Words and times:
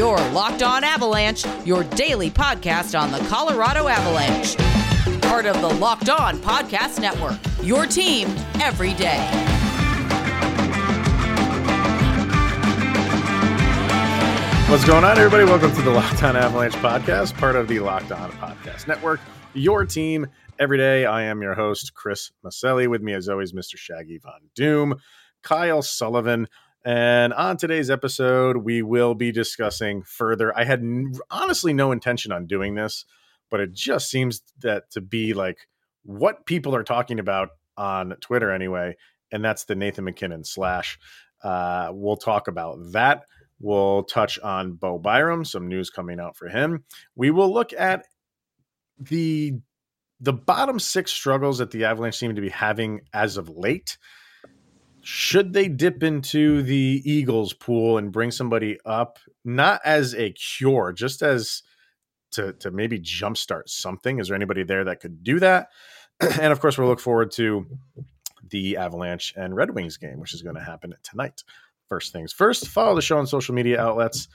Your 0.00 0.16
Locked 0.30 0.62
On 0.62 0.82
Avalanche, 0.82 1.44
your 1.66 1.84
daily 1.84 2.30
podcast 2.30 2.98
on 2.98 3.12
the 3.12 3.18
Colorado 3.28 3.86
Avalanche. 3.86 4.56
Part 5.20 5.44
of 5.44 5.60
the 5.60 5.68
Locked 5.68 6.08
On 6.08 6.38
Podcast 6.38 7.02
Network. 7.02 7.38
Your 7.62 7.84
team 7.84 8.28
every 8.62 8.94
day. 8.94 9.18
What's 14.70 14.86
going 14.86 15.04
on, 15.04 15.18
everybody? 15.18 15.44
Welcome 15.44 15.76
to 15.76 15.82
the 15.82 15.90
Locked 15.90 16.22
On 16.22 16.34
Avalanche 16.34 16.76
podcast, 16.76 17.36
part 17.36 17.54
of 17.54 17.68
the 17.68 17.80
Locked 17.80 18.10
On 18.10 18.32
Podcast 18.32 18.88
Network. 18.88 19.20
Your 19.52 19.84
team 19.84 20.28
every 20.58 20.78
day. 20.78 21.04
I 21.04 21.24
am 21.24 21.42
your 21.42 21.52
host, 21.52 21.92
Chris 21.92 22.32
Maselli. 22.42 22.88
With 22.88 23.02
me, 23.02 23.12
as 23.12 23.28
always, 23.28 23.52
Mr. 23.52 23.76
Shaggy 23.76 24.16
Von 24.16 24.40
Doom, 24.54 24.94
Kyle 25.42 25.82
Sullivan. 25.82 26.48
And 26.84 27.32
on 27.34 27.56
today's 27.56 27.90
episode, 27.90 28.58
we 28.58 28.82
will 28.82 29.14
be 29.14 29.32
discussing 29.32 30.02
further. 30.02 30.56
I 30.56 30.64
had 30.64 30.80
n- 30.80 31.12
honestly 31.30 31.72
no 31.72 31.92
intention 31.92 32.32
on 32.32 32.46
doing 32.46 32.74
this, 32.74 33.04
but 33.50 33.60
it 33.60 33.72
just 33.72 34.10
seems 34.10 34.42
that 34.62 34.90
to 34.92 35.00
be 35.00 35.34
like 35.34 35.68
what 36.04 36.46
people 36.46 36.74
are 36.74 36.84
talking 36.84 37.18
about 37.18 37.50
on 37.76 38.14
Twitter 38.20 38.50
anyway. 38.50 38.96
And 39.30 39.44
that's 39.44 39.64
the 39.64 39.74
Nathan 39.74 40.04
MacKinnon 40.04 40.44
slash. 40.44 40.98
Uh, 41.42 41.90
we'll 41.92 42.16
talk 42.16 42.48
about 42.48 42.78
that. 42.92 43.24
We'll 43.60 44.04
touch 44.04 44.38
on 44.38 44.72
Bo 44.72 44.98
Byram, 44.98 45.44
some 45.44 45.68
news 45.68 45.90
coming 45.90 46.18
out 46.18 46.36
for 46.36 46.48
him. 46.48 46.84
We 47.14 47.30
will 47.30 47.52
look 47.52 47.72
at 47.74 48.06
the 48.98 49.54
the 50.22 50.32
bottom 50.32 50.78
six 50.78 51.10
struggles 51.12 51.58
that 51.58 51.70
the 51.70 51.84
Avalanche 51.84 52.16
seem 52.16 52.34
to 52.34 52.42
be 52.42 52.50
having 52.50 53.00
as 53.14 53.38
of 53.38 53.48
late 53.48 53.96
should 55.02 55.52
they 55.52 55.68
dip 55.68 56.02
into 56.02 56.62
the 56.62 57.02
Eagles 57.04 57.52
pool 57.52 57.98
and 57.98 58.12
bring 58.12 58.30
somebody 58.30 58.78
up, 58.84 59.18
not 59.44 59.80
as 59.84 60.14
a 60.14 60.32
cure, 60.32 60.92
just 60.92 61.22
as 61.22 61.62
to 62.32 62.52
to 62.54 62.70
maybe 62.70 62.98
jumpstart 62.98 63.68
something? 63.68 64.18
Is 64.18 64.28
there 64.28 64.36
anybody 64.36 64.62
there 64.62 64.84
that 64.84 65.00
could 65.00 65.22
do 65.22 65.40
that? 65.40 65.68
and 66.20 66.52
of 66.52 66.60
course, 66.60 66.78
we'll 66.78 66.88
look 66.88 67.00
forward 67.00 67.30
to 67.32 67.66
the 68.48 68.76
Avalanche 68.76 69.34
and 69.36 69.54
Red 69.54 69.74
Wings 69.74 69.96
game, 69.96 70.20
which 70.20 70.34
is 70.34 70.42
going 70.42 70.56
to 70.56 70.62
happen 70.62 70.94
tonight. 71.02 71.42
First 71.88 72.12
things 72.12 72.32
first, 72.32 72.68
follow 72.68 72.94
the 72.94 73.02
show 73.02 73.18
on 73.18 73.26
social 73.26 73.54
media 73.54 73.80
outlets 73.80 74.28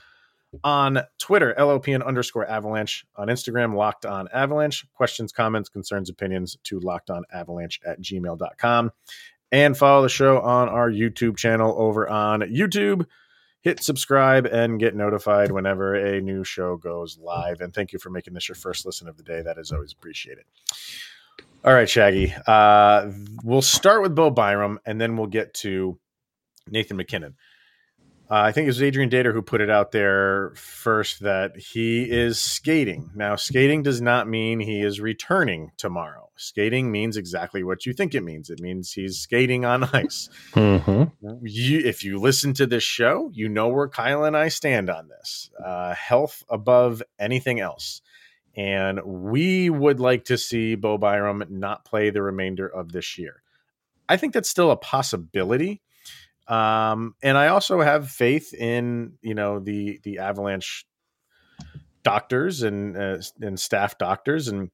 on 0.62 1.00
Twitter, 1.18 1.54
LOPN 1.58 2.04
underscore 2.04 2.46
avalanche, 2.46 3.04
on 3.16 3.28
Instagram, 3.28 3.74
locked 3.74 4.06
on 4.06 4.28
avalanche. 4.32 4.86
Questions, 4.94 5.32
comments, 5.32 5.68
concerns, 5.68 6.08
opinions 6.08 6.56
to 6.64 6.78
locked 6.80 7.10
on 7.10 7.24
avalanche 7.32 7.80
at 7.86 8.00
gmail.com 8.00 8.90
and 9.52 9.76
follow 9.76 10.02
the 10.02 10.08
show 10.08 10.40
on 10.40 10.68
our 10.68 10.90
YouTube 10.90 11.36
channel 11.36 11.74
over 11.78 12.08
on 12.08 12.40
YouTube. 12.40 13.06
Hit 13.60 13.82
subscribe 13.82 14.46
and 14.46 14.78
get 14.78 14.94
notified 14.94 15.50
whenever 15.50 15.94
a 15.94 16.20
new 16.20 16.44
show 16.44 16.76
goes 16.76 17.18
live. 17.18 17.60
And 17.60 17.74
thank 17.74 17.92
you 17.92 17.98
for 17.98 18.10
making 18.10 18.34
this 18.34 18.48
your 18.48 18.54
first 18.54 18.86
listen 18.86 19.08
of 19.08 19.16
the 19.16 19.24
day. 19.24 19.42
That 19.42 19.58
is 19.58 19.72
always 19.72 19.92
appreciated. 19.92 20.44
All 21.64 21.74
right, 21.74 21.90
Shaggy. 21.90 22.32
Uh, 22.46 23.10
we'll 23.42 23.62
start 23.62 24.02
with 24.02 24.14
Bo 24.14 24.30
Byram 24.30 24.78
and 24.86 25.00
then 25.00 25.16
we'll 25.16 25.26
get 25.26 25.52
to 25.54 25.98
Nathan 26.70 26.96
MacKinnon. 26.96 27.34
Uh, 28.30 28.34
I 28.34 28.52
think 28.52 28.64
it 28.64 28.70
was 28.70 28.82
Adrian 28.82 29.10
Dater 29.10 29.32
who 29.32 29.42
put 29.42 29.60
it 29.60 29.70
out 29.70 29.92
there 29.92 30.52
first 30.56 31.20
that 31.20 31.56
he 31.56 32.02
is 32.02 32.40
skating. 32.40 33.10
Now, 33.14 33.36
skating 33.36 33.82
does 33.82 34.00
not 34.00 34.28
mean 34.28 34.58
he 34.58 34.80
is 34.80 35.00
returning 35.00 35.70
tomorrow. 35.76 36.25
Skating 36.36 36.92
means 36.92 37.16
exactly 37.16 37.64
what 37.64 37.86
you 37.86 37.92
think 37.92 38.14
it 38.14 38.22
means. 38.22 38.50
It 38.50 38.60
means 38.60 38.92
he's 38.92 39.18
skating 39.18 39.64
on 39.64 39.84
ice. 39.92 40.28
Mm-hmm. 40.52 41.46
You, 41.46 41.78
if 41.80 42.04
you 42.04 42.18
listen 42.18 42.52
to 42.54 42.66
this 42.66 42.84
show, 42.84 43.30
you 43.32 43.48
know 43.48 43.68
where 43.68 43.88
Kyle 43.88 44.24
and 44.24 44.36
I 44.36 44.48
stand 44.48 44.90
on 44.90 45.08
this. 45.08 45.50
Uh, 45.64 45.94
health 45.94 46.44
above 46.48 47.02
anything 47.18 47.60
else. 47.60 48.02
And 48.54 49.00
we 49.04 49.68
would 49.68 50.00
like 50.00 50.24
to 50.26 50.38
see 50.38 50.74
Bo 50.76 50.96
Byram 50.96 51.44
not 51.50 51.84
play 51.84 52.10
the 52.10 52.22
remainder 52.22 52.66
of 52.66 52.92
this 52.92 53.18
year. 53.18 53.42
I 54.08 54.16
think 54.16 54.32
that's 54.32 54.48
still 54.48 54.70
a 54.70 54.76
possibility. 54.76 55.82
Um, 56.48 57.14
and 57.22 57.36
I 57.36 57.48
also 57.48 57.80
have 57.80 58.08
faith 58.08 58.54
in 58.54 59.14
you 59.20 59.34
know 59.34 59.58
the 59.58 60.00
the 60.04 60.20
Avalanche 60.20 60.86
doctors 62.04 62.62
and 62.62 62.96
uh, 62.96 63.18
and 63.40 63.58
staff 63.58 63.98
doctors, 63.98 64.46
and 64.48 64.70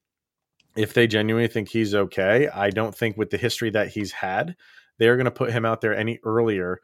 if 0.76 0.94
they 0.94 1.06
genuinely 1.06 1.48
think 1.48 1.68
he's 1.68 1.94
okay, 1.94 2.48
I 2.48 2.70
don't 2.70 2.94
think 2.94 3.16
with 3.16 3.30
the 3.30 3.36
history 3.36 3.70
that 3.70 3.88
he's 3.88 4.12
had, 4.12 4.56
they're 4.98 5.16
going 5.16 5.26
to 5.26 5.30
put 5.30 5.52
him 5.52 5.64
out 5.64 5.80
there 5.80 5.96
any 5.96 6.18
earlier 6.24 6.80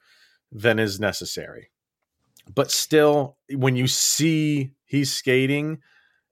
than 0.53 0.78
is 0.78 1.00
necessary. 1.00 1.71
But 2.54 2.71
still, 2.71 3.37
when 3.50 3.76
you 3.76 3.87
see 3.87 4.72
he's 4.87 5.12
skating, 5.12 5.78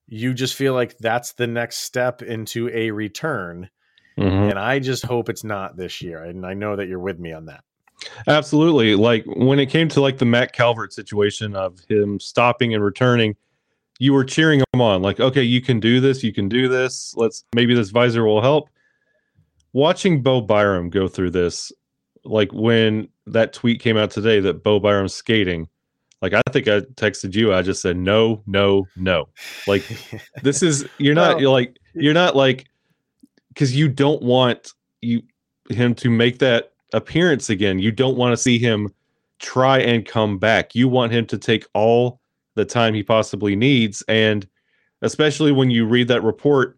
you 0.07 0.35
just 0.35 0.55
feel 0.55 0.73
like 0.73 0.97
that's 0.99 1.33
the 1.33 1.47
next 1.47 1.79
step 1.79 2.23
into 2.23 2.71
a 2.73 2.91
return. 2.91 3.69
Mm-hmm. 4.19 4.51
And 4.51 4.59
I 4.59 4.79
just 4.79 5.05
hope 5.05 5.29
it's 5.29 5.45
not 5.45 5.77
this 5.77 6.01
year. 6.01 6.23
And 6.25 6.47
I 6.47 6.55
know 6.55 6.77
that 6.77 6.89
you're 6.89 6.99
with 6.99 7.19
me 7.19 7.33
on 7.33 7.47
that. 7.47 7.65
Absolutely. 8.27 8.95
Like 8.95 9.25
when 9.27 9.59
it 9.59 9.67
came 9.67 9.89
to 9.89 10.01
like 10.01 10.19
the 10.19 10.25
Matt 10.25 10.53
Calvert 10.53 10.93
situation 10.93 11.55
of 11.55 11.81
him 11.89 12.21
stopping 12.21 12.75
and 12.75 12.83
returning, 12.83 13.37
you 13.99 14.13
were 14.13 14.25
cheering 14.25 14.61
him 14.73 14.81
on. 14.81 15.03
Like, 15.03 15.21
okay, 15.21 15.43
you 15.43 15.61
can 15.61 15.81
do 15.81 16.01
this. 16.01 16.23
You 16.23 16.33
can 16.33 16.49
do 16.49 16.69
this. 16.69 17.15
Let's 17.17 17.45
maybe 17.55 17.75
this 17.75 17.91
visor 17.91 18.25
will 18.25 18.43
help. 18.43 18.69
Watching 19.73 20.23
Bo 20.23 20.41
Byram 20.41 20.91
go 20.91 21.09
through 21.09 21.31
this, 21.31 21.73
like 22.25 22.53
when 22.53 23.09
that 23.27 23.53
tweet 23.53 23.81
came 23.81 23.97
out 23.97 24.11
today 24.11 24.41
that 24.41 24.63
Bo 24.63 24.81
Byram's 24.81 25.15
skating, 25.15 25.69
like 26.23 26.33
I 26.33 26.41
think 26.51 26.69
I 26.69 26.81
texted 26.81 27.35
you. 27.35 27.53
I 27.53 27.63
just 27.63 27.83
said 27.83 27.97
no, 27.97 28.43
no, 28.47 28.87
no. 28.97 29.29
Like 29.67 29.85
this 30.43 30.63
is 30.63 30.87
you're 30.99 31.15
not 31.15 31.35
Well- 31.35 31.41
you're 31.41 31.53
like 31.53 31.77
you're 31.95 32.15
not 32.15 32.37
like 32.37 32.67
because 33.49 33.75
you 33.77 33.89
don't 33.89 34.23
want 34.23 34.73
you 35.01 35.23
him 35.71 35.95
to 35.97 36.11
make 36.11 36.39
that 36.39 36.73
appearance 36.93 37.51
again. 37.51 37.79
You 37.79 37.91
don't 37.93 38.17
want 38.17 38.33
to 38.33 38.37
see 38.37 38.59
him 38.59 38.93
try 39.39 39.79
and 39.79 40.07
come 40.07 40.39
back. 40.39 40.75
You 40.75 40.89
want 40.89 41.13
him 41.13 41.27
to 41.27 41.39
take 41.39 41.67
all 41.75 42.21
the 42.57 42.65
time 42.65 42.93
he 42.95 43.03
possibly 43.05 43.55
needs. 43.55 44.03
And 44.09 44.47
especially 45.03 45.53
when 45.53 45.71
you 45.71 45.87
read 45.87 46.09
that 46.09 46.23
report, 46.23 46.77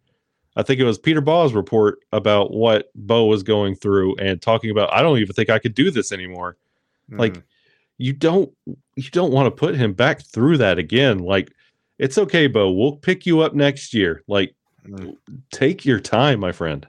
I 0.55 0.63
think 0.63 0.79
it 0.79 0.83
was 0.85 0.99
Peter 0.99 1.21
Baugh's 1.21 1.53
report 1.53 1.99
about 2.11 2.51
what 2.51 2.89
Bo 2.93 3.25
was 3.25 3.43
going 3.43 3.75
through 3.75 4.15
and 4.17 4.41
talking 4.41 4.69
about, 4.69 4.93
I 4.93 5.01
don't 5.01 5.17
even 5.17 5.33
think 5.33 5.49
I 5.49 5.57
could 5.59 5.73
do 5.73 5.89
this 5.89 6.11
anymore. 6.11 6.57
Like 7.09 7.33
Mm. 7.33 7.43
you 7.97 8.13
don't 8.13 8.51
you 8.95 9.09
don't 9.11 9.31
want 9.31 9.47
to 9.47 9.51
put 9.51 9.75
him 9.75 9.93
back 9.93 10.21
through 10.21 10.57
that 10.57 10.77
again. 10.77 11.19
Like 11.19 11.51
it's 11.97 12.17
okay, 12.17 12.47
Bo. 12.47 12.71
We'll 12.71 12.97
pick 12.97 13.25
you 13.25 13.39
up 13.39 13.53
next 13.55 13.93
year. 13.93 14.21
Like 14.27 14.53
Mm. 14.87 15.15
take 15.51 15.85
your 15.85 15.99
time, 15.99 16.39
my 16.39 16.51
friend. 16.51 16.87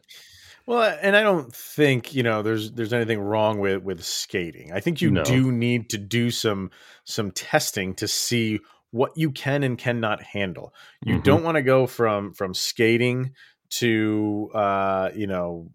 Well, 0.67 0.97
and 1.03 1.17
I 1.17 1.23
don't 1.23 1.53
think 1.55 2.15
you 2.15 2.23
know 2.23 2.43
there's 2.43 2.71
there's 2.73 2.93
anything 2.93 3.19
wrong 3.19 3.61
with 3.61 3.83
with 3.83 4.05
skating. 4.05 4.73
I 4.73 4.81
think 4.81 5.01
you 5.01 5.11
No. 5.11 5.25
do 5.25 5.51
need 5.51 5.91
to 5.91 5.99
do 5.99 6.31
some 6.31 6.71
some 7.05 7.31
testing 7.33 7.95
to 7.95 8.07
see 8.07 8.61
what 8.91 9.13
you 9.17 9.31
can 9.31 9.63
and 9.63 9.79
cannot 9.79 10.23
handle. 10.23 10.75
You 11.05 11.19
Mhm. 11.19 11.25
don't 11.25 11.43
want 11.45 11.57
to 11.57 11.63
go 11.63 11.87
from 11.87 12.33
from 12.35 12.55
skating 12.55 13.35
to 13.71 14.51
uh, 14.55 15.11
you 15.15 15.27
know 15.27 15.71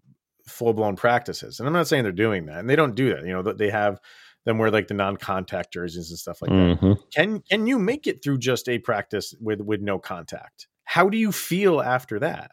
full 0.46 0.72
blown 0.74 0.96
practices. 0.96 1.58
And 1.58 1.66
I'm 1.66 1.72
not 1.72 1.88
saying 1.88 2.02
they're 2.04 2.12
doing 2.12 2.46
that, 2.46 2.58
and 2.60 2.70
they 2.70 2.76
don't 2.76 2.94
do 2.94 3.10
that. 3.14 3.24
You 3.26 3.32
know, 3.32 3.42
they 3.42 3.70
have 3.70 4.00
them 4.44 4.58
wear 4.58 4.70
like 4.70 4.88
the 4.88 4.94
non 4.94 5.16
contact 5.16 5.72
jerseys 5.72 6.10
and 6.10 6.18
stuff 6.18 6.40
like 6.42 6.50
that 6.50 6.70
Mhm. 6.80 6.96
can 7.12 7.40
can 7.40 7.66
you 7.66 7.78
make 7.78 8.06
it 8.06 8.22
through 8.22 8.38
just 8.38 8.68
a 8.68 8.78
practice 8.78 9.34
with 9.40 9.60
with 9.60 9.80
no 9.80 9.98
contact 9.98 10.68
how 10.84 11.08
do 11.08 11.18
you 11.18 11.32
feel 11.32 11.80
after 11.80 12.20
that 12.20 12.52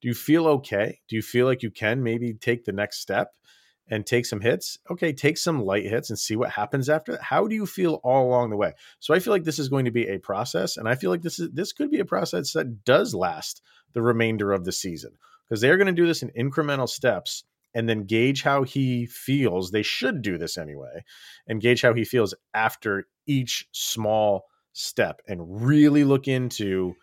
do 0.00 0.08
you 0.08 0.14
feel 0.14 0.46
okay 0.46 1.00
do 1.08 1.16
you 1.16 1.22
feel 1.22 1.44
like 1.46 1.62
you 1.62 1.70
can 1.70 2.02
maybe 2.02 2.32
take 2.34 2.64
the 2.64 2.72
next 2.72 3.00
step 3.00 3.34
and 3.88 4.04
take 4.04 4.26
some 4.26 4.40
hits 4.40 4.78
okay 4.90 5.12
take 5.12 5.38
some 5.38 5.64
light 5.64 5.84
hits 5.84 6.10
and 6.10 6.18
see 6.18 6.36
what 6.36 6.50
happens 6.50 6.88
after 6.88 7.12
that. 7.12 7.22
How 7.22 7.46
do 7.46 7.54
you 7.54 7.66
feel 7.66 8.00
all 8.02 8.28
along 8.28 8.50
the 8.50 8.56
way? 8.56 8.72
So 9.00 9.14
i 9.14 9.18
feel 9.18 9.32
like 9.32 9.44
this 9.44 9.58
is 9.58 9.68
going 9.68 9.84
to 9.84 9.90
be 9.90 10.08
a 10.08 10.18
process 10.18 10.76
and 10.76 10.88
i 10.88 10.94
feel 10.94 11.10
like 11.10 11.22
this 11.22 11.38
is 11.38 11.50
this 11.52 11.72
could 11.72 11.90
be 11.90 12.00
a 12.00 12.04
process 12.04 12.52
that 12.52 12.84
does 12.84 13.14
last 13.14 13.62
the 13.92 14.02
remainder 14.02 14.52
of 14.52 14.64
the 14.64 14.72
season 14.72 15.12
because 15.48 15.60
they're 15.60 15.76
going 15.76 15.86
to 15.86 15.92
do 15.92 16.06
this 16.06 16.22
in 16.22 16.30
incremental 16.30 16.88
steps 16.88 17.44
and 17.76 17.86
then 17.86 18.04
gauge 18.04 18.42
how 18.42 18.62
he 18.62 19.04
feels. 19.04 19.70
They 19.70 19.82
should 19.82 20.22
do 20.22 20.38
this 20.38 20.56
anyway 20.56 21.04
and 21.46 21.60
gauge 21.60 21.82
how 21.82 21.92
he 21.92 22.04
feels 22.04 22.34
after 22.54 23.06
each 23.26 23.68
small 23.72 24.46
step 24.72 25.20
and 25.28 25.66
really 25.66 26.04
look 26.04 26.26
into 26.26 26.94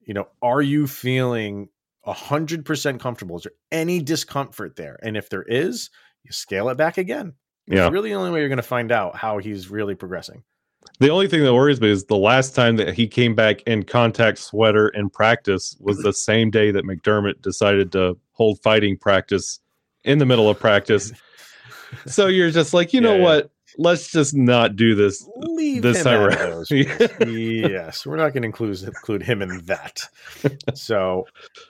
you 0.00 0.14
know 0.14 0.28
are 0.42 0.62
you 0.62 0.86
feeling 0.86 1.68
100% 2.06 3.00
comfortable? 3.00 3.36
Is 3.36 3.44
there 3.44 3.52
any 3.70 4.02
discomfort 4.02 4.76
there? 4.76 4.98
And 5.02 5.16
if 5.16 5.30
there 5.30 5.44
is 5.44 5.88
you 6.24 6.32
scale 6.32 6.68
it 6.68 6.76
back 6.76 6.98
again 6.98 7.34
Yeah. 7.66 7.86
it's 7.86 7.92
really 7.92 8.10
the 8.10 8.16
only 8.16 8.30
way 8.30 8.40
you're 8.40 8.48
going 8.48 8.56
to 8.56 8.62
find 8.62 8.92
out 8.92 9.16
how 9.16 9.38
he's 9.38 9.68
really 9.70 9.94
progressing 9.94 10.42
The 11.00 11.10
only 11.10 11.28
thing 11.28 11.42
that 11.44 11.54
worries 11.54 11.80
me 11.80 11.90
is 11.90 12.04
the 12.04 12.16
last 12.16 12.54
time 12.54 12.76
that 12.76 12.94
he 12.94 13.06
came 13.06 13.34
back 13.34 13.62
in 13.62 13.82
contact 13.84 14.38
sweater 14.38 14.88
in 14.88 15.10
practice 15.10 15.76
was 15.80 15.98
the 15.98 16.12
same 16.28 16.50
day 16.50 16.70
that 16.72 16.84
McDermott 16.84 17.40
decided 17.42 17.92
to 17.92 18.16
hold 18.32 18.60
fighting 18.62 18.96
practice 18.96 19.60
in 20.04 20.18
the 20.18 20.26
middle 20.26 20.48
of 20.50 20.58
practice. 20.58 21.12
so 22.06 22.26
you're 22.26 22.50
just 22.50 22.74
like, 22.74 22.92
you 22.92 23.00
Yeah, 23.00 23.08
know 23.08 23.16
yeah. 23.16 23.22
what? 23.22 23.50
Let's 23.78 24.10
just 24.12 24.34
not 24.34 24.76
do 24.76 24.94
this 24.94 25.26
Leave 25.36 25.82
this 25.82 25.98
him 25.98 26.04
time 26.04 26.20
around. 26.20 26.66
yes, 26.70 28.04
we're 28.06 28.16
not 28.16 28.32
going 28.32 28.42
to 28.42 28.46
include 28.46 28.82
include 28.82 29.22
him 29.22 29.42
in 29.42 29.64
that. 29.66 30.02
So, 30.74 31.26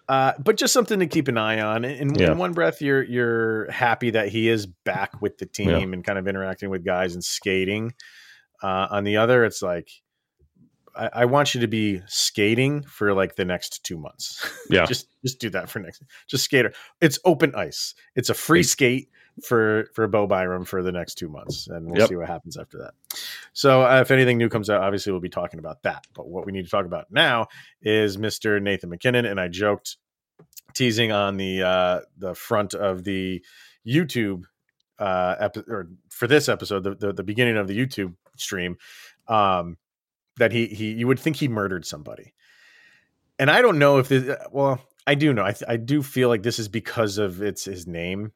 uh, 0.08 0.32
but 0.38 0.56
just 0.56 0.72
something 0.72 1.00
to 1.00 1.06
keep 1.06 1.28
an 1.28 1.38
eye 1.38 1.60
on. 1.60 1.84
In, 1.84 2.14
Yeah. 2.14 2.32
in 2.32 2.38
one 2.38 2.52
breath, 2.52 2.80
you're 2.82 3.02
you're 3.02 3.70
happy 3.70 4.10
that 4.10 4.28
he 4.28 4.48
is 4.48 4.66
back 4.66 5.20
with 5.20 5.38
the 5.38 5.46
team 5.46 5.68
Yeah. 5.70 5.78
and 5.78 6.04
kind 6.04 6.18
of 6.18 6.26
interacting 6.28 6.70
with 6.70 6.84
guys 6.84 7.14
and 7.14 7.24
skating. 7.24 7.94
Uh, 8.62 8.86
on 8.90 9.04
the 9.04 9.16
other, 9.16 9.44
it's 9.44 9.62
like 9.62 9.90
I, 10.94 11.10
I 11.12 11.24
want 11.24 11.54
you 11.54 11.60
to 11.62 11.66
be 11.66 12.00
skating 12.06 12.82
for 12.84 13.14
like 13.14 13.34
the 13.36 13.44
next 13.44 13.82
two 13.84 13.98
months. 13.98 14.46
Yeah. 14.70 14.84
just 14.88 15.08
just 15.24 15.38
do 15.40 15.50
that 15.50 15.68
for 15.68 15.78
next. 15.80 16.02
Just 16.28 16.44
skater. 16.44 16.72
It's 17.00 17.18
open 17.24 17.54
ice. 17.54 17.94
It's 18.14 18.28
a 18.30 18.34
free 18.34 18.60
Ex- 18.60 18.68
skate 18.70 19.08
for 19.44 19.86
for 19.94 20.06
Bo 20.08 20.26
Byram 20.26 20.64
for 20.64 20.82
the 20.82 20.92
next 20.92 21.14
two 21.14 21.28
months, 21.28 21.66
and 21.68 21.86
we'll 21.86 22.00
Yep. 22.00 22.08
see 22.08 22.16
what 22.16 22.28
happens 22.28 22.56
after 22.56 22.78
that. 22.78 22.94
So, 23.52 23.82
uh, 23.82 24.00
if 24.00 24.10
anything 24.10 24.38
new 24.38 24.48
comes 24.48 24.68
out, 24.70 24.82
obviously 24.82 25.12
we'll 25.12 25.20
be 25.20 25.28
talking 25.28 25.58
about 25.58 25.82
that. 25.84 26.06
But 26.14 26.28
what 26.28 26.44
we 26.46 26.52
need 26.52 26.64
to 26.64 26.70
talk 26.70 26.86
about 26.86 27.06
now 27.10 27.46
is 27.80 28.16
Mr. 28.16 28.60
Nathan 28.62 28.90
MacKinnon, 28.90 29.24
and 29.26 29.40
I 29.40 29.48
joked 29.48 29.96
teasing 30.74 31.12
on 31.12 31.36
the 31.36 31.62
uh, 31.62 32.00
the 32.18 32.34
front 32.34 32.74
of 32.74 33.04
the 33.04 33.44
YouTube 33.86 34.44
uh, 34.98 35.34
epi- 35.40 35.64
or 35.68 35.88
for 36.08 36.26
this 36.26 36.48
episode, 36.48 36.84
the, 36.84 36.94
the 36.94 37.12
the 37.12 37.22
beginning 37.24 37.56
of 37.56 37.66
the 37.68 37.78
YouTube 37.78 38.14
stream, 38.36 38.76
um, 39.28 39.76
that 40.36 40.52
he 40.52 40.66
he 40.66 40.92
you 40.92 41.06
would 41.06 41.18
think 41.18 41.36
he 41.36 41.48
murdered 41.48 41.84
somebody, 41.86 42.34
and 43.38 43.50
I 43.50 43.62
don't 43.62 43.78
know 43.78 43.98
if 43.98 44.08
this. 44.08 44.36
Well, 44.50 44.80
I 45.06 45.14
do 45.16 45.32
know. 45.32 45.44
I 45.44 45.52
th- 45.52 45.68
I 45.68 45.76
do 45.76 46.02
feel 46.02 46.28
like 46.28 46.42
this 46.42 46.58
is 46.60 46.68
because 46.68 47.18
of 47.18 47.42
it's 47.42 47.64
his 47.64 47.86
name, 47.86 48.32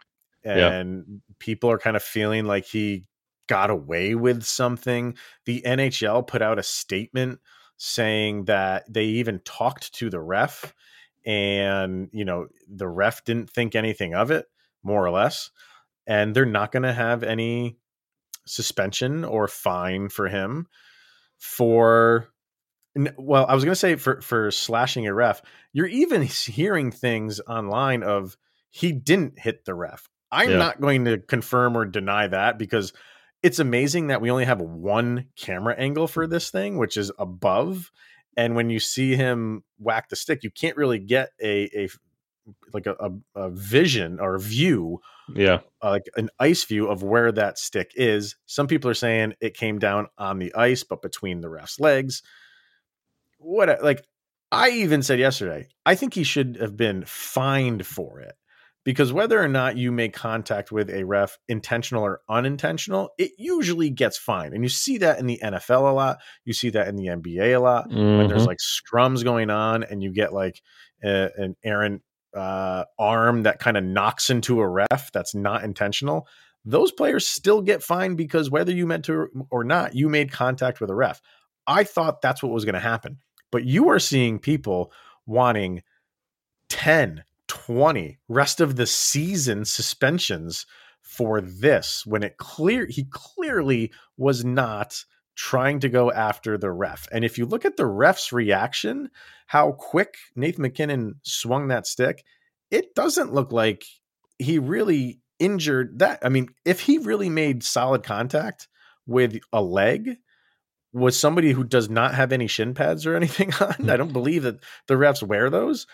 Yeah. 0.46 0.68
and 0.68 1.22
people 1.38 1.70
are 1.70 1.78
kind 1.78 1.96
of 1.96 2.02
feeling 2.02 2.44
like 2.44 2.66
he 2.66 3.04
got 3.48 3.70
away 3.70 4.14
with 4.14 4.44
something. 4.44 5.16
The 5.44 5.62
NHL 5.66 6.26
put 6.26 6.42
out 6.42 6.58
a 6.58 6.62
statement 6.62 7.40
saying 7.78 8.44
that 8.46 8.84
they 8.92 9.04
even 9.04 9.40
talked 9.44 9.92
to 9.94 10.08
the 10.10 10.20
ref 10.20 10.72
and 11.26 12.08
you 12.12 12.24
know 12.24 12.46
the 12.68 12.88
ref 12.88 13.24
didn't 13.24 13.50
think 13.50 13.74
anything 13.74 14.14
of 14.14 14.30
it 14.30 14.46
more 14.82 15.04
or 15.04 15.10
less 15.10 15.50
and 16.06 16.34
they're 16.34 16.46
not 16.46 16.72
going 16.72 16.84
to 16.84 16.92
have 16.92 17.22
any 17.22 17.76
suspension 18.46 19.24
or 19.24 19.48
fine 19.48 20.08
for 20.08 20.28
him 20.28 20.66
for 21.36 22.28
well 23.18 23.44
i 23.48 23.54
was 23.54 23.64
going 23.64 23.72
to 23.72 23.76
say 23.76 23.96
for 23.96 24.20
for 24.22 24.50
slashing 24.50 25.06
a 25.06 25.12
ref 25.12 25.42
you're 25.72 25.86
even 25.86 26.22
hearing 26.46 26.90
things 26.90 27.40
online 27.40 28.02
of 28.02 28.36
he 28.70 28.92
didn't 28.92 29.38
hit 29.38 29.64
the 29.64 29.74
ref 29.74 30.08
i'm 30.30 30.50
Yeah. 30.50 30.56
not 30.56 30.80
going 30.80 31.04
to 31.04 31.18
confirm 31.18 31.76
or 31.76 31.84
deny 31.84 32.26
that 32.26 32.58
because 32.58 32.92
it's 33.42 33.58
amazing 33.58 34.08
that 34.08 34.20
we 34.20 34.30
only 34.30 34.44
have 34.44 34.60
one 34.60 35.26
camera 35.36 35.74
angle 35.76 36.08
for 36.08 36.26
this 36.26 36.50
thing 36.50 36.78
which 36.78 36.96
is 36.96 37.12
above 37.18 37.90
and 38.36 38.54
when 38.54 38.70
you 38.70 38.80
see 38.80 39.14
him 39.14 39.62
whack 39.78 40.08
the 40.08 40.16
stick 40.16 40.42
you 40.42 40.50
can't 40.50 40.76
really 40.76 40.98
get 40.98 41.30
a 41.42 41.64
a 41.84 41.88
like 42.72 42.86
a, 42.86 42.94
a, 43.00 43.10
a 43.46 43.50
vision 43.50 44.20
or 44.20 44.36
a 44.36 44.40
view 44.40 45.00
yeah. 45.34 45.60
uh, 45.82 45.90
like 45.90 46.08
an 46.16 46.30
ice 46.38 46.64
view 46.64 46.88
of 46.88 47.02
where 47.02 47.32
that 47.32 47.58
stick 47.58 47.90
is. 47.96 48.36
Some 48.46 48.66
people 48.66 48.90
are 48.90 48.94
saying 48.94 49.34
it 49.40 49.56
came 49.56 49.78
down 49.78 50.06
on 50.18 50.38
the 50.38 50.54
ice, 50.54 50.84
but 50.84 51.02
between 51.02 51.40
the 51.40 51.48
ref's 51.48 51.80
legs. 51.80 52.22
What 53.38 53.82
like 53.82 54.04
I 54.52 54.70
even 54.70 55.02
said 55.02 55.18
yesterday, 55.18 55.68
I 55.84 55.94
think 55.94 56.14
he 56.14 56.24
should 56.24 56.56
have 56.60 56.76
been 56.76 57.04
fined 57.04 57.86
for 57.86 58.20
it 58.20 58.34
because 58.86 59.12
whether 59.12 59.42
or 59.42 59.48
not 59.48 59.76
you 59.76 59.90
make 59.90 60.14
contact 60.14 60.70
with 60.70 60.88
a 60.90 61.02
ref, 61.02 61.36
intentional 61.48 62.04
or 62.04 62.20
unintentional, 62.28 63.10
it 63.18 63.32
usually 63.36 63.90
gets 63.90 64.16
fined, 64.16 64.54
and 64.54 64.62
you 64.62 64.68
see 64.68 64.96
that 64.98 65.18
in 65.18 65.26
the 65.26 65.40
NFL 65.42 65.90
a 65.90 65.92
lot. 65.92 66.18
You 66.44 66.52
see 66.52 66.70
that 66.70 66.86
in 66.86 66.94
the 66.94 67.08
NBA 67.08 67.52
a 67.54 67.60
lot 67.60 67.90
when 67.90 68.28
there's 68.28 68.44
Mhm. 68.44 68.46
like 68.46 68.58
scrums 68.58 69.24
going 69.24 69.50
on 69.50 69.82
and 69.82 70.02
you 70.04 70.12
get 70.12 70.32
like 70.32 70.62
a, 71.02 71.30
an 71.36 71.56
errant 71.64 72.02
uh, 72.34 72.84
arm 72.98 73.42
that 73.42 73.58
kind 73.58 73.76
of 73.76 73.82
knocks 73.82 74.30
into 74.30 74.60
a 74.60 74.68
ref 74.68 75.10
that's 75.12 75.34
not 75.34 75.64
intentional, 75.64 76.28
those 76.64 76.92
players 76.92 77.26
still 77.26 77.62
get 77.62 77.82
fined 77.82 78.16
because 78.16 78.50
whether 78.50 78.70
you 78.72 78.86
meant 78.86 79.04
to 79.06 79.28
or 79.50 79.64
not, 79.64 79.94
you 79.94 80.08
made 80.08 80.30
contact 80.30 80.80
with 80.80 80.90
a 80.90 80.94
ref. 80.94 81.20
I 81.66 81.82
thought 81.82 82.20
that's 82.20 82.42
what 82.42 82.52
was 82.52 82.64
going 82.64 82.74
to 82.74 82.80
happen. 82.80 83.18
But 83.50 83.64
you 83.64 83.88
are 83.88 83.98
seeing 83.98 84.38
people 84.38 84.92
wanting 85.26 85.82
10, 86.68 87.24
20 87.66 88.18
rest 88.28 88.60
of 88.60 88.76
the 88.76 88.86
season 88.86 89.64
suspensions 89.64 90.66
for 91.02 91.40
this 91.40 92.04
when 92.06 92.22
it 92.22 92.36
clear 92.36 92.86
he 92.86 93.04
clearly 93.10 93.92
was 94.16 94.44
not 94.44 95.04
trying 95.34 95.80
to 95.80 95.88
go 95.88 96.10
after 96.12 96.56
the 96.56 96.70
ref. 96.70 97.08
And 97.12 97.24
if 97.24 97.38
you 97.38 97.44
look 97.44 97.64
at 97.64 97.76
the 97.76 97.86
ref's 97.86 98.32
reaction, 98.32 99.10
how 99.46 99.72
quick 99.72 100.14
Nathan 100.34 100.62
MacKinnon 100.62 101.16
swung 101.22 101.68
that 101.68 101.86
stick, 101.86 102.24
it 102.70 102.94
doesn't 102.94 103.34
look 103.34 103.52
like 103.52 103.84
he 104.38 104.58
really 104.58 105.20
injured 105.38 105.98
that. 105.98 106.20
I 106.22 106.28
mean, 106.28 106.48
if 106.64 106.80
he 106.80 106.98
really 106.98 107.28
made 107.28 107.62
solid 107.62 108.02
contact 108.02 108.68
with 109.06 109.38
a 109.52 109.60
leg, 109.60 110.16
was 110.96 111.18
somebody 111.18 111.52
who 111.52 111.62
does 111.62 111.90
not 111.90 112.14
have 112.14 112.32
any 112.32 112.46
shin 112.46 112.72
pads 112.72 113.06
or 113.06 113.14
anything 113.16 113.52
on. 113.60 113.68
I 113.68 113.74
mm. 113.74 113.96
don't 113.98 114.12
believe 114.12 114.44
that 114.44 114.60
the 114.86 114.94
refs 114.94 115.22
wear 115.22 115.50
those. 115.50 115.86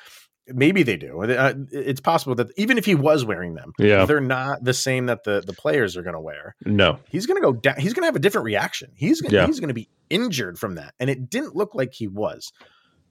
Maybe 0.48 0.82
they 0.82 0.96
do. 0.96 1.22
Uh, 1.22 1.54
It's 1.70 2.00
possible 2.00 2.34
that 2.34 2.48
even 2.56 2.76
if 2.76 2.84
he 2.84 2.94
was 2.96 3.24
wearing 3.24 3.54
them, 3.54 3.72
Yeah. 3.78 4.04
they're 4.06 4.20
not 4.20 4.64
the 4.64 4.74
same 4.74 5.06
that 5.06 5.22
the, 5.24 5.40
the 5.46 5.52
players 5.52 5.96
are 5.96 6.02
going 6.02 6.14
to 6.14 6.20
wear 6.20 6.56
No. 6.64 6.98
he's 7.08 7.26
going 7.26 7.36
to 7.40 7.42
go 7.42 7.52
down. 7.52 7.76
He's 7.78 7.94
going 7.94 8.02
to 8.02 8.06
have 8.06 8.16
a 8.16 8.20
different 8.20 8.44
reaction. 8.46 8.90
He's 8.96 9.20
going 9.20 9.32
Yeah. 9.32 9.46
he's 9.46 9.60
going 9.60 9.68
to 9.68 9.74
be 9.74 9.88
injured 10.10 10.58
from 10.58 10.74
that, 10.74 10.94
and 10.98 11.08
it 11.08 11.30
didn't 11.30 11.54
look 11.54 11.74
like 11.74 11.92
he 11.92 12.08
was. 12.08 12.52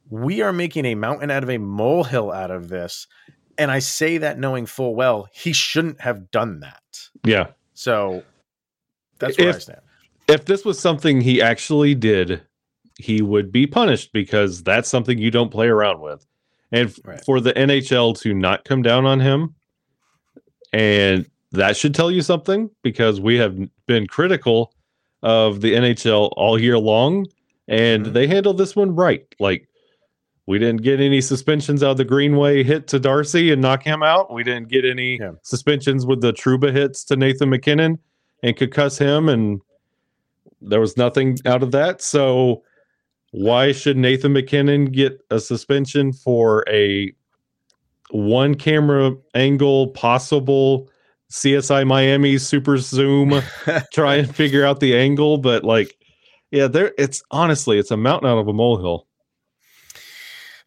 We 0.10 0.42
are 0.42 0.52
making 0.52 0.84
a 0.86 0.96
mountain 0.96 1.32
out 1.32 1.42
of 1.44 1.50
a 1.50 1.58
molehill 1.58 2.32
out 2.34 2.52
of 2.52 2.68
this, 2.68 3.08
and 3.58 3.72
I 3.72 3.80
say 3.80 4.18
that 4.18 4.38
knowing 4.38 4.66
full 4.66 4.94
well 4.94 5.28
he 5.32 5.54
shouldn't 5.54 6.02
have 6.02 6.32
done 6.32 6.60
that. 6.60 6.82
Yeah. 7.26 7.52
So 7.74 8.24
that's 9.20 9.38
where 9.38 9.48
I 9.48 9.50
If- 9.52 9.62
stand. 9.62 9.80
If 10.28 10.46
this 10.46 10.64
was 10.66 10.80
something 10.80 11.22
he 11.22 11.42
actually 11.42 11.96
did, 11.96 12.42
he 12.98 13.22
would 13.22 13.52
be 13.52 13.68
punished 13.68 14.12
because 14.14 14.64
that's 14.64 14.88
something 14.90 15.18
you 15.18 15.32
don't 15.32 15.50
play 15.52 15.68
around 15.68 16.02
with. 16.02 16.26
And 16.72 16.90
f- 16.90 17.00
Right. 17.04 17.24
for 17.26 17.40
the 17.42 17.52
NHL 17.58 18.14
to 18.22 18.34
not 18.34 18.64
come 18.66 18.82
down 18.82 19.06
on 19.06 19.20
him, 19.20 19.56
and 20.74 21.26
that 21.52 21.76
should 21.76 21.94
tell 21.94 22.10
you 22.10 22.22
something 22.22 22.70
because 22.82 23.20
we 23.20 23.38
have 23.38 23.58
been 23.88 24.08
critical 24.08 24.74
of 25.22 25.62
the 25.62 25.74
NHL 25.76 26.32
all 26.38 26.58
year 26.60 26.78
long, 26.80 27.28
and 27.68 28.06
Mhm. 28.08 28.14
they 28.14 28.28
handled 28.28 28.58
this 28.58 28.76
one 28.76 28.96
right. 28.96 29.26
Like, 29.40 29.68
we 30.48 30.58
didn't 30.60 30.82
get 30.82 31.00
any 31.00 31.22
suspensions 31.22 31.84
out 31.84 31.92
of 31.92 31.98
the 31.98 32.06
Greenway 32.06 32.64
hit 32.64 32.88
to 32.88 33.00
Darcy 33.00 33.52
and 33.52 33.62
knock 33.62 33.84
him 33.84 34.02
out. 34.02 34.34
We 34.34 34.44
didn't 34.44 34.70
get 34.70 34.86
any 34.86 35.18
Yeah. 35.20 35.32
suspensions 35.44 36.06
with 36.06 36.22
the 36.22 36.34
Trouba 36.34 36.72
hits 36.72 37.04
to 37.06 37.16
Nathan 37.16 37.50
MacKinnon 37.50 38.00
and 38.44 38.56
concuss 38.56 38.98
him, 38.98 39.30
and 39.30 39.62
there 40.62 40.80
was 40.80 40.98
nothing 40.98 41.38
out 41.46 41.64
of 41.64 41.72
that. 41.74 42.02
So, 42.02 42.64
why 43.32 43.72
should 43.72 43.98
Nathan 43.98 44.34
MacKinnon 44.34 44.86
get 44.86 45.20
a 45.30 45.40
suspension 45.40 46.14
for 46.14 46.66
a 46.70 47.14
one 48.12 48.56
camera 48.56 49.14
angle 49.36 49.88
possible 49.88 50.90
CSI 51.32 51.88
Miami 51.88 52.38
super 52.38 52.78
zoom 52.78 53.42
try 53.94 54.16
and 54.16 54.36
figure 54.36 54.66
out 54.66 54.82
the 54.82 54.98
angle 54.98 55.38
but 55.38 55.64
like 55.64 55.98
yeah 56.52 56.68
there 56.68 56.94
it's 56.98 57.24
honestly 57.32 57.80
it's 57.80 57.92
a 57.92 57.98
mountain 57.98 58.30
out 58.30 58.38
of 58.38 58.48
a 58.48 58.54
molehill 58.54 59.08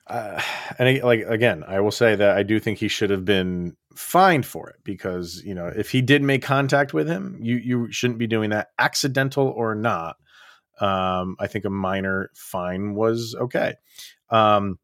uh, 0.06 0.40
and 0.78 0.88
I, 0.88 1.00
like 1.02 1.24
again, 1.26 1.64
I 1.66 1.80
will 1.80 1.90
say 1.90 2.14
that 2.14 2.36
I 2.36 2.42
do 2.42 2.60
think 2.60 2.78
he 2.78 2.88
should 2.88 3.10
have 3.10 3.24
been 3.24 3.74
fined 3.94 4.44
for 4.44 4.68
it 4.68 4.76
because 4.84 5.42
you 5.44 5.54
know 5.54 5.66
if 5.66 5.90
he 5.90 6.02
did 6.02 6.22
make 6.22 6.42
contact 6.42 6.92
with 6.92 7.08
him, 7.08 7.38
you 7.40 7.56
you 7.56 7.90
shouldn't 7.90 8.18
be 8.18 8.26
doing 8.26 8.50
that, 8.50 8.68
accidental 8.78 9.48
or 9.48 9.74
not. 9.74 10.16
Um, 10.80 11.36
I 11.38 11.46
think 11.46 11.64
a 11.64 11.70
minor 11.70 12.30
fine 12.34 12.94
was 12.94 13.34
okay. 13.40 13.74
Um, 14.30 14.78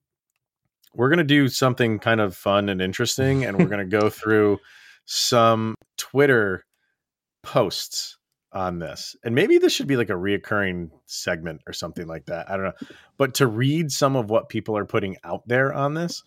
we're 0.94 1.10
gonna 1.10 1.24
do 1.24 1.48
something 1.48 1.98
kind 1.98 2.20
of 2.20 2.36
fun 2.36 2.68
and 2.68 2.80
interesting, 2.80 3.44
and 3.44 3.58
we're 3.58 3.66
gonna 3.70 3.84
go 3.84 4.10
through 4.10 4.58
some 5.04 5.74
Twitter 5.96 6.64
posts 7.42 8.16
on 8.52 8.78
this. 8.78 9.16
And 9.24 9.34
maybe 9.34 9.58
this 9.58 9.72
should 9.72 9.86
be 9.86 9.96
like 9.96 10.10
a 10.10 10.14
reoccurring 10.14 10.90
segment 11.06 11.62
or 11.66 11.72
something 11.72 12.06
like 12.06 12.26
that. 12.26 12.50
I 12.50 12.56
don't 12.56 12.66
know. 12.66 12.88
But 13.16 13.34
to 13.34 13.46
read 13.46 13.92
some 13.92 14.16
of 14.16 14.30
what 14.30 14.48
people 14.48 14.76
are 14.76 14.84
putting 14.84 15.16
out 15.24 15.46
there 15.46 15.72
on 15.72 15.94
this 15.94 16.22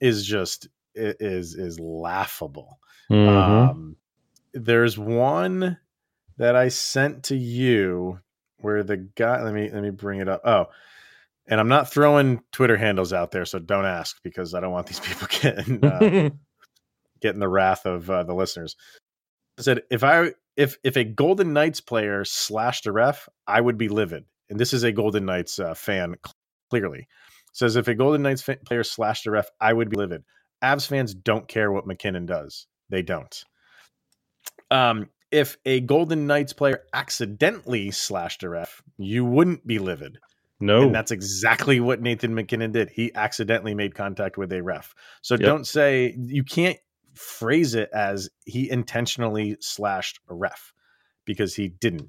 is 0.00 0.24
just 0.24 0.68
is 0.94 1.54
is 1.54 1.78
laughable. 1.78 2.78
Mhm. 3.10 3.70
Um 3.70 3.96
there's 4.52 4.98
one 4.98 5.78
that 6.38 6.56
I 6.56 6.68
sent 6.68 7.24
to 7.24 7.36
you 7.36 8.20
where 8.58 8.82
the 8.82 8.96
guy 8.96 9.42
let 9.42 9.54
me 9.54 9.70
let 9.70 9.82
me 9.82 9.90
bring 9.90 10.20
it 10.20 10.28
up. 10.28 10.42
Oh, 10.44 10.66
and 11.46 11.60
I'm 11.60 11.68
not 11.68 11.90
throwing 11.90 12.42
Twitter 12.52 12.76
handles 12.76 13.12
out 13.12 13.30
there, 13.30 13.44
so 13.44 13.58
don't 13.58 13.86
ask 13.86 14.20
because 14.22 14.54
I 14.54 14.60
don't 14.60 14.72
want 14.72 14.86
these 14.86 15.00
people 15.00 15.28
getting 15.30 15.84
uh, 15.84 16.30
getting 17.20 17.40
the 17.40 17.48
wrath 17.48 17.86
of 17.86 18.08
uh, 18.10 18.24
the 18.24 18.34
listeners. 18.34 18.76
I 19.58 19.62
said 19.62 19.82
if 19.90 20.04
I 20.04 20.32
if 20.56 20.78
if 20.84 20.96
a 20.96 21.04
Golden 21.04 21.52
Knights 21.52 21.80
player 21.80 22.24
slashed 22.24 22.86
a 22.86 22.92
ref, 22.92 23.28
I 23.46 23.60
would 23.60 23.78
be 23.78 23.88
livid. 23.88 24.24
And 24.50 24.58
this 24.58 24.72
is 24.72 24.82
a 24.82 24.92
Golden 24.92 25.26
Knights 25.26 25.58
uh, 25.58 25.74
fan 25.74 26.16
clearly 26.70 27.06
says 27.58 27.76
if 27.76 27.88
a 27.88 27.94
Golden 27.94 28.22
Knights 28.22 28.48
player 28.64 28.84
slashed 28.84 29.26
a 29.26 29.30
ref, 29.30 29.50
I 29.60 29.72
would 29.72 29.90
be 29.90 29.96
livid. 29.96 30.22
Avs 30.62 30.86
fans 30.86 31.14
don't 31.14 31.48
care 31.48 31.70
what 31.72 31.86
MacKinnon 31.86 32.26
does. 32.26 32.66
They 32.88 33.02
don't. 33.02 33.44
Um, 34.70 35.10
if 35.30 35.56
a 35.64 35.80
Golden 35.80 36.26
Knights 36.26 36.52
player 36.52 36.82
accidentally 36.92 37.90
slashed 37.90 38.42
a 38.42 38.48
ref, 38.48 38.82
you 38.96 39.24
wouldn't 39.24 39.66
be 39.66 39.78
livid. 39.78 40.18
No, 40.60 40.82
And 40.82 40.94
that's 40.94 41.12
exactly 41.12 41.78
what 41.78 42.02
Nathan 42.02 42.34
MacKinnon 42.34 42.72
did. 42.72 42.90
He 42.90 43.14
accidentally 43.14 43.74
made 43.74 43.94
contact 43.94 44.36
with 44.36 44.52
a 44.52 44.60
ref. 44.60 44.92
So 45.22 45.36
don't 45.36 45.66
say 45.66 46.16
you 46.18 46.42
can't 46.42 46.78
phrase 47.14 47.74
it 47.74 47.90
as 47.92 48.28
he 48.44 48.68
intentionally 48.68 49.56
slashed 49.60 50.18
a 50.28 50.34
ref 50.34 50.72
because 51.24 51.54
he 51.54 51.68
didn't. 51.68 52.08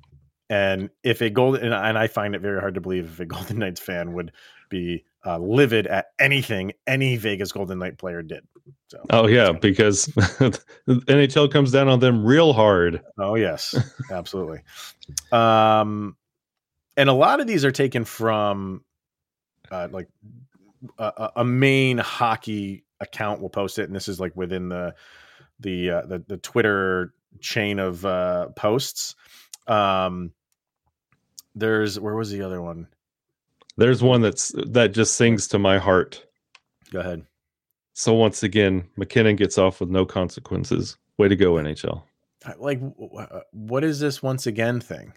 And 0.49 0.89
if 1.03 1.21
a 1.21 1.29
golden 1.29 1.63
and, 1.63 1.73
and 1.73 1.97
I 1.97 2.07
find 2.07 2.33
it 2.33 2.41
very 2.41 2.59
hard 2.59 2.73
to 2.73 2.81
believe 2.81 3.05
if 3.05 3.19
a 3.19 3.25
Golden 3.27 3.59
Knights 3.59 3.79
fan 3.79 4.13
would 4.13 4.31
be 4.69 5.05
uh, 5.25 5.37
livid 5.37 5.87
at 5.87 6.07
anything 6.19 6.71
any 6.87 7.17
Vegas 7.17 7.51
Golden 7.51 7.79
Knight 7.79 7.97
player 7.97 8.21
did. 8.21 8.47
So 8.87 9.03
Oh 9.09 9.27
yeah, 9.27 9.51
because 9.51 10.07
NHL 10.87 11.51
comes 11.51 11.71
down 11.71 11.87
on 11.87 11.99
them 11.99 12.25
real 12.25 12.53
hard. 12.53 13.01
Oh 13.17 13.35
yes, 13.35 13.75
absolutely. 14.11 14.61
um, 15.31 16.15
and 16.97 17.09
a 17.09 17.13
lot 17.13 17.39
of 17.39 17.47
these 17.47 17.65
are 17.65 17.71
taken 17.71 18.05
from 18.05 18.83
uh, 19.71 19.87
like 19.91 20.07
a, 20.97 21.31
a 21.37 21.45
main 21.45 21.97
hockey 21.97 22.83
account 22.99 23.41
will 23.41 23.49
post 23.49 23.79
it, 23.79 23.83
and 23.83 23.95
this 23.95 24.07
is 24.07 24.19
like 24.19 24.35
within 24.35 24.69
the 24.69 24.95
the 25.59 25.89
uh, 25.89 26.01
the, 26.05 26.23
the 26.27 26.37
Twitter 26.37 27.13
chain 27.39 27.79
of 27.79 28.05
uh, 28.05 28.47
posts. 28.55 29.15
Um, 29.67 30.31
there's 31.55 31.99
where 31.99 32.15
was 32.15 32.31
the 32.31 32.41
other 32.41 32.61
one? 32.61 32.87
There's 33.77 34.03
one 34.03 34.21
that's 34.21 34.51
that 34.67 34.93
just 34.93 35.15
sings 35.15 35.47
to 35.49 35.59
my 35.59 35.77
heart. 35.77 36.25
Go 36.91 36.99
ahead. 36.99 37.25
So 37.93 38.13
once 38.13 38.43
again, 38.43 38.87
MacKinnon 38.97 39.35
gets 39.35 39.57
off 39.57 39.79
with 39.79 39.89
no 39.89 40.05
consequences. 40.05 40.97
Way 41.17 41.27
to 41.27 41.35
go, 41.35 41.53
NHL. 41.53 42.03
Like, 42.57 42.81
uh, 43.17 43.41
what 43.51 43.83
is 43.83 43.99
this 43.99 44.23
once 44.23 44.47
again 44.47 44.79
thing? 44.79 45.13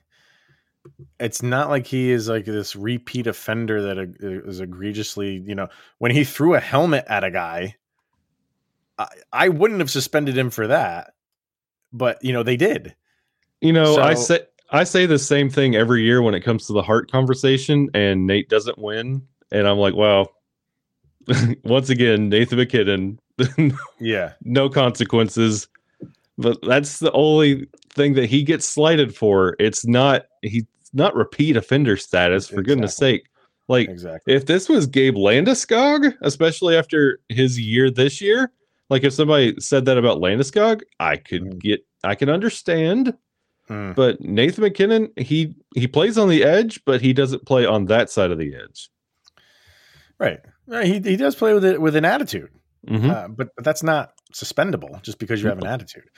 It's 1.21 1.42
not 1.42 1.68
like 1.71 1.87
he 1.87 2.11
is 2.11 2.28
like 2.28 2.44
this 2.44 2.75
repeat 2.75 3.28
offender 3.28 3.82
that 3.82 3.99
uh, 3.99 4.49
is 4.49 4.59
egregiously, 4.61 5.42
you 5.47 5.54
know, 5.54 5.68
when 5.99 6.11
he 6.11 6.25
threw 6.25 6.54
a 6.54 6.61
helmet 6.61 7.04
at 7.09 7.23
a 7.23 7.30
guy, 7.30 7.76
I, 8.99 9.06
I 9.32 9.49
wouldn't 9.49 9.78
have 9.78 9.90
suspended 9.92 10.37
him 10.37 10.50
for 10.50 10.66
that, 10.66 11.14
but 11.92 12.18
you 12.25 12.32
know 12.32 12.42
they 12.42 12.56
did. 12.56 12.97
You 13.61 13.73
know, 13.73 13.94
So- 13.94 14.02
I 14.02 14.14
say 14.14 14.40
I 14.73 14.85
say 14.85 15.07
the 15.07 15.19
same 15.19 15.50
thing 15.50 15.76
every 15.76 16.02
year 16.02 16.23
when 16.23 16.35
it 16.35 16.41
comes 16.41 16.67
to 16.67 16.73
the 16.73 16.83
Hart 16.83 17.11
conversation, 17.11 17.88
and 17.95 18.26
Nate 18.26 18.49
doesn't 18.49 18.79
win, 18.79 19.23
and 19.52 19.69
I'm 19.69 19.79
like, 19.79 19.95
wow. 19.95 20.29
once 21.64 21.88
again, 21.91 22.29
Nathan 22.29 22.59
MacKinnon, 22.59 23.19
Yeah, 24.00 24.33
no 24.43 24.69
consequences. 24.69 25.69
But 26.38 26.59
that's 26.62 26.99
the 26.99 27.12
only 27.12 27.67
thing 27.91 28.14
that 28.14 28.26
he 28.26 28.43
gets 28.43 28.67
slighted 28.67 29.14
for. 29.14 29.55
It's 29.59 29.87
not 29.87 30.23
he's 30.43 30.64
not 30.93 31.14
repeat 31.14 31.57
offender 31.57 31.97
status, 31.97 32.49
for 32.49 32.62
goodness 32.62 32.97
sake. 32.97 33.29
Like 33.69 33.88
exactly. 33.88 34.35
if 34.35 34.47
this 34.47 34.69
was 34.69 34.87
Gabe 34.87 35.14
Landeskog, 35.14 36.12
especially 36.23 36.76
after 36.76 37.21
his 37.29 37.59
year 37.61 37.91
this 37.91 38.21
year, 38.21 38.50
like 38.91 39.05
if 39.05 39.12
somebody 39.12 39.55
said 39.61 39.85
that 39.85 39.99
about 39.99 40.19
Landeskog, 40.19 40.81
I 40.99 41.17
could 41.17 41.43
Mm. 41.43 41.61
get 41.61 41.87
I 42.02 42.14
can 42.14 42.29
understand. 42.29 43.14
Hmm. 43.69 43.92
But 43.92 44.21
Nathan 44.21 44.62
MacKinnon, 44.62 45.12
he 45.16 45.54
he 45.75 45.87
plays 45.87 46.19
on 46.19 46.28
the 46.28 46.45
edge, 46.45 46.85
but 46.85 47.00
he 47.00 47.12
doesn't 47.12 47.47
play 47.47 47.64
on 47.64 47.87
that 47.87 48.11
side 48.11 48.31
of 48.31 48.38
the 48.38 48.54
edge. 48.54 48.90
Right. 50.19 50.40
Right. 50.66 50.87
He 50.87 51.00
he 51.00 51.16
does 51.16 51.35
play 51.35 51.54
with 51.54 51.64
it 51.64 51.81
with 51.81 51.97
an 51.97 52.04
attitude. 52.04 52.50
Mhm. 52.88 53.11
uh, 53.11 53.28
but, 53.28 53.50
but 53.54 53.64
that's 53.64 53.85
not 53.85 54.12
suspendable 54.35 55.00
just 55.02 55.19
because 55.21 55.40
you 55.40 55.49
have 55.49 55.59
an 55.59 55.66
attitude. 55.69 56.11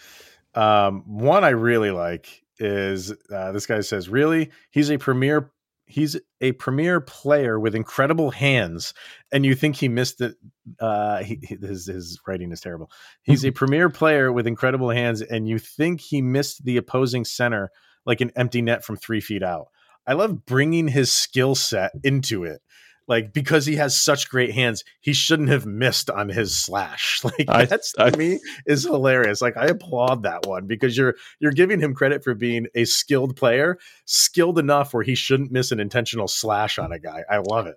Um, 0.55 1.03
one 1.07 1.45
I 1.45 1.51
really 1.51 1.91
like 1.91 2.43
is 2.59 3.13
uh, 3.31 3.53
this 3.53 3.67
guy 3.67 3.81
says, 3.81 4.09
"Really, 4.09 4.51
he's 4.71 4.91
a 4.91 4.97
premier. 4.97 5.51
He's 5.87 6.17
a 6.41 6.53
premier 6.53 7.00
player 7.00 7.61
with 7.61 7.75
incredible 7.75 8.31
hands, 8.31 8.95
and 9.33 9.45
you 9.45 9.55
think 9.55 9.76
he 9.76 9.88
missed 9.88 10.21
it? 10.21 10.35
Uh, 10.81 11.23
he, 11.23 11.38
he- 11.43 11.57
his 11.57 11.87
his 11.87 12.19
writing 12.26 12.53
is 12.53 12.61
terrible. 12.61 12.91
He's 13.23 13.45
a 13.45 13.50
premier 13.61 13.91
player 13.91 14.33
with 14.33 14.47
incredible 14.47 14.91
hands, 14.91 15.21
and 15.21 15.47
you 15.49 15.59
think 15.59 16.00
he 16.00 16.23
missed 16.23 16.64
the 16.64 16.76
opposing 16.79 17.25
center 17.25 17.71
like 18.07 18.21
an 18.21 18.33
empty 18.37 18.62
net 18.62 18.85
from 18.85 18.97
three 18.97 19.21
feet 19.21 19.43
out. 19.43 19.67
I 20.07 20.14
love 20.14 20.45
bringing 20.47 20.88
his 20.88 21.12
skill 21.12 21.55
set 21.55 21.93
into 22.03 22.45
it." 22.45 22.61
Like 23.07 23.33
because 23.35 23.67
he 23.67 23.77
has 23.77 23.95
such 23.95 24.29
great 24.31 24.53
hands, 24.53 24.83
he 25.01 25.13
shouldn't 25.13 25.51
have 25.51 25.67
missed 25.67 26.09
on 26.11 26.29
his 26.29 26.57
slash. 26.57 27.21
Like 27.25 27.49
I- 27.49 27.65
that's 27.67 27.93
to 27.93 28.05
I- 28.05 28.17
me 28.17 28.41
is 28.67 28.85
hilarious. 28.85 29.41
Like 29.43 29.57
I 29.57 29.67
applaud 29.67 30.23
that 30.23 30.47
one 30.47 30.67
because 30.67 30.97
you're 30.97 31.15
you're 31.41 31.53
giving 31.53 31.81
him 31.81 31.95
credit 31.95 32.25
for 32.25 32.35
being 32.35 32.67
a 32.75 32.85
skilled 32.85 33.37
player, 33.37 33.79
skilled 34.07 34.59
enough 34.59 34.95
where 34.95 35.03
he 35.03 35.15
shouldn't 35.15 35.53
miss 35.53 35.71
an 35.73 35.81
intentional 35.81 36.29
slash 36.29 36.79
on 36.79 36.93
a 36.93 36.99
guy. 36.99 37.23
I 37.31 37.39
love 37.39 37.67
it. 37.67 37.77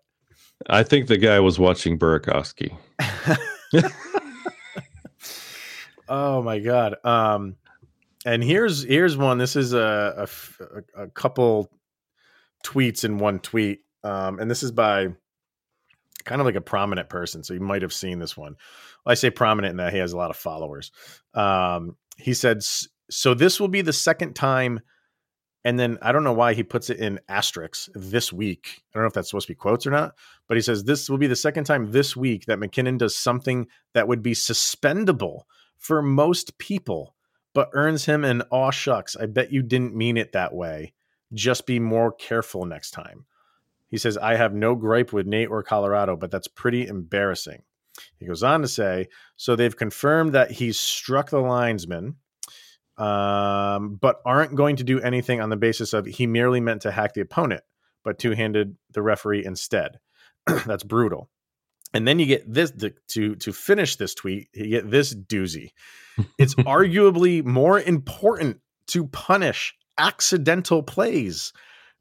I 0.70 0.84
think 0.84 1.08
the 1.08 1.18
guy 1.18 1.40
was 1.40 1.60
watching 1.60 2.00
Burakovsky. 2.00 2.76
Oh 6.10 6.42
my 6.42 6.60
god. 6.60 6.96
Um 7.04 7.56
and 8.26 8.44
here's 8.44 8.84
here's 8.84 9.18
one. 9.18 9.38
This 9.38 9.56
is 9.56 9.74
a 9.74 10.28
a 10.96 11.08
couple 11.10 11.70
tweets 12.66 13.04
in 13.04 13.18
one 13.18 13.40
tweet. 13.40 13.82
Um 14.04 14.40
and 14.40 14.50
this 14.50 14.64
is 14.64 14.72
by 14.72 15.08
kind 16.26 16.42
of 16.42 16.46
like 16.46 16.56
a 16.56 16.62
prominent 16.62 17.10
person. 17.10 17.44
So 17.44 17.54
you 17.54 17.60
might 17.60 17.82
have 17.82 17.94
seen 17.94 18.20
this 18.20 18.36
one. 18.36 18.56
I 19.06 19.14
say 19.14 19.30
prominent 19.30 19.72
in 19.72 19.78
that 19.78 19.94
he 19.94 20.00
has 20.00 20.14
a 20.14 20.18
lot 20.18 20.30
of 20.30 20.38
followers. 20.38 20.92
Um 21.34 21.96
he 22.18 22.34
said 22.34 22.64
so 23.10 23.34
this 23.34 23.60
will 23.60 23.70
be 23.70 23.82
the 23.82 23.94
second 23.94 24.34
time 24.34 24.82
and 25.68 25.78
then 25.78 25.98
I 26.02 26.14
don't 26.14 26.24
know 26.24 26.32
why 26.32 26.54
he 26.54 26.64
puts 26.64 26.90
it 26.90 27.00
in 27.00 27.20
asterisks 27.28 27.90
this 27.94 28.32
week. 28.32 28.70
I 28.78 28.82
don't 28.94 29.04
know 29.04 29.08
if 29.08 29.14
that's 29.14 29.30
supposed 29.30 29.48
to 29.48 29.52
be 29.52 29.58
quotes 29.58 29.86
or 29.86 29.92
not, 29.92 30.16
but 30.48 30.56
he 30.56 30.62
says 30.62 30.86
this 30.86 31.10
will 31.10 31.18
be 31.18 31.28
the 31.28 31.36
second 31.36 31.66
time 31.66 31.92
this 31.92 32.16
week 32.16 32.46
that 32.46 32.60
MacKinnon 32.60 32.98
does 32.98 33.18
something 33.18 33.68
that 33.94 34.08
would 34.08 34.22
be 34.22 34.34
suspendable 34.34 35.42
for 35.78 36.02
most 36.02 36.58
people, 36.58 37.16
but 37.54 37.70
earns 37.74 38.06
him 38.06 38.24
an 38.24 38.44
aw 38.50 38.72
shucks. 38.72 39.18
I 39.18 39.26
bet 39.26 39.52
you 39.52 39.62
didn't 39.62 39.94
mean 39.94 40.16
it 40.16 40.32
that 40.32 40.54
way. 40.54 40.94
Just 41.34 41.66
be 41.66 41.82
more 41.82 42.14
careful 42.14 42.66
next 42.66 42.92
time. 42.92 43.26
He 43.90 43.98
says, 43.98 44.18
I 44.18 44.36
have 44.36 44.54
no 44.54 44.76
gripe 44.76 45.14
with 45.14 45.28
Nate 45.28 45.50
or 45.50 45.64
Colorado, 45.64 46.16
but 46.16 46.32
that's 46.32 46.48
pretty 46.48 46.88
embarrassing. 46.88 47.64
He 48.20 48.26
goes 48.26 48.44
on 48.44 48.62
to 48.62 48.68
say, 48.68 49.08
so 49.38 49.56
they've 49.56 49.76
confirmed 49.76 50.34
that 50.34 50.52
he's 50.52 50.80
struck 50.80 51.30
the 51.30 51.40
linesman, 51.40 52.16
um, 52.98 53.96
but 54.02 54.22
aren't 54.26 54.56
going 54.56 54.76
to 54.78 54.84
do 54.84 55.00
anything 55.00 55.42
on 55.42 55.50
the 55.50 55.56
basis 55.56 55.94
of 55.94 56.06
he 56.06 56.28
merely 56.28 56.60
meant 56.60 56.82
to 56.82 56.92
hack 56.92 57.14
the 57.14 57.22
opponent, 57.22 57.64
but 58.04 58.20
two 58.20 58.32
handed 58.32 58.76
the 58.92 59.02
referee 59.02 59.46
instead. 59.46 60.00
that's 60.66 60.84
brutal. 60.84 61.30
And 61.94 62.08
then 62.08 62.20
you 62.20 62.26
get 62.26 62.52
this 62.52 62.72
the, 62.72 62.94
to 63.10 63.36
to 63.38 63.54
finish 63.54 63.96
this 63.96 64.14
tweet. 64.14 64.50
You 64.54 64.68
get 64.68 64.92
this 64.92 65.14
doozy. 65.14 65.72
It's 66.40 66.56
arguably 66.56 67.46
more 67.46 67.80
important 67.80 68.60
to 68.88 69.06
punish 69.06 69.76
accidental 70.00 70.82
plays 70.82 71.54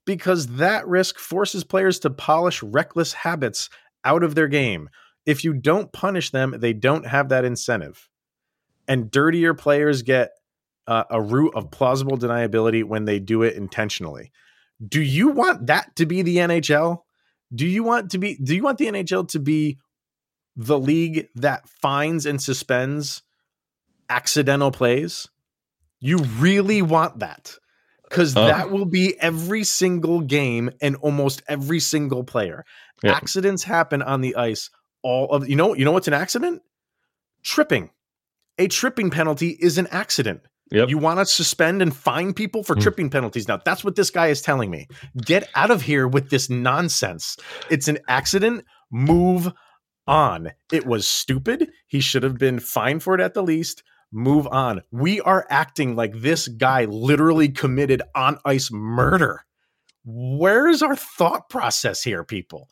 because 0.07 0.47
that 0.47 0.87
risk 0.87 1.19
forces 1.19 1.65
players 1.65 1.99
to 1.99 2.11
polish 2.11 2.63
reckless 2.63 3.13
habits 3.13 3.69
out 4.05 4.23
of 4.23 4.35
their 4.35 4.49
game. 4.49 4.89
If 5.27 5.45
you 5.45 5.53
don't 5.53 5.93
punish 5.93 6.31
them, 6.31 6.55
they 6.59 6.73
don't 6.73 7.07
have 7.07 7.29
that 7.29 7.45
incentive. 7.45 8.09
And 8.89 9.11
dirtier 9.11 9.53
players 9.53 10.03
get 10.03 10.31
uh, 10.87 11.05
a 11.11 11.21
root 11.21 11.53
of 11.55 11.71
plausible 11.73 12.17
deniability 12.17 12.85
when 12.85 13.05
they 13.05 13.19
do 13.19 13.43
it 13.43 13.55
intentionally. 13.55 14.31
Do 14.87 15.03
you 15.03 15.29
want 15.29 15.67
that 15.67 15.97
to 15.97 16.07
be 16.07 16.23
the 16.23 16.37
NHL? 16.37 17.03
Do 17.55 17.67
you 17.67 17.83
want 17.83 18.13
to 18.13 18.19
be 18.19 18.37
do 18.37 18.55
you 18.55 18.63
want 18.63 18.79
the 18.79 18.87
NHL 18.87 19.29
to 19.31 19.41
be 19.41 19.79
the 20.57 20.79
league 20.79 21.29
that 21.35 21.69
fines 21.69 22.27
and 22.27 22.41
suspends 22.41 23.23
accidental 24.09 24.71
plays? 24.71 25.29
You 25.99 26.19
really 26.19 26.83
want 26.83 27.21
that? 27.21 27.57
Cuz 28.11 28.37
Uh. 28.37 28.47
that 28.47 28.71
will 28.71 28.85
be 28.87 29.15
every 29.21 29.65
single 29.65 30.21
game 30.21 30.71
and 30.81 30.97
almost 30.97 31.43
every 31.49 31.81
single 31.81 32.25
player. 32.25 32.65
Yeah. 33.03 33.13
Accidents 33.15 33.65
happen 33.65 34.03
on 34.03 34.21
the 34.21 34.37
ice 34.37 34.71
all 35.03 35.31
of 35.31 35.49
you 35.49 35.57
know 35.57 35.75
you 35.75 35.85
know 35.85 35.93
what's 35.93 36.09
an 36.09 36.15
accident? 36.15 36.63
Tripping. 37.43 37.91
A 38.59 38.69
tripping 38.69 39.11
penalty 39.11 39.51
is 39.61 39.79
an 39.79 39.87
accident. 39.91 40.41
Yep. 40.73 40.89
You 40.89 40.99
want 40.99 41.21
to 41.21 41.27
suspend 41.27 41.81
and 41.81 41.95
fine 41.95 42.33
people 42.35 42.65
for 42.65 42.75
Mm. 42.75 42.81
tripping 42.83 43.11
penalties. 43.11 43.47
Now, 43.47 43.61
that's 43.65 43.85
what 43.85 43.95
this 43.95 44.11
guy 44.11 44.29
is 44.29 44.43
telling 44.43 44.69
me. 44.71 44.89
Get 45.25 45.49
out 45.55 45.71
of 45.71 45.83
here 45.83 46.09
with 46.09 46.31
this 46.31 46.51
nonsense. 46.51 47.37
It's 47.71 47.87
an 47.87 47.99
accident. 48.09 48.65
Move 48.91 49.53
on. 50.09 50.51
It 50.73 50.85
was 50.87 51.07
stupid. 51.07 51.71
He 51.87 52.01
should 52.01 52.25
have 52.25 52.39
been 52.39 52.59
fined 52.59 53.05
for 53.05 53.15
it 53.15 53.21
at 53.21 53.35
the 53.35 53.43
least, 53.45 53.85
move 54.13 54.47
on. 54.49 54.83
We 54.91 55.21
are 55.21 55.47
acting 55.51 55.97
like 55.97 56.13
this 56.15 56.49
guy 56.49 56.85
literally 56.87 57.49
committed 57.49 58.03
on 58.15 58.39
ice 58.45 58.71
murder. 58.71 59.45
Where's 60.05 60.83
our 60.83 60.97
thought 60.97 61.49
process 61.49 62.03
here, 62.03 62.25
people? 62.25 62.69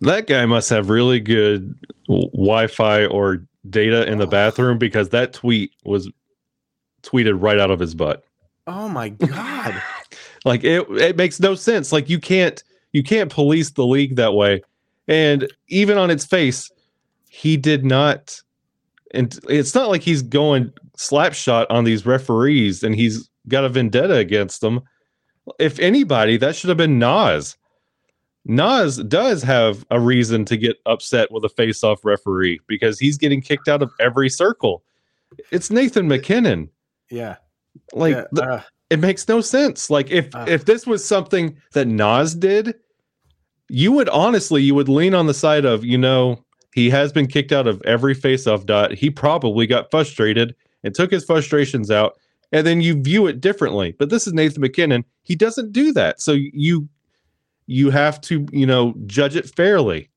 That 0.00 0.26
guy 0.26 0.44
must 0.44 0.68
have 0.70 0.90
really 0.90 1.20
good 1.20 1.74
Wi-Fi 2.08 3.06
or 3.06 3.44
data 3.70 4.06
in 4.10 4.18
the 4.18 4.26
oh. 4.26 4.30
bathroom 4.30 4.78
because 4.78 5.10
that 5.10 5.32
tweet 5.32 5.70
was 5.84 6.10
tweeted 7.02 7.40
right 7.40 7.58
out 7.58 7.70
of 7.70 7.80
his 7.80 7.94
butt. 7.94 8.24
Oh 8.66 8.88
my 8.88 9.08
god. 9.10 9.80
Like 10.44 10.64
it 10.64 10.86
it 10.90 11.16
makes 11.16 11.40
no 11.40 11.54
sense. 11.54 11.92
Like 11.92 12.10
you 12.10 12.18
can't 12.18 12.62
you 12.92 13.02
can't 13.02 13.30
police 13.30 13.70
the 13.70 13.86
league 13.86 14.16
that 14.16 14.34
way. 14.34 14.62
And 15.06 15.50
even 15.68 15.98
on 15.98 16.10
its 16.10 16.24
face, 16.24 16.70
he 17.28 17.56
did 17.56 17.84
not 17.84 18.40
and 19.14 19.38
it's 19.48 19.74
not 19.74 19.88
like 19.88 20.02
he's 20.02 20.22
going 20.22 20.72
slap 20.96 21.34
shot 21.34 21.70
on 21.70 21.84
these 21.84 22.04
referees 22.06 22.82
and 22.82 22.94
he's 22.94 23.28
got 23.48 23.64
a 23.64 23.68
vendetta 23.68 24.16
against 24.16 24.60
them. 24.60 24.80
If 25.58 25.78
anybody, 25.78 26.36
that 26.38 26.56
should 26.56 26.68
have 26.68 26.76
been 26.76 26.98
Naz. 26.98 27.56
Naz 28.46 28.98
does 28.98 29.42
have 29.42 29.86
a 29.90 29.98
reason 29.98 30.44
to 30.46 30.56
get 30.56 30.76
upset 30.86 31.30
with 31.30 31.44
a 31.44 31.48
face-off 31.48 32.04
referee 32.04 32.60
because 32.66 32.98
he's 32.98 33.16
getting 33.16 33.40
kicked 33.40 33.68
out 33.68 33.82
of 33.82 33.90
every 34.00 34.28
circle. 34.28 34.82
It's 35.50 35.70
Nathan 35.70 36.08
MacKinnon. 36.08 36.68
Yeah. 37.10 37.36
Like 37.92 38.14
yeah, 38.14 38.42
uh, 38.42 38.60
it 38.90 38.98
makes 39.00 39.26
no 39.28 39.40
sense. 39.40 39.90
Like 39.90 40.10
if 40.10 40.34
Uh. 40.34 40.44
if 40.46 40.64
this 40.64 40.86
was 40.86 41.04
something 41.04 41.56
that 41.72 41.88
Naz 41.88 42.34
did, 42.34 42.74
you 43.68 43.92
would 43.92 44.08
honestly 44.10 44.62
you 44.62 44.74
would 44.74 44.88
lean 44.88 45.14
on 45.14 45.26
the 45.26 45.34
side 45.34 45.64
of 45.64 45.84
you 45.84 45.98
know 45.98 46.43
he 46.74 46.90
has 46.90 47.12
been 47.12 47.26
kicked 47.28 47.52
out 47.52 47.68
of 47.68 47.80
every 47.84 48.14
face-off 48.14 48.66
dot. 48.66 48.92
He 48.92 49.08
probably 49.08 49.66
got 49.66 49.90
frustrated 49.92 50.54
and 50.82 50.92
took 50.94 51.12
his 51.12 51.24
frustrations 51.24 51.88
out, 51.90 52.18
and 52.50 52.66
then 52.66 52.80
you 52.80 53.00
view 53.00 53.26
it 53.28 53.40
differently. 53.40 53.94
But 53.98 54.10
this 54.10 54.26
is 54.26 54.32
Nathan 54.32 54.60
MacKinnon. 54.60 55.04
He 55.22 55.36
doesn't 55.36 55.72
do 55.72 55.92
that, 55.92 56.20
so 56.20 56.32
you 56.32 56.88
you 57.66 57.90
have 57.90 58.20
to 58.22 58.46
you 58.52 58.66
know 58.66 58.94
judge 59.06 59.36
it 59.36 59.48
fairly. 59.54 60.08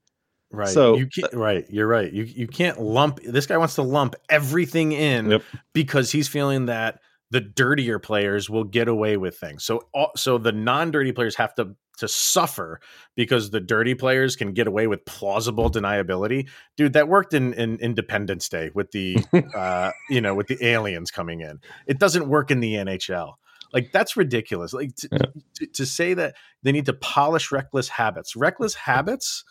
Right. 0.52 0.70
So- 0.70 0.96
you 0.98 1.08
can't, 1.08 1.34
right, 1.34 1.66
you're 1.70 1.88
right. 1.88 2.12
You 2.12 2.24
you 2.24 2.48
can't 2.48 2.82
lump 2.82 3.22
this 3.24 3.46
guy 3.46 3.58
wants 3.58 3.76
to 3.76 3.84
lump 3.84 4.16
everything 4.30 4.94
in 4.94 5.30
Yep. 5.32 5.44
because 5.74 6.12
he's 6.12 6.28
feeling 6.28 6.66
that 6.66 7.00
the 7.32 7.42
dirtier 7.42 8.00
players 8.00 8.50
will 8.50 8.64
get 8.64 8.88
away 8.88 9.18
with 9.18 9.38
things. 9.38 9.64
So 9.64 9.82
so 10.16 10.38
the 10.38 10.52
non-dirty 10.52 11.12
players 11.12 11.36
have 11.36 11.54
to 11.56 11.76
to 11.98 12.08
suffer 12.08 12.80
because 13.16 13.50
the 13.50 13.60
dirty 13.60 13.96
players 13.96 14.36
can 14.36 14.54
get 14.54 14.68
away 14.68 14.86
with 14.88 15.04
plausible 15.06 15.70
deniability. 15.72 16.48
Dude, 16.76 16.94
that 16.94 17.08
worked 17.08 17.34
in, 17.34 17.54
in 17.54 17.78
Independence 17.78 18.48
Day 18.50 18.70
with 18.74 18.92
the 18.92 19.18
uh 19.56 19.92
you 20.10 20.22
know, 20.22 20.36
with 20.36 20.48
the 20.48 20.64
aliens 20.66 21.12
coming 21.12 21.42
in. 21.42 21.60
It 21.86 22.00
doesn't 22.00 22.28
work 22.30 22.52
in 22.52 22.60
the 22.60 22.76
NHL. 22.76 23.34
Like 23.74 23.92
that's 23.92 24.16
ridiculous. 24.16 24.72
Like 24.74 24.96
to, 24.98 25.10
Yeah. 25.12 25.18
to, 25.56 25.66
to 25.68 25.86
say 25.86 26.14
that 26.14 26.36
they 26.64 26.72
need 26.72 26.86
to 26.86 26.94
polish 26.94 27.52
reckless 27.52 27.90
habits. 27.90 28.36
Reckless 28.36 28.76
habits 28.76 29.44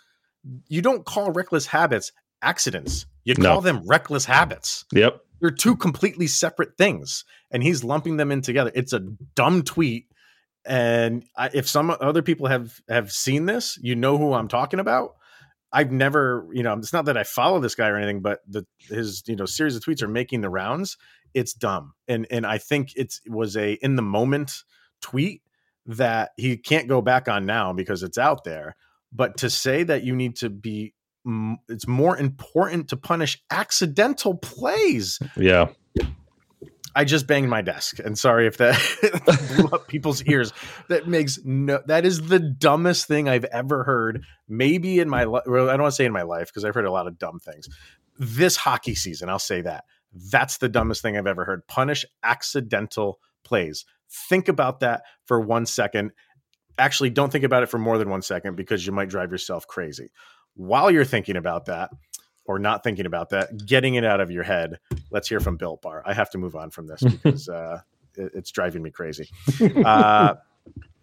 you 0.68 0.80
don't 0.80 1.04
call 1.04 1.32
reckless 1.32 1.66
habits 1.66 2.12
accidents. 2.42 3.06
You 3.24 3.34
No. 3.36 3.48
call 3.54 3.60
them 3.60 3.82
reckless 3.86 4.24
habits. 4.24 4.84
Yep. 4.92 5.20
They're 5.40 5.50
two 5.50 5.76
completely 5.76 6.26
separate 6.26 6.76
things, 6.76 7.24
and 7.50 7.62
he's 7.62 7.84
lumping 7.84 8.16
them 8.16 8.32
in 8.32 8.42
together. 8.42 8.70
It's 8.74 8.92
a 8.92 9.00
dumb 9.34 9.62
tweet, 9.62 10.06
and 10.64 11.24
I, 11.36 11.50
if 11.52 11.68
some 11.68 11.90
other 11.90 12.22
people 12.22 12.46
have 12.46 12.80
have 12.88 13.12
seen 13.12 13.46
this, 13.46 13.78
you 13.82 13.94
know 13.94 14.18
who 14.18 14.32
I'm 14.32 14.48
talking 14.48 14.80
about. 14.80 15.14
I've 15.72 15.92
never, 15.92 16.48
you 16.52 16.62
know, 16.62 16.72
it's 16.74 16.92
not 16.92 17.04
that 17.06 17.18
I 17.18 17.24
follow 17.24 17.60
this 17.60 17.74
guy 17.74 17.88
or 17.88 17.96
anything, 17.96 18.22
but 18.22 18.40
the 18.48 18.64
his 18.78 19.22
you 19.26 19.36
know 19.36 19.46
series 19.46 19.76
of 19.76 19.82
tweets 19.82 20.02
are 20.02 20.08
making 20.08 20.40
the 20.40 20.48
rounds. 20.48 20.96
It's 21.34 21.52
dumb, 21.52 21.92
and 22.08 22.26
and 22.30 22.46
I 22.46 22.58
think 22.58 22.92
it's 22.96 23.20
it 23.24 23.32
was 23.32 23.56
a 23.56 23.72
in 23.74 23.96
the 23.96 24.02
moment 24.02 24.62
tweet 25.02 25.42
that 25.86 26.30
he 26.36 26.56
can't 26.56 26.88
go 26.88 27.00
back 27.00 27.28
on 27.28 27.46
now 27.46 27.72
because 27.72 28.02
it's 28.02 28.18
out 28.18 28.44
there. 28.44 28.76
But 29.12 29.36
to 29.38 29.50
say 29.50 29.82
that 29.84 30.02
you 30.02 30.16
need 30.16 30.36
to 30.36 30.50
be, 30.50 30.94
it's 31.68 31.86
more 31.86 32.16
important 32.16 32.88
to 32.88 32.96
punish 32.96 33.42
accidental 33.50 34.34
plays. 34.34 35.18
Yeah. 35.36 35.68
I 36.94 37.04
just 37.04 37.26
banged 37.26 37.50
my 37.50 37.60
desk, 37.60 37.98
and 37.98 38.18
sorry 38.18 38.46
if 38.46 38.56
that 38.56 38.74
blew 39.54 39.66
up 39.66 39.86
people's 39.86 40.22
ears. 40.22 40.54
That 40.88 41.06
makes 41.06 41.38
no. 41.44 41.82
That 41.84 42.06
is 42.06 42.28
the 42.28 42.38
dumbest 42.38 43.06
thing 43.06 43.28
I've 43.28 43.44
ever 43.44 43.84
heard. 43.84 44.24
Maybe 44.48 44.98
in 44.98 45.10
my, 45.10 45.24
life, 45.24 45.42
well, 45.46 45.68
I 45.68 45.72
don't 45.72 45.82
want 45.82 45.92
to 45.92 45.96
say 45.96 46.06
in 46.06 46.12
my 46.12 46.22
life 46.22 46.46
because 46.46 46.64
I've 46.64 46.74
heard 46.74 46.86
a 46.86 46.90
lot 46.90 47.06
of 47.06 47.18
dumb 47.18 47.38
things. 47.38 47.68
This 48.18 48.56
hockey 48.56 48.94
season, 48.94 49.28
I'll 49.28 49.38
say 49.38 49.60
that 49.60 49.84
that's 50.30 50.56
the 50.56 50.70
dumbest 50.70 51.02
thing 51.02 51.18
I've 51.18 51.26
ever 51.26 51.44
heard. 51.44 51.66
Punish 51.66 52.06
accidental 52.22 53.18
plays. 53.44 53.84
Think 54.28 54.48
about 54.48 54.80
that 54.80 55.02
for 55.26 55.38
one 55.38 55.66
second. 55.66 56.12
Actually, 56.78 57.10
don't 57.10 57.30
think 57.30 57.44
about 57.44 57.62
it 57.62 57.68
for 57.68 57.78
more 57.78 57.98
than 57.98 58.08
one 58.08 58.22
second 58.22 58.56
because 58.56 58.86
you 58.86 58.92
might 58.92 59.10
drive 59.10 59.32
yourself 59.32 59.66
crazy. 59.66 60.10
While 60.56 60.90
you're 60.90 61.04
thinking 61.04 61.36
about 61.36 61.66
that, 61.66 61.90
or 62.48 62.58
not 62.58 62.84
thinking 62.84 63.06
about 63.06 63.30
that, 63.30 63.66
getting 63.66 63.94
it 63.96 64.04
out 64.04 64.20
of 64.20 64.30
your 64.30 64.44
head. 64.44 64.78
Let's 65.10 65.28
hear 65.28 65.40
from 65.40 65.56
Built 65.56 65.82
Bar. 65.82 66.02
I 66.06 66.12
have 66.14 66.30
to 66.30 66.38
move 66.38 66.54
on 66.54 66.70
from 66.70 66.86
this 66.86 67.02
because 67.22 67.48
uh, 67.48 67.80
it- 68.16 68.32
it's 68.34 68.50
driving 68.52 68.82
me 68.82 68.90
crazy. 68.90 69.28
Uh, 69.84 70.34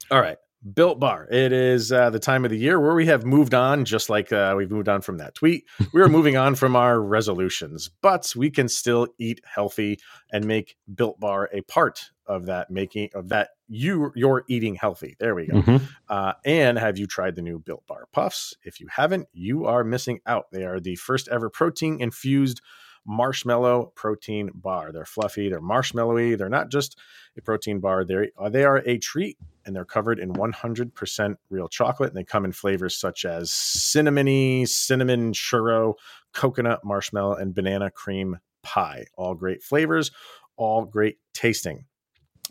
all 0.09 0.21
right. 0.21 0.37
Built 0.73 0.97
Bar. 1.01 1.27
It 1.29 1.51
is 1.51 1.91
uh, 1.91 2.09
the 2.11 2.19
time 2.19 2.45
of 2.45 2.51
the 2.51 2.57
year 2.57 2.79
where 2.79 2.95
we 2.95 3.05
have 3.07 3.25
moved 3.25 3.53
on, 3.53 3.83
just 3.83 4.09
like 4.09 4.31
uh, 4.31 4.53
we've 4.55 4.71
moved 4.71 4.87
on 4.87 5.01
from 5.01 5.17
that 5.17 5.35
tweet. 5.35 5.65
We 5.91 6.01
are 6.01 6.07
moving 6.07 6.37
on 6.37 6.55
from 6.55 6.77
our 6.77 7.01
resolutions, 7.01 7.89
but 8.01 8.31
we 8.37 8.49
can 8.49 8.69
still 8.69 9.07
eat 9.19 9.41
healthy 9.43 9.99
and 10.31 10.45
make 10.45 10.77
Built 10.95 11.19
Bar 11.19 11.49
a 11.51 11.59
part 11.63 12.11
of 12.25 12.45
that 12.45 12.69
making 12.69 13.09
of 13.13 13.29
that 13.29 13.49
you 13.67 14.11
you're 14.15 14.43
eating 14.47 14.75
healthy. 14.75 15.15
There 15.19 15.35
we 15.35 15.47
go. 15.47 15.61
Mhm. 15.61 15.81
Uh, 16.09 16.33
and 16.45 16.77
have 16.77 16.97
you 16.97 17.07
tried 17.07 17.35
the 17.35 17.41
new 17.41 17.59
Built 17.59 17.85
Bar 17.87 18.07
Puffs? 18.11 18.53
If 18.63 18.79
you 18.79 18.87
haven't, 18.89 19.27
you 19.33 19.65
are 19.65 19.83
missing 19.83 20.19
out. 20.25 20.51
They 20.51 20.63
are 20.65 20.79
the 20.79 20.95
first 20.95 21.27
ever 21.29 21.49
protein 21.49 21.99
infused 22.01 22.61
marshmallow 23.05 23.91
protein 23.95 24.49
bar. 24.53 24.91
They're 24.91 25.05
fluffy, 25.05 25.49
they're 25.49 25.61
marshmallowy. 25.61 26.37
They're 26.37 26.49
not 26.49 26.69
just 26.69 26.97
a 27.37 27.41
protein 27.41 27.79
bar. 27.79 28.05
They're 28.05 28.27
uh, 28.37 28.49
they 28.49 28.63
are 28.63 28.77
a 28.85 28.97
treat, 28.97 29.37
and 29.65 29.75
they're 29.75 29.85
covered 29.85 30.19
in 30.19 30.33
100% 30.33 31.35
real 31.49 31.67
chocolate. 31.67 32.09
And 32.09 32.17
they 32.17 32.23
come 32.23 32.45
in 32.45 32.51
flavors 32.51 32.95
such 32.95 33.25
as 33.25 33.49
cinnamony, 33.51 34.67
cinnamon 34.67 35.33
churro, 35.33 35.95
coconut 36.33 36.83
marshmallow, 36.83 37.35
and 37.35 37.53
banana 37.53 37.91
cream 37.91 38.39
pie. 38.61 39.05
All 39.17 39.35
great 39.35 39.61
flavors, 39.61 40.11
all 40.55 40.85
great 40.85 41.17
tasting. 41.33 41.85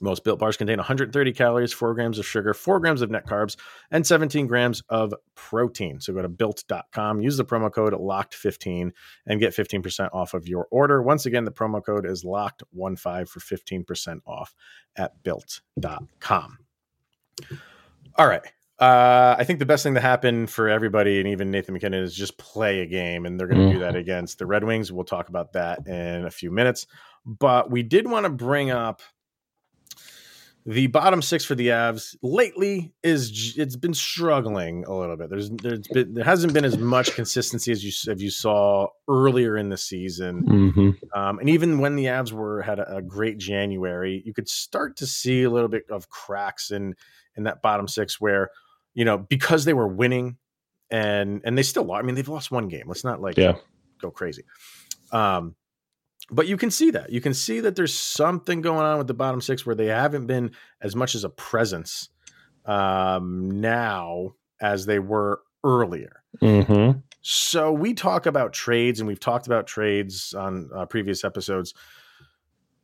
Most 0.01 0.25
built 0.25 0.39
bars 0.39 0.57
contain 0.57 0.79
130 0.79 1.33
calories, 1.33 1.73
4 1.73 1.95
grams 1.95 2.19
of 2.19 2.27
sugar, 2.27 2.55
4 2.55 2.81
grams 2.81 3.03
of 3.03 3.11
net 3.11 3.27
carbs, 3.27 3.57
and 3.91 4.07
17 4.07 4.47
grams 4.47 4.83
of 4.89 5.15
protein. 5.35 6.01
So 6.01 6.13
go 6.13 6.23
to 6.23 6.29
built.com, 6.29 7.21
use 7.21 7.37
the 7.37 7.45
promo 7.45 7.73
code 7.73 7.93
LOCKED15 7.93 8.91
and 9.27 9.41
get 9.41 9.53
15% 9.55 10.09
off 10.13 10.35
of 10.35 10.49
your 10.49 10.67
order. 10.71 11.03
Once 11.03 11.27
again, 11.27 11.45
the 11.45 11.53
promo 11.53 11.85
code 11.85 12.07
is 12.07 12.25
LOCKED15 12.25 13.29
for 13.29 13.41
15% 13.41 14.21
off 14.27 14.55
at 14.97 15.23
built.com. 15.23 16.59
All 18.17 18.27
right. 18.27 18.43
Uh, 18.79 19.37
I 19.39 19.45
think 19.45 19.61
the 19.61 19.67
best 19.67 19.85
thing 19.85 19.95
to 19.95 20.01
happen 20.01 20.49
for 20.49 20.69
everybody 20.69 21.21
and 21.21 21.29
even 21.29 21.53
Nathan 21.53 21.75
MacKinnon 21.75 22.03
is 22.03 22.17
just 22.17 22.37
play 22.37 22.81
a 22.81 22.87
game, 22.87 23.27
and 23.27 23.39
they're 23.39 23.47
going 23.47 23.69
to 23.69 23.75
do 23.75 23.79
that 23.81 23.95
against 23.95 24.41
the 24.41 24.47
Red 24.47 24.65
Wings. 24.65 24.91
We'll 24.91 25.05
talk 25.05 25.29
about 25.29 25.53
that 25.53 25.87
in 25.87 26.25
a 26.27 26.31
few 26.31 26.51
minutes. 26.51 26.89
But 27.25 27.71
we 27.71 27.85
did 27.85 28.11
want 28.11 28.25
to 28.25 28.31
bring 28.31 28.73
up 28.73 29.01
the 30.65 30.87
bottom 30.87 31.23
six 31.23 31.45
for 31.45 31.55
the 31.57 31.69
Avs 31.69 32.15
lately 32.23 32.93
is 33.03 33.55
it's 33.57 33.75
been 33.77 33.95
struggling 33.95 34.85
a 34.85 34.95
little 34.95 35.17
bit. 35.17 35.29
There's 35.31 35.51
there's 35.51 35.89
been 35.89 36.15
there 36.15 36.25
hasn't 36.25 36.53
been 36.53 36.65
as 36.65 36.79
much 36.79 37.15
consistency 37.15 37.73
as 37.73 37.83
you 37.85 38.13
as 38.13 38.23
you 38.23 38.31
saw 38.31 38.87
earlier 39.09 39.57
in 39.57 39.71
the 39.71 39.77
season. 39.77 40.43
Mhm. 40.45 41.17
Um, 41.19 41.39
and 41.41 41.49
even 41.49 41.81
when 41.81 41.97
the 41.97 42.05
Avs 42.05 42.31
were 42.33 42.63
had 42.63 42.79
a, 42.79 42.97
a 42.99 43.03
great 43.03 43.39
January, 43.39 44.23
you 44.25 44.33
could 44.33 44.49
start 44.49 44.97
to 44.99 45.07
see 45.07 45.43
a 45.43 45.51
little 45.51 45.69
bit 45.69 45.85
of 45.91 46.09
cracks 46.09 46.71
in 46.71 46.95
in 47.37 47.45
that 47.45 47.61
bottom 47.63 47.89
six 47.89 48.21
where 48.21 48.51
you 48.95 49.05
know 49.05 49.19
because 49.19 49.65
they 49.65 49.73
were 49.75 49.89
winning 49.89 50.37
and 50.91 51.41
and 51.45 51.59
they 51.59 51.63
still 51.65 51.85
lost. 51.85 52.03
I 52.03 52.07
mean, 52.07 52.15
they've 52.15 52.29
lost 52.29 52.51
one 52.53 52.69
game. 52.69 52.85
Let's 52.87 53.05
not 53.05 53.21
like 53.21 53.37
Yeah. 53.37 53.57
go 54.01 54.11
crazy. 54.11 54.45
Um, 55.11 55.57
but 56.31 56.47
you 56.47 56.57
can 56.57 56.71
see 56.71 56.91
that 56.91 57.11
you 57.11 57.21
can 57.21 57.35
see 57.35 57.61
that 57.61 57.77
there's 57.77 57.95
something 57.95 58.61
going 58.61 58.85
on 58.85 58.99
with 58.99 59.07
the 59.07 59.15
bottom 59.15 59.41
six 59.41 59.67
where 59.67 59.75
they 59.75 59.87
haven't 59.87 60.27
been 60.27 60.53
as 60.81 60.95
much 60.95 61.15
as 61.15 61.25
a 61.25 61.29
presence 61.29 62.09
um, 62.67 63.61
now 63.61 64.31
as 64.61 64.87
they 64.87 64.99
were 64.99 65.43
earlier. 65.65 66.23
Mhm. 66.41 67.03
So 67.23 67.73
we 67.73 67.95
talk 67.95 68.27
about 68.27 68.53
trades, 68.53 68.99
and 69.01 69.07
we've 69.07 69.21
talked 69.21 69.47
about 69.47 69.67
trades 69.67 70.35
on 70.35 70.71
uh, 70.75 70.87
previous 70.87 71.25
episodes. 71.25 71.73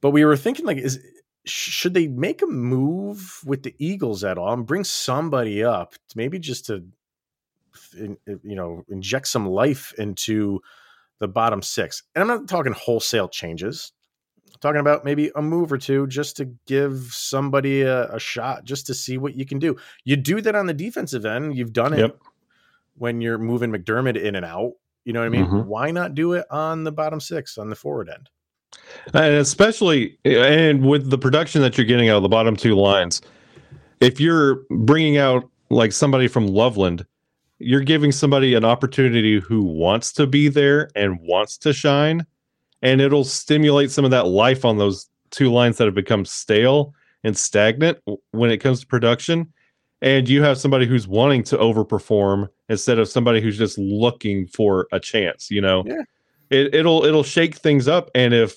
But 0.00 0.10
we 0.10 0.24
were 0.24 0.36
thinking, 0.36 0.64
like, 0.64 0.78
is 0.78 1.00
should 1.44 1.94
they 1.94 2.08
make 2.08 2.42
a 2.42 2.46
move 2.46 3.40
with 3.44 3.62
the 3.62 3.74
Eagles 3.78 4.22
at 4.22 4.38
all 4.38 4.52
and 4.52 4.66
bring 4.66 4.84
somebody 4.84 5.64
up, 5.64 5.94
maybe 6.14 6.38
just 6.38 6.66
to, 6.66 6.84
you 7.96 8.18
know, 8.42 8.84
inject 8.88 9.26
some 9.26 9.46
life 9.46 9.92
into 9.98 10.60
the 11.20 11.28
bottom 11.28 11.62
six. 11.62 12.02
And 12.14 12.22
I'm 12.22 12.28
not 12.28 12.48
talking 12.48 12.72
wholesale 12.72 13.28
changes. 13.28 13.92
I'm 14.46 14.60
talking 14.60 14.80
about 14.80 15.04
maybe 15.04 15.30
a 15.34 15.42
move 15.42 15.72
or 15.72 15.78
two 15.78 16.06
just 16.06 16.36
to 16.38 16.46
give 16.66 17.08
somebody 17.10 17.82
a, 17.82 18.08
a, 18.12 18.18
shot, 18.18 18.64
just 18.64 18.86
to 18.86 18.94
see 18.94 19.18
what 19.18 19.34
you 19.34 19.44
can 19.46 19.58
do. 19.58 19.76
You 20.04 20.16
do 20.16 20.40
that 20.40 20.54
on 20.54 20.66
the 20.66 20.74
defensive 20.74 21.24
end. 21.24 21.56
You've 21.56 21.72
done 21.72 21.92
it 21.92 22.00
yep. 22.00 22.18
when 22.96 23.20
you're 23.20 23.38
moving 23.38 23.72
McDermott 23.72 24.20
in 24.20 24.34
and 24.34 24.44
out. 24.44 24.72
You 25.04 25.12
know 25.12 25.20
what 25.20 25.26
I 25.26 25.30
mean? 25.30 25.46
Mm-hmm. 25.46 25.68
Why 25.68 25.90
not 25.90 26.14
do 26.14 26.34
it 26.34 26.44
on 26.50 26.84
the 26.84 26.92
bottom 26.92 27.20
six 27.20 27.56
on 27.56 27.70
the 27.70 27.76
forward 27.76 28.08
end? 28.08 28.28
And 29.14 29.34
especially, 29.34 30.18
and 30.24 30.84
with 30.86 31.10
the 31.10 31.18
production 31.18 31.62
that 31.62 31.78
you're 31.78 31.86
getting 31.86 32.08
out 32.08 32.16
of 32.16 32.22
the 32.22 32.28
bottom 32.28 32.56
two 32.56 32.74
lines, 32.74 33.22
if 34.00 34.20
you're 34.20 34.62
bringing 34.70 35.16
out 35.16 35.48
like 35.70 35.92
somebody 35.92 36.28
from 36.28 36.46
Loveland, 36.46 37.06
you're 37.58 37.80
giving 37.80 38.12
somebody 38.12 38.54
an 38.54 38.64
opportunity 38.64 39.40
who 39.40 39.62
wants 39.62 40.12
to 40.14 40.26
be 40.26 40.48
there 40.48 40.90
and 40.94 41.18
wants 41.20 41.58
to 41.58 41.72
shine, 41.72 42.26
and 42.82 43.00
it'll 43.00 43.24
stimulate 43.24 43.90
some 43.90 44.04
of 44.04 44.10
that 44.10 44.26
life 44.26 44.64
on 44.64 44.78
those 44.78 45.08
two 45.30 45.52
lines 45.52 45.76
that 45.76 45.86
have 45.86 45.94
become 45.94 46.24
stale 46.24 46.94
and 47.24 47.36
stagnant 47.36 47.98
when 48.30 48.50
it 48.50 48.58
comes 48.58 48.80
to 48.80 48.86
production 48.86 49.52
and 50.00 50.28
you 50.28 50.42
have 50.42 50.58
somebody 50.58 50.86
who's 50.86 51.08
wanting 51.08 51.42
to 51.42 51.56
overperform 51.56 52.48
instead 52.68 52.98
of 52.98 53.08
somebody 53.08 53.40
who's 53.40 53.58
just 53.58 53.78
looking 53.78 54.46
for 54.46 54.86
a 54.92 55.00
chance 55.00 55.50
you 55.50 55.60
know 55.60 55.82
yeah. 55.86 56.02
it, 56.50 56.74
it'll 56.74 57.04
it'll 57.04 57.22
shake 57.22 57.56
things 57.56 57.88
up 57.88 58.10
and 58.14 58.32
if 58.32 58.56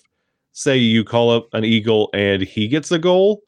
say 0.53 0.77
you 0.77 1.03
call 1.03 1.29
up 1.29 1.47
an 1.53 1.63
eagle 1.63 2.09
and 2.13 2.41
he 2.41 2.67
gets 2.67 2.91
a 2.91 2.99
goal 2.99 3.41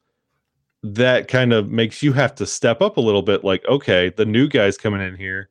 that 0.84 1.28
kind 1.28 1.52
of 1.52 1.70
makes 1.70 2.02
you 2.02 2.12
have 2.12 2.34
to 2.34 2.46
step 2.46 2.80
up 2.82 2.96
a 2.96 3.00
little 3.00 3.22
bit 3.22 3.42
like 3.42 3.64
okay 3.66 4.10
the 4.10 4.26
new 4.26 4.46
guy's 4.46 4.76
coming 4.76 5.00
in 5.00 5.16
here 5.16 5.48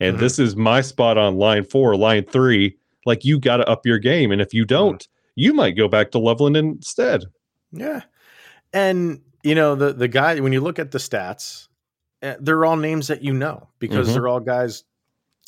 and 0.00 0.14
mm-hmm. 0.14 0.22
this 0.22 0.38
is 0.38 0.56
my 0.56 0.80
spot 0.80 1.18
on 1.18 1.36
line 1.36 1.64
four 1.64 1.96
line 1.96 2.24
three 2.24 2.76
like 3.04 3.24
you 3.24 3.38
got 3.38 3.58
to 3.58 3.68
up 3.68 3.84
your 3.84 3.98
game 3.98 4.30
and 4.30 4.40
if 4.40 4.54
you 4.54 4.62
mm-hmm. 4.62 4.76
don't 4.76 5.02
mm-hmm. 5.02 5.40
you 5.40 5.52
might 5.52 5.76
go 5.76 5.88
back 5.88 6.10
to 6.10 6.18
loveland 6.18 6.56
instead 6.56 7.24
yeah 7.72 8.02
and 8.72 9.20
you 9.42 9.54
know 9.54 9.74
the 9.74 9.92
the 9.92 10.08
guy 10.08 10.38
when 10.40 10.52
you 10.52 10.60
look 10.60 10.78
at 10.78 10.92
the 10.92 10.98
stats 10.98 11.66
Eh, 12.22 12.36
they're 12.40 12.64
all 12.64 12.76
names 12.76 13.08
that 13.08 13.22
you 13.22 13.32
know 13.32 13.68
because 13.78 14.06
mm-hmm. 14.06 14.14
they're 14.14 14.28
all 14.28 14.40
guys 14.40 14.84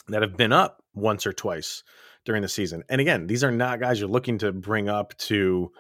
that 0.08 0.22
have 0.22 0.36
been 0.36 0.52
up 0.52 0.82
once 0.94 1.26
or 1.26 1.32
twice 1.32 1.82
during 2.24 2.42
the 2.42 2.48
season. 2.48 2.84
And 2.88 3.00
again, 3.00 3.26
these 3.26 3.42
are 3.42 3.50
not 3.50 3.80
guys 3.80 3.98
you're 3.98 4.08
looking 4.08 4.38
to 4.38 4.52
bring 4.52 4.88
up 4.88 5.16
to 5.18 5.72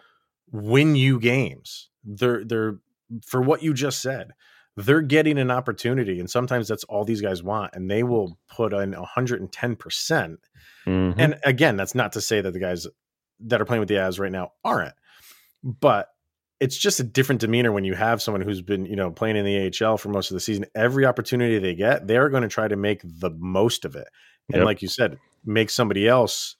win 0.50 0.96
you 0.96 1.20
games. 1.20 1.88
They're 2.04 2.44
they're 2.44 2.78
for 3.26 3.40
what 3.40 3.62
you 3.62 3.74
just 3.74 4.02
said. 4.02 4.32
They're 4.76 5.02
getting 5.02 5.38
an 5.38 5.50
opportunity, 5.50 6.20
and 6.20 6.30
sometimes 6.30 6.68
that's 6.68 6.84
all 6.84 7.04
these 7.04 7.20
guys 7.20 7.42
want, 7.42 7.74
and 7.74 7.90
they 7.90 8.04
will 8.04 8.38
put 8.48 8.72
in 8.72 8.92
110 8.92 9.76
percent. 9.76 10.38
Mm-hmm. 10.86 11.18
And 11.18 11.38
again, 11.44 11.76
that's 11.76 11.96
not 11.96 12.12
to 12.12 12.20
say 12.20 12.40
that 12.40 12.52
the 12.52 12.60
guys 12.60 12.86
that 13.40 13.60
are 13.60 13.64
playing 13.64 13.80
with 13.80 13.88
the 13.88 13.96
Avs 13.96 14.20
right 14.20 14.30
now 14.30 14.52
aren't, 14.64 14.94
but 15.64 16.08
it's 16.60 16.76
just 16.76 17.00
a 17.00 17.04
different 17.04 17.40
demeanor 17.40 17.72
when 17.72 17.84
you 17.84 17.94
have 17.94 18.20
someone 18.20 18.40
who's 18.40 18.62
been, 18.62 18.84
you 18.86 18.96
know, 18.96 19.10
playing 19.10 19.36
in 19.36 19.44
the 19.44 19.72
AHL 19.84 19.96
for 19.96 20.08
most 20.08 20.30
of 20.30 20.34
the 20.34 20.40
season. 20.40 20.66
Every 20.74 21.06
opportunity 21.06 21.58
they 21.58 21.74
get, 21.74 22.06
they're 22.06 22.28
going 22.28 22.42
to 22.42 22.48
try 22.48 22.66
to 22.66 22.76
make 22.76 23.00
the 23.02 23.30
most 23.30 23.84
of 23.84 23.94
it. 23.94 24.08
And 24.48 24.58
yep. 24.58 24.64
like 24.64 24.82
you 24.82 24.88
said, 24.88 25.18
make 25.44 25.70
somebody 25.70 26.08
else 26.08 26.56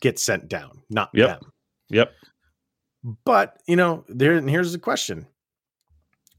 get 0.00 0.18
sent 0.18 0.48
down, 0.48 0.82
not 0.88 1.10
yep. 1.12 1.40
them. 1.40 1.52
Yep. 1.90 2.12
But, 3.24 3.58
you 3.66 3.76
know, 3.76 4.04
there 4.08 4.40
here's 4.40 4.72
the 4.72 4.78
question. 4.78 5.26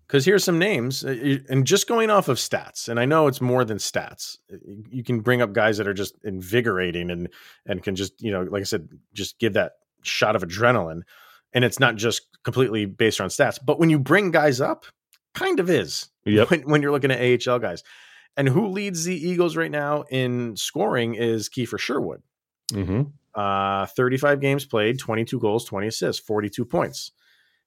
Cuz 0.07 0.25
here's 0.25 0.43
some 0.43 0.57
names 0.57 1.05
uh, 1.05 1.37
and 1.49 1.67
just 1.67 1.87
going 1.87 2.09
off 2.09 2.29
of 2.29 2.37
stats. 2.37 2.89
And 2.89 2.99
I 2.99 3.05
know 3.05 3.27
it's 3.27 3.41
more 3.41 3.63
than 3.63 3.77
stats. 3.77 4.37
You 4.89 5.03
can 5.03 5.19
bring 5.21 5.41
up 5.41 5.53
guys 5.53 5.77
that 5.77 5.87
are 5.87 5.93
just 5.93 6.15
invigorating 6.23 7.11
and 7.11 7.29
and 7.65 7.83
can 7.83 7.95
just, 7.95 8.21
you 8.21 8.31
know, 8.31 8.41
like 8.43 8.61
I 8.61 8.65
said, 8.65 8.89
just 9.13 9.39
give 9.39 9.53
that 9.53 9.73
shot 10.03 10.35
of 10.35 10.43
adrenaline 10.43 11.01
and 11.53 11.63
it's 11.63 11.79
not 11.79 11.95
just 11.95 12.21
completely 12.43 12.85
based 12.85 13.21
on 13.21 13.29
stats. 13.29 13.59
But 13.63 13.79
when 13.79 13.89
you 13.89 13.99
bring 13.99 14.31
guys 14.31 14.61
up, 14.61 14.85
kind 15.33 15.59
of 15.59 15.69
is. 15.69 16.09
Yep. 16.25 16.49
When, 16.49 16.61
when 16.61 16.81
you're 16.81 16.91
looking 16.91 17.11
at 17.11 17.47
AHL 17.47 17.59
guys, 17.59 17.83
and 18.37 18.47
who 18.47 18.67
leads 18.67 19.03
the 19.03 19.15
Eagles 19.15 19.57
right 19.57 19.71
now 19.71 20.03
in 20.09 20.55
scoring 20.55 21.15
is 21.15 21.49
Kiefer 21.49 21.79
Sherwood. 21.79 22.21
Mm-hmm. 22.71 23.01
Uh, 23.35 23.85
35 23.85 24.41
games 24.41 24.65
played, 24.65 24.99
22 24.99 25.39
goals, 25.39 25.65
20 25.65 25.87
assists, 25.87 26.25
42 26.25 26.65
points. 26.65 27.11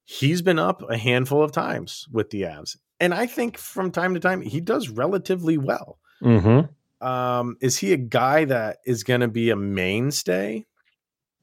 He's 0.05 0.41
been 0.41 0.59
up 0.59 0.83
a 0.89 0.97
handful 0.97 1.41
of 1.41 1.51
times 1.51 2.07
with 2.11 2.29
the 2.29 2.41
Avs, 2.41 2.75
and 2.99 3.13
I 3.13 3.25
think 3.25 3.57
from 3.57 3.91
time 3.91 4.13
to 4.13 4.19
time 4.19 4.41
he 4.41 4.59
does 4.59 4.89
relatively 4.89 5.57
well. 5.57 5.99
Mm-hmm. 6.21 7.05
Um, 7.05 7.57
is 7.61 7.77
he 7.77 7.93
a 7.93 7.97
guy 7.97 8.45
that 8.45 8.77
is 8.85 9.03
going 9.03 9.21
to 9.21 9.27
be 9.27 9.49
a 9.49 9.55
mainstay? 9.55 10.65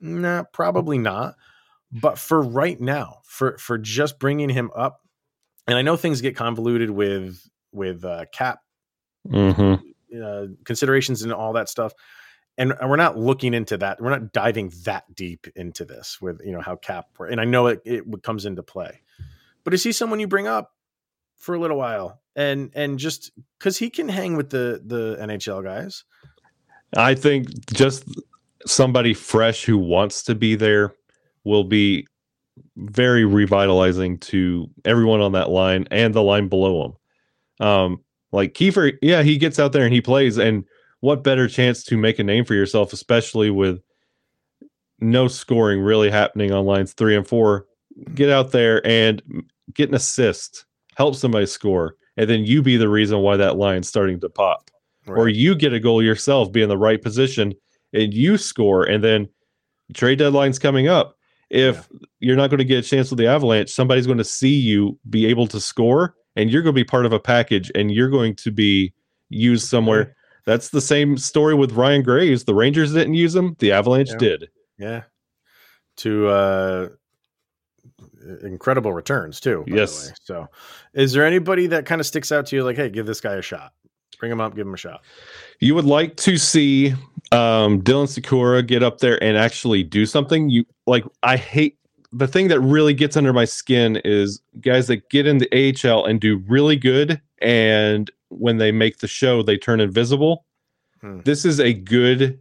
Nah, 0.00 0.44
probably 0.52 0.98
not. 0.98 1.34
But 1.92 2.18
for 2.18 2.40
right 2.40 2.80
now, 2.80 3.18
for 3.24 3.58
for 3.58 3.76
just 3.76 4.18
bringing 4.18 4.48
him 4.48 4.70
up, 4.76 5.00
and 5.66 5.76
I 5.76 5.82
know 5.82 5.96
things 5.96 6.20
get 6.20 6.36
convoluted 6.36 6.90
with 6.90 7.40
with 7.72 8.04
uh, 8.04 8.26
cap 8.32 8.60
mm-hmm. 9.28 10.22
uh, 10.22 10.46
considerations 10.64 11.22
and 11.22 11.32
all 11.32 11.54
that 11.54 11.68
stuff, 11.68 11.92
and, 12.60 12.74
we're 12.88 12.96
not 12.96 13.18
looking 13.18 13.54
into 13.54 13.76
that. 13.78 14.00
We're 14.00 14.10
not 14.10 14.32
diving 14.32 14.72
that 14.84 15.14
deep 15.14 15.46
into 15.56 15.84
this 15.84 16.20
with 16.20 16.40
you 16.44 16.52
know 16.52 16.60
how 16.60 16.76
cap. 16.76 17.06
And 17.18 17.40
I 17.40 17.44
know 17.44 17.66
it, 17.66 17.80
it 17.84 18.04
comes 18.22 18.44
into 18.44 18.62
play, 18.62 19.00
but 19.64 19.74
is 19.74 19.82
he 19.82 19.92
someone 19.92 20.20
you 20.20 20.28
bring 20.28 20.46
up 20.46 20.72
for 21.38 21.54
a 21.54 21.58
little 21.58 21.78
while 21.78 22.20
and 22.36 22.70
and 22.74 22.98
just 22.98 23.30
because 23.58 23.78
he 23.78 23.90
can 23.90 24.08
hang 24.08 24.36
with 24.36 24.50
the 24.50 24.82
the 24.84 25.16
NHL 25.20 25.64
guys? 25.64 26.04
I 26.96 27.14
think 27.14 27.48
just 27.72 28.04
somebody 28.66 29.14
fresh 29.14 29.64
who 29.64 29.78
wants 29.78 30.22
to 30.24 30.34
be 30.34 30.54
there 30.54 30.92
will 31.44 31.64
be 31.64 32.06
very 32.76 33.24
revitalizing 33.24 34.18
to 34.18 34.68
everyone 34.84 35.20
on 35.20 35.32
that 35.32 35.50
line 35.50 35.86
and 35.90 36.12
the 36.12 36.22
line 36.22 36.48
below 36.48 36.84
him. 37.58 37.66
Um, 37.66 38.04
like 38.32 38.54
Kiefer, 38.54 38.98
yeah, 39.02 39.22
he 39.22 39.38
gets 39.38 39.58
out 39.58 39.72
there 39.72 39.84
and 39.84 39.94
he 39.94 40.00
plays, 40.00 40.38
and 40.38 40.64
what 41.00 41.24
better 41.24 41.48
chance 41.48 41.82
to 41.84 41.96
make 41.96 42.18
a 42.18 42.24
name 42.24 42.44
for 42.44 42.54
yourself, 42.54 42.92
especially 42.92 43.50
with 43.50 43.80
no 45.00 45.28
scoring 45.28 45.80
really 45.80 46.10
happening 46.10 46.52
on 46.52 46.66
lines 46.66 46.92
three 46.92 47.16
and 47.16 47.26
four. 47.26 47.66
Get 48.14 48.30
out 48.30 48.52
there 48.52 48.86
and 48.86 49.22
get 49.74 49.88
an 49.88 49.94
assist, 49.94 50.66
help 50.96 51.14
somebody 51.14 51.46
score, 51.46 51.96
and 52.16 52.28
then 52.28 52.44
you 52.44 52.62
be 52.62 52.76
the 52.76 52.88
reason 52.88 53.20
why 53.20 53.36
that 53.36 53.56
line's 53.56 53.88
starting 53.88 54.20
to 54.20 54.28
pop. 54.28 54.70
Right. 55.06 55.18
Or 55.18 55.28
you 55.28 55.54
get 55.54 55.72
a 55.72 55.80
goal 55.80 56.02
yourself, 56.02 56.52
be 56.52 56.62
in 56.62 56.68
the 56.68 56.78
right 56.78 57.00
position, 57.00 57.54
and 57.92 58.12
you 58.14 58.36
score, 58.36 58.84
and 58.84 59.02
then 59.02 59.28
trade 59.94 60.18
deadline's 60.18 60.58
coming 60.58 60.86
up 60.86 61.16
if 61.50 61.88
yeah. 61.92 61.98
you're 62.20 62.36
not 62.36 62.48
going 62.48 62.58
to 62.58 62.64
get 62.64 62.84
a 62.84 62.88
chance 62.88 63.10
with 63.10 63.18
the 63.18 63.26
Avalanche, 63.26 63.70
somebody's 63.70 64.06
going 64.06 64.18
to 64.18 64.24
see 64.24 64.54
you 64.54 64.98
be 65.10 65.26
able 65.26 65.46
to 65.48 65.60
score, 65.60 66.14
and 66.36 66.50
you're 66.50 66.62
going 66.62 66.74
to 66.74 66.80
be 66.80 66.84
part 66.84 67.06
of 67.06 67.12
a 67.12 67.20
package, 67.20 67.70
and 67.74 67.90
you're 67.90 68.08
going 68.08 68.36
to 68.36 68.50
be 68.50 68.92
used 69.28 69.68
somewhere. 69.68 70.14
That's 70.50 70.70
the 70.70 70.80
same 70.80 71.16
story 71.16 71.54
with 71.54 71.70
Ryan 71.74 72.02
Graves. 72.02 72.42
The 72.42 72.56
Rangers 72.56 72.92
didn't 72.92 73.14
use 73.14 73.36
him; 73.36 73.54
the 73.60 73.70
Avalanche 73.70 74.10
yeah. 74.10 74.18
did. 74.18 74.48
Yeah, 74.78 75.02
to 75.98 76.26
uh, 76.26 76.88
incredible 78.42 78.92
returns 78.92 79.38
too. 79.38 79.62
yes. 79.68 80.10
So, 80.24 80.48
is 80.92 81.12
there 81.12 81.24
anybody 81.24 81.68
that 81.68 81.86
kind 81.86 82.00
of 82.00 82.06
sticks 82.08 82.32
out 82.32 82.46
to 82.46 82.56
you? 82.56 82.64
Like, 82.64 82.74
hey, 82.74 82.88
give 82.88 83.06
this 83.06 83.20
guy 83.20 83.34
a 83.34 83.42
shot. 83.42 83.74
Bring 84.18 84.32
him 84.32 84.40
up, 84.40 84.56
give 84.56 84.66
him 84.66 84.74
a 84.74 84.76
shot. 84.76 85.02
You 85.60 85.76
would 85.76 85.84
like 85.84 86.16
to 86.16 86.36
see 86.36 86.94
um, 87.30 87.80
Dylan 87.82 88.08
Sikura 88.08 88.66
get 88.66 88.82
up 88.82 88.98
there 88.98 89.22
and 89.22 89.36
actually 89.36 89.84
do 89.84 90.04
something. 90.04 90.48
You 90.48 90.64
like, 90.84 91.04
I 91.22 91.36
hate 91.36 91.78
the 92.10 92.26
thing 92.26 92.48
that 92.48 92.58
really 92.58 92.92
gets 92.92 93.16
under 93.16 93.32
my 93.32 93.44
skin 93.44 94.00
is 94.04 94.42
guys 94.62 94.88
that 94.88 95.08
get 95.10 95.28
in 95.28 95.38
the 95.38 95.86
AHL 95.86 96.06
and 96.06 96.20
do 96.20 96.42
really 96.48 96.74
good, 96.74 97.22
and 97.40 98.10
when 98.30 98.56
they 98.56 98.72
make 98.72 98.98
the 98.98 99.08
show, 99.08 99.42
they 99.42 99.56
turn 99.56 99.80
invisible. 99.80 100.44
Hmm. 101.00 101.20
This 101.24 101.44
is 101.44 101.60
a 101.60 101.72
good 101.72 102.40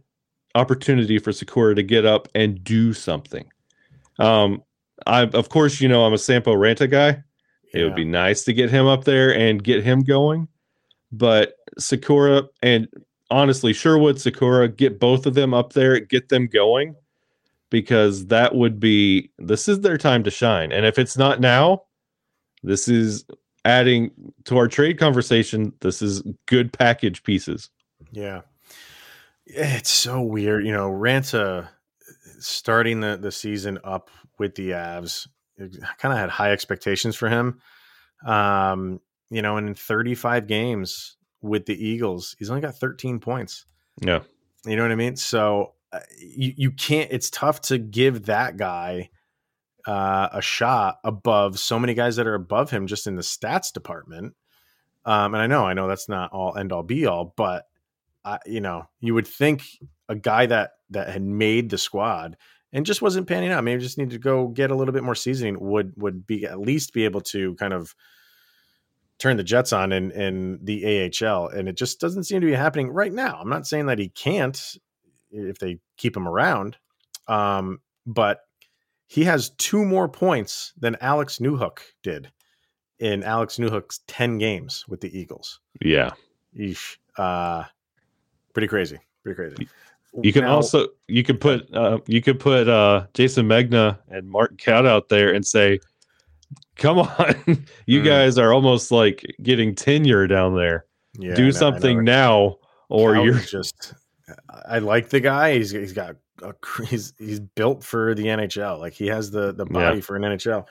opportunity 0.54 1.18
for 1.18 1.30
Sikura 1.30 1.76
to 1.76 1.82
get 1.82 2.04
up 2.04 2.28
and 2.34 2.62
do 2.64 2.92
something. 2.92 3.50
Um, 4.18 4.62
I 5.06 5.22
of 5.22 5.48
course 5.48 5.80
you 5.80 5.88
know 5.88 6.04
I'm 6.04 6.12
a 6.12 6.18
Sampo 6.18 6.54
Ranta 6.54 6.90
guy. 6.90 7.22
Yeah. 7.72 7.80
It 7.80 7.84
would 7.84 7.94
be 7.94 8.04
nice 8.04 8.42
to 8.44 8.52
get 8.52 8.70
him 8.70 8.86
up 8.86 9.04
there 9.04 9.34
and 9.34 9.62
get 9.62 9.84
him 9.84 10.02
going 10.02 10.48
but 11.12 11.54
Sikura 11.78 12.48
and 12.62 12.88
honestly, 13.30 13.72
Sherwood, 13.72 14.16
Sikura 14.16 14.74
get 14.74 15.00
both 15.00 15.26
of 15.26 15.34
them 15.34 15.54
up 15.54 15.72
there, 15.72 16.00
get 16.00 16.28
them 16.28 16.46
going 16.46 16.94
because 17.70 18.26
that 18.26 18.54
would 18.54 18.80
be 18.80 19.30
this 19.38 19.68
is 19.68 19.80
their 19.80 19.98
time 19.98 20.22
to 20.24 20.30
shine. 20.30 20.72
And 20.72 20.86
if 20.86 20.98
it's 20.98 21.16
not 21.16 21.40
now, 21.40 21.82
this 22.62 22.88
is 22.88 23.24
adding 23.64 24.10
to 24.44 24.56
our 24.56 24.68
trade 24.68 24.98
conversation. 24.98 25.72
This 25.80 26.02
is 26.02 26.22
good 26.46 26.72
package 26.72 27.22
pieces. 27.22 27.70
Yeah. 28.12 28.42
It's 29.46 29.90
so 29.90 30.22
weird. 30.22 30.64
You 30.64 30.72
know, 30.72 30.90
Ranta 30.90 31.68
starting 32.38 33.00
the, 33.00 33.16
the 33.16 33.32
season 33.32 33.78
up 33.84 34.10
with 34.38 34.54
the 34.54 34.70
Avs, 34.70 35.26
kind 35.58 36.12
of 36.12 36.18
had 36.18 36.30
high 36.30 36.52
expectations 36.52 37.16
for 37.16 37.28
him. 37.28 37.60
Um, 38.24 39.00
you 39.30 39.42
know, 39.42 39.56
and 39.56 39.68
in 39.68 39.74
35 39.74 40.46
games 40.46 41.16
with 41.42 41.66
the 41.66 41.86
Eagles, 41.86 42.34
he's 42.38 42.50
only 42.50 42.62
got 42.62 42.76
13 42.76 43.20
points. 43.20 43.66
Yeah. 44.00 44.20
You 44.64 44.76
know 44.76 44.82
what 44.82 44.92
I 44.92 44.96
mean? 44.96 45.16
So 45.16 45.74
uh, 45.92 46.00
you 46.18 46.52
you 46.56 46.70
can't. 46.70 47.10
It's 47.10 47.30
tough 47.30 47.62
to 47.62 47.78
give 47.78 48.26
that 48.26 48.56
guy 48.56 49.10
uh, 49.86 50.28
a 50.32 50.42
shot 50.42 50.98
above 51.04 51.58
so 51.58 51.78
many 51.78 51.94
guys 51.94 52.16
that 52.16 52.26
are 52.26 52.34
above 52.34 52.70
him 52.70 52.86
just 52.86 53.06
in 53.06 53.16
the 53.16 53.22
stats 53.22 53.72
department. 53.72 54.34
Um, 55.04 55.34
and 55.34 55.42
I 55.42 55.46
know, 55.46 55.66
I 55.66 55.74
know 55.74 55.88
that's 55.88 56.08
not 56.08 56.32
all 56.32 56.56
end 56.56 56.72
all 56.72 56.82
be 56.82 57.06
all, 57.06 57.32
but 57.36 57.66
I, 58.24 58.38
you 58.46 58.60
know, 58.60 58.88
you 59.00 59.14
would 59.14 59.26
think 59.26 59.62
a 60.08 60.14
guy 60.14 60.46
that 60.46 60.72
that 60.90 61.08
had 61.08 61.22
made 61.22 61.70
the 61.70 61.78
squad 61.78 62.36
and 62.72 62.86
just 62.86 63.02
wasn't 63.02 63.26
panning 63.26 63.50
out, 63.50 63.64
maybe 63.64 63.80
just 63.80 63.98
need 63.98 64.10
to 64.10 64.18
go 64.18 64.48
get 64.48 64.70
a 64.70 64.74
little 64.74 64.92
bit 64.92 65.04
more 65.04 65.14
seasoning 65.14 65.58
would 65.60 65.94
would 65.96 66.26
be 66.26 66.44
at 66.46 66.60
least 66.60 66.92
be 66.92 67.04
able 67.04 67.20
to 67.22 67.54
kind 67.56 67.72
of 67.72 67.94
turn 69.18 69.36
the 69.36 69.44
Jets 69.44 69.72
on 69.72 69.92
in 69.92 70.10
in 70.12 70.58
the 70.62 71.10
AHL, 71.24 71.48
and 71.48 71.68
it 71.68 71.76
just 71.76 72.00
doesn't 72.00 72.24
seem 72.24 72.40
to 72.40 72.46
be 72.46 72.54
happening 72.54 72.90
right 72.90 73.12
now. 73.12 73.38
I'm 73.40 73.48
not 73.48 73.66
saying 73.66 73.86
that 73.86 73.98
he 73.98 74.08
can't 74.08 74.60
if 75.30 75.58
they 75.58 75.78
keep 75.96 76.16
him 76.16 76.28
around, 76.28 76.76
um, 77.28 77.80
but 78.06 78.40
he 79.10 79.24
has 79.24 79.50
two 79.58 79.84
more 79.84 80.08
points 80.08 80.72
than 80.78 80.96
Alex 81.00 81.38
Newhook 81.38 81.80
did 82.04 82.30
in 83.00 83.24
Alex 83.24 83.56
Newhook's 83.56 84.00
10 84.06 84.38
games 84.38 84.84
with 84.88 85.00
the 85.00 85.18
Eagles. 85.18 85.58
Yeah. 85.82 86.10
Eesh. 86.56 86.96
Uh, 87.18 87.64
pretty 88.54 88.68
crazy. 88.68 88.98
Pretty 89.24 89.34
crazy. 89.34 89.68
You 90.22 90.32
can 90.32 90.42
Now- 90.44 90.54
also 90.56 90.86
you 91.08 91.24
could 91.24 91.40
put 91.40 91.72
uh, 91.74 91.98
you 92.06 92.20
could 92.22 92.38
put 92.38 92.68
uh, 92.68 93.06
Jason 93.14 93.46
Megna 93.48 93.98
and 94.10 94.28
Martin 94.30 94.56
Kaut 94.58 94.86
out 94.86 95.08
there 95.08 95.32
and 95.34 95.44
say, 95.46 95.80
"Come 96.76 96.98
on, 97.18 97.34
you 97.86 98.00
Mm. 98.00 98.04
guys 98.04 98.38
are 98.38 98.52
almost 98.52 98.90
like 98.92 99.24
getting 99.42 99.74
tenure 99.74 100.26
down 100.28 100.56
there. 100.56 100.84
yeah, 101.18 101.26
I 101.26 101.28
know- 101.28 101.32
I 101.32 101.36
Do 101.36 101.44
know, 101.46 101.50
something 101.50 102.04
now, 102.04 102.56
or 102.88 103.14
Cal 103.14 103.24
you're 103.24 103.38
just. 103.40 103.94
I 104.68 104.78
like 104.78 105.08
the 105.10 105.20
guy. 105.20 105.54
He's 105.56 105.70
he's 105.70 105.92
got 105.92 106.16
a, 106.42 106.54
he's 106.86 107.12
he's 107.18 107.40
built 107.40 107.82
for 107.84 108.14
the 108.14 108.24
NHL. 108.24 108.78
Like 108.78 108.92
he 108.92 109.06
has 109.08 109.30
the 109.30 109.52
the 109.52 109.66
Yeah. 109.66 109.72
body 109.72 110.00
for 110.00 110.16
an 110.16 110.22
NHL. 110.22 110.66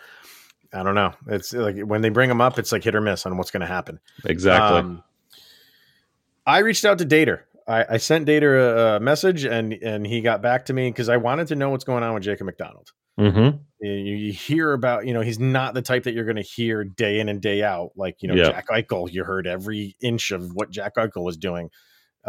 I 0.73 0.83
don't 0.83 0.95
know. 0.95 1.13
It's 1.27 1.51
like 1.53 1.79
when 1.79 2.01
they 2.01 2.09
bring 2.09 2.29
him 2.29 2.41
up, 2.41 2.59
it's 2.59 2.71
like 2.71 2.83
hit 2.83 2.95
or 2.95 3.01
miss 3.01 3.25
on 3.25 3.37
what's 3.37 3.51
going 3.51 3.61
to 3.61 3.67
happen. 3.67 3.99
exactly." 4.25 4.79
Um, 4.79 5.03
I 6.45 6.59
reached 6.59 6.85
out 6.85 6.97
to 6.99 7.05
Dater. 7.05 7.41
I, 7.67 7.85
I 7.91 7.97
sent 7.97 8.27
Dater 8.27 8.57
a, 8.59 8.95
a 8.95 8.99
message, 8.99 9.45
and 9.45 9.73
and 9.73 10.05
he 10.05 10.21
got 10.21 10.41
back 10.41 10.65
to 10.65 10.73
me 10.73 10.89
because 10.89 11.09
I 11.09 11.17
wanted 11.17 11.47
to 11.47 11.55
know 11.55 11.69
what's 11.69 11.83
going 11.83 12.03
on 12.03 12.13
with 12.13 12.23
Jacob 12.23 12.45
MacDonald. 12.45 12.91
mm-hmm. 13.19 13.57
You, 13.81 13.91
you 13.91 14.33
hear 14.33 14.73
about, 14.73 15.05
you 15.07 15.13
know, 15.13 15.21
he's 15.21 15.39
not 15.39 15.73
the 15.73 15.81
type 15.81 16.03
that 16.03 16.13
you're 16.13 16.25
going 16.25 16.35
to 16.35 16.41
hear 16.41 16.83
day 16.83 17.19
in 17.21 17.29
and 17.29 17.39
day 17.41 17.63
out. 17.63 17.91
Like, 17.95 18.21
you 18.21 18.27
know, 18.27 18.33
Yeah. 18.35 18.49
Jack 18.51 18.67
Eichel, 18.67 19.09
you 19.11 19.23
heard 19.23 19.47
every 19.47 19.95
inch 20.01 20.31
of 20.31 20.51
what 20.53 20.69
Jack 20.69 20.95
Eichel 20.95 21.23
was 21.23 21.37
doing. 21.37 21.69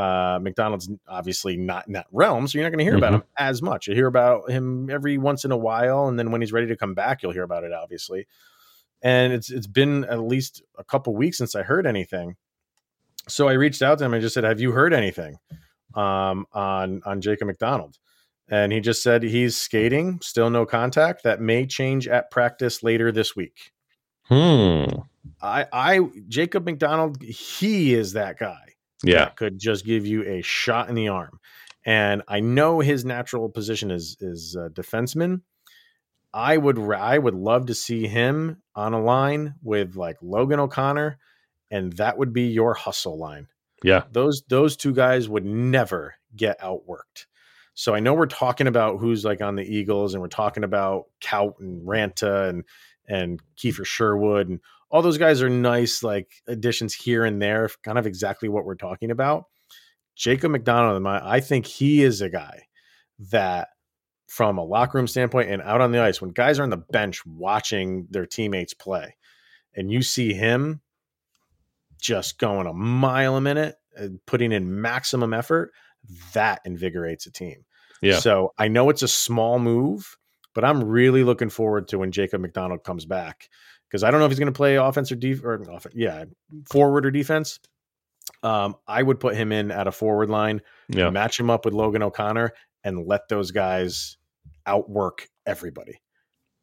Uh, 0.00 0.38
MacDonald's 0.40 0.88
obviously 1.06 1.56
not 1.58 1.86
in 1.86 1.92
that 1.92 2.06
realm, 2.10 2.46
so 2.46 2.56
you're 2.56 2.64
not 2.64 2.70
going 2.70 2.78
to 2.78 2.90
hear 2.90 2.96
about 2.96 3.12
Mhm. 3.12 3.16
him 3.16 3.22
as 3.36 3.60
much. 3.60 3.86
You 3.86 3.94
hear 3.94 4.06
about 4.06 4.50
him 4.50 4.88
every 4.88 5.18
once 5.18 5.44
in 5.44 5.52
a 5.52 5.56
while, 5.58 6.08
and 6.08 6.18
then 6.18 6.30
when 6.30 6.40
he's 6.40 6.52
ready 6.52 6.68
to 6.68 6.76
come 6.76 6.94
back, 6.94 7.22
you'll 7.22 7.32
hear 7.32 7.42
about 7.42 7.64
it, 7.64 7.72
obviously. 7.72 8.26
And 9.02 9.32
it's 9.32 9.50
it's 9.50 9.66
been 9.66 10.04
at 10.04 10.20
least 10.20 10.62
a 10.78 10.84
couple 10.84 11.14
weeks 11.14 11.36
since 11.38 11.54
I 11.54 11.62
heard 11.64 11.86
anything. 11.86 12.36
So 13.28 13.48
I 13.48 13.52
reached 13.52 13.82
out 13.82 13.98
to 13.98 14.04
him 14.04 14.14
and 14.14 14.22
just 14.22 14.32
said, 14.34 14.44
"Have 14.44 14.60
you 14.60 14.72
heard 14.72 14.94
anything 14.94 15.36
um, 15.94 16.46
on 16.52 17.02
on 17.04 17.20
Jacob 17.20 17.48
MacDonald?" 17.48 17.98
And 18.48 18.72
he 18.72 18.80
just 18.80 19.02
said 19.02 19.22
he's 19.22 19.56
skating, 19.56 20.18
still 20.22 20.50
no 20.50 20.64
contact. 20.66 21.24
That 21.24 21.40
may 21.40 21.66
change 21.66 22.08
at 22.08 22.30
practice 22.30 22.82
later 22.82 23.12
this 23.12 23.36
week. 23.36 23.72
Hmm. 24.24 24.84
I, 25.42 25.66
I, 25.72 26.00
Jacob 26.28 26.64
MacDonald, 26.64 27.22
he 27.22 27.94
is 27.94 28.14
that 28.14 28.38
guy 28.38 28.69
Yeah. 29.04 29.30
could 29.30 29.58
just 29.58 29.84
give 29.84 30.06
you 30.06 30.22
a 30.24 30.42
shot 30.42 30.88
in 30.88 30.94
the 30.94 31.08
arm. 31.08 31.40
And 31.86 32.22
I 32.28 32.40
know 32.40 32.80
his 32.80 33.04
natural 33.04 33.48
position 33.48 33.90
is 33.90 34.16
is 34.20 34.56
uh, 34.58 34.68
defenseman. 34.68 35.40
I 36.32 36.56
would 36.56 36.78
I 36.78 37.18
would 37.18 37.34
love 37.34 37.66
to 37.66 37.74
see 37.74 38.06
him 38.06 38.62
on 38.74 38.92
a 38.92 39.00
line 39.02 39.54
with 39.62 39.96
like 39.96 40.16
Logan 40.22 40.60
O'Connor, 40.60 41.18
and 41.70 41.92
that 41.94 42.18
would 42.18 42.32
be 42.32 42.48
your 42.48 42.74
hustle 42.74 43.18
line 43.18 43.48
Yeah. 43.82 44.04
those 44.12 44.42
those 44.48 44.76
two 44.76 44.92
guys 44.92 45.28
would 45.28 45.44
never 45.44 46.14
get 46.36 46.60
outworked. 46.60 47.26
So 47.74 47.94
I 47.94 48.00
know 48.00 48.14
we're 48.14 48.26
talking 48.26 48.66
about 48.66 48.98
who's 48.98 49.24
like 49.24 49.40
on 49.40 49.56
the 49.56 49.64
Eagles, 49.64 50.12
and 50.14 50.20
we're 50.20 50.28
talking 50.28 50.64
about 50.64 51.06
Kaut 51.22 51.54
and 51.60 51.86
Ranta 51.86 52.48
and 52.50 52.64
and 53.08 53.40
Kiefer 53.56 53.86
Sherwood, 53.86 54.48
and 54.48 54.60
all 54.90 55.02
those 55.02 55.18
guys 55.18 55.40
are 55.42 55.48
nice 55.48 56.02
like 56.02 56.28
additions 56.46 56.94
here 56.94 57.24
and 57.24 57.40
there, 57.40 57.68
kind 57.84 57.98
of 57.98 58.06
exactly 58.06 58.48
what 58.48 58.64
we're 58.64 58.74
talking 58.74 59.10
about. 59.10 59.44
Jacob 60.16 60.50
MacDonald, 60.50 61.06
I 61.06 61.40
think 61.40 61.66
he 61.66 62.02
is 62.02 62.20
a 62.20 62.28
guy 62.28 62.64
that, 63.30 63.68
from 64.28 64.58
a 64.58 64.64
locker 64.64 64.98
room 64.98 65.06
standpoint 65.06 65.50
and 65.50 65.62
out 65.62 65.80
on 65.80 65.92
the 65.92 66.00
ice, 66.00 66.20
when 66.20 66.30
guys 66.30 66.58
are 66.58 66.62
on 66.62 66.70
the 66.70 66.76
bench 66.76 67.24
watching 67.24 68.06
their 68.10 68.26
teammates 68.26 68.74
play, 68.74 69.16
and 69.74 69.90
you 69.90 70.02
see 70.02 70.34
him 70.34 70.80
just 72.00 72.38
going 72.38 72.66
a 72.66 72.72
mile 72.72 73.36
a 73.36 73.40
minute, 73.40 73.76
uh, 73.98 74.08
putting 74.26 74.52
in 74.52 74.80
maximum 74.80 75.32
effort, 75.32 75.72
that 76.32 76.60
invigorates 76.64 77.26
a 77.26 77.30
team. 77.30 77.64
Yeah. 78.02 78.18
So 78.18 78.52
I 78.58 78.68
know 78.68 78.88
it's 78.90 79.02
a 79.02 79.08
small 79.08 79.58
move, 79.58 80.16
but 80.54 80.64
I'm 80.64 80.82
really 80.82 81.22
looking 81.24 81.50
forward 81.50 81.88
to 81.88 81.98
when 81.98 82.12
Jacob 82.12 82.40
MacDonald 82.40 82.82
comes 82.84 83.04
back 83.04 83.48
because 83.90 84.04
I 84.04 84.10
don't 84.10 84.20
know 84.20 84.26
if 84.26 84.30
he's 84.30 84.38
going 84.38 84.52
to 84.52 84.56
play 84.56 84.76
offense 84.76 85.10
or 85.10 85.16
def 85.16 85.42
or 85.44 85.60
off- 85.70 85.86
yeah, 85.92 86.24
forward 86.70 87.04
or 87.04 87.10
defense. 87.10 87.58
Um, 88.44 88.76
I 88.86 89.02
would 89.02 89.18
put 89.18 89.34
him 89.34 89.50
in 89.52 89.70
at 89.72 89.86
a 89.88 89.92
forward 89.92 90.30
line, 90.30 90.60
Yeah. 90.88 91.10
match 91.10 91.38
him 91.38 91.50
up 91.50 91.64
with 91.64 91.74
Logan 91.74 92.02
O'Connor, 92.02 92.52
and 92.84 93.06
let 93.06 93.28
those 93.28 93.50
guys 93.50 94.16
outwork 94.66 95.28
everybody. 95.46 96.00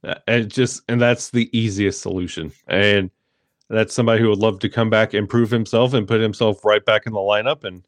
Uh, 0.03 0.15
and 0.27 0.49
just 0.49 0.81
and 0.87 1.01
that's 1.01 1.31
the 1.31 1.49
easiest 1.57 2.01
solution 2.01 2.51
and 2.67 3.09
that's 3.67 3.93
somebody 3.95 4.21
who 4.21 4.29
would 4.29 4.37
love 4.37 4.59
to 4.59 4.69
come 4.69 4.91
back 4.91 5.15
improve 5.15 5.49
himself 5.49 5.93
and 5.95 6.07
put 6.07 6.21
himself 6.21 6.63
right 6.63 6.85
back 6.85 7.07
in 7.07 7.13
the 7.13 7.19
lineup 7.19 7.63
and 7.63 7.83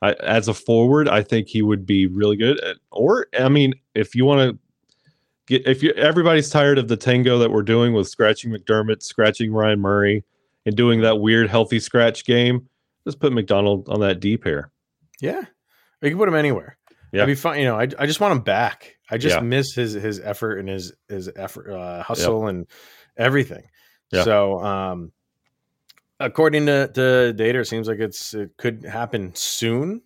I, 0.00 0.12
as 0.12 0.46
a 0.46 0.54
forward 0.54 1.08
i 1.08 1.22
think 1.24 1.48
he 1.48 1.60
would 1.60 1.84
be 1.84 2.06
really 2.06 2.36
good 2.36 2.60
or 2.92 3.26
i 3.36 3.48
mean 3.48 3.74
if 3.96 4.14
you 4.14 4.24
want 4.24 4.48
to 4.52 4.58
get 5.50 5.66
if 5.66 5.82
you 5.82 5.90
everybody's 5.92 6.48
tired 6.48 6.78
of 6.78 6.88
the 6.88 6.96
tango 6.96 7.38
that 7.38 7.50
we're 7.50 7.62
doing 7.62 7.92
with 7.92 8.08
scratching 8.08 8.50
mcdermott 8.50 9.02
scratching 9.02 9.52
ryan 9.52 9.78
murray 9.80 10.24
and 10.64 10.74
doing 10.76 11.02
that 11.02 11.16
weird 11.20 11.48
healthy 11.50 11.78
scratch 11.80 12.24
game 12.24 12.66
just 13.06 13.20
put 13.20 13.32
macdonald 13.32 13.88
on 13.88 14.00
that 14.00 14.20
d 14.20 14.36
pair 14.38 14.70
Yeah, 15.20 15.42
you 16.02 16.08
can 16.10 16.16
put 16.18 16.28
him 16.28 16.34
anywhere. 16.34 16.78
Yeah. 17.12 17.18
That'd 17.20 17.32
be 17.32 17.40
fun. 17.40 17.58
You 17.58 17.64
know, 17.64 17.76
I, 17.76 17.88
I 17.98 18.06
just 18.06 18.20
want 18.20 18.32
him 18.32 18.40
back. 18.40 18.96
I 19.10 19.18
just 19.18 19.36
Yeah. 19.36 19.42
miss 19.42 19.74
his 19.74 19.92
his 19.94 20.20
effort 20.20 20.58
and 20.58 20.68
his 20.68 20.92
his 21.08 21.28
effort, 21.34 21.70
uh, 21.70 22.02
hustle 22.02 22.46
and 22.46 22.66
everything. 23.16 23.64
Yeah. 24.12 24.22
So, 24.24 24.60
um, 24.60 25.12
according 26.20 26.66
to 26.66 26.88
to 26.94 27.34
Dater, 27.36 27.62
it 27.62 27.66
seems 27.66 27.88
like 27.88 27.98
it's 27.98 28.32
it 28.34 28.50
could 28.56 28.84
happen 28.84 29.32
soon, 29.34 30.02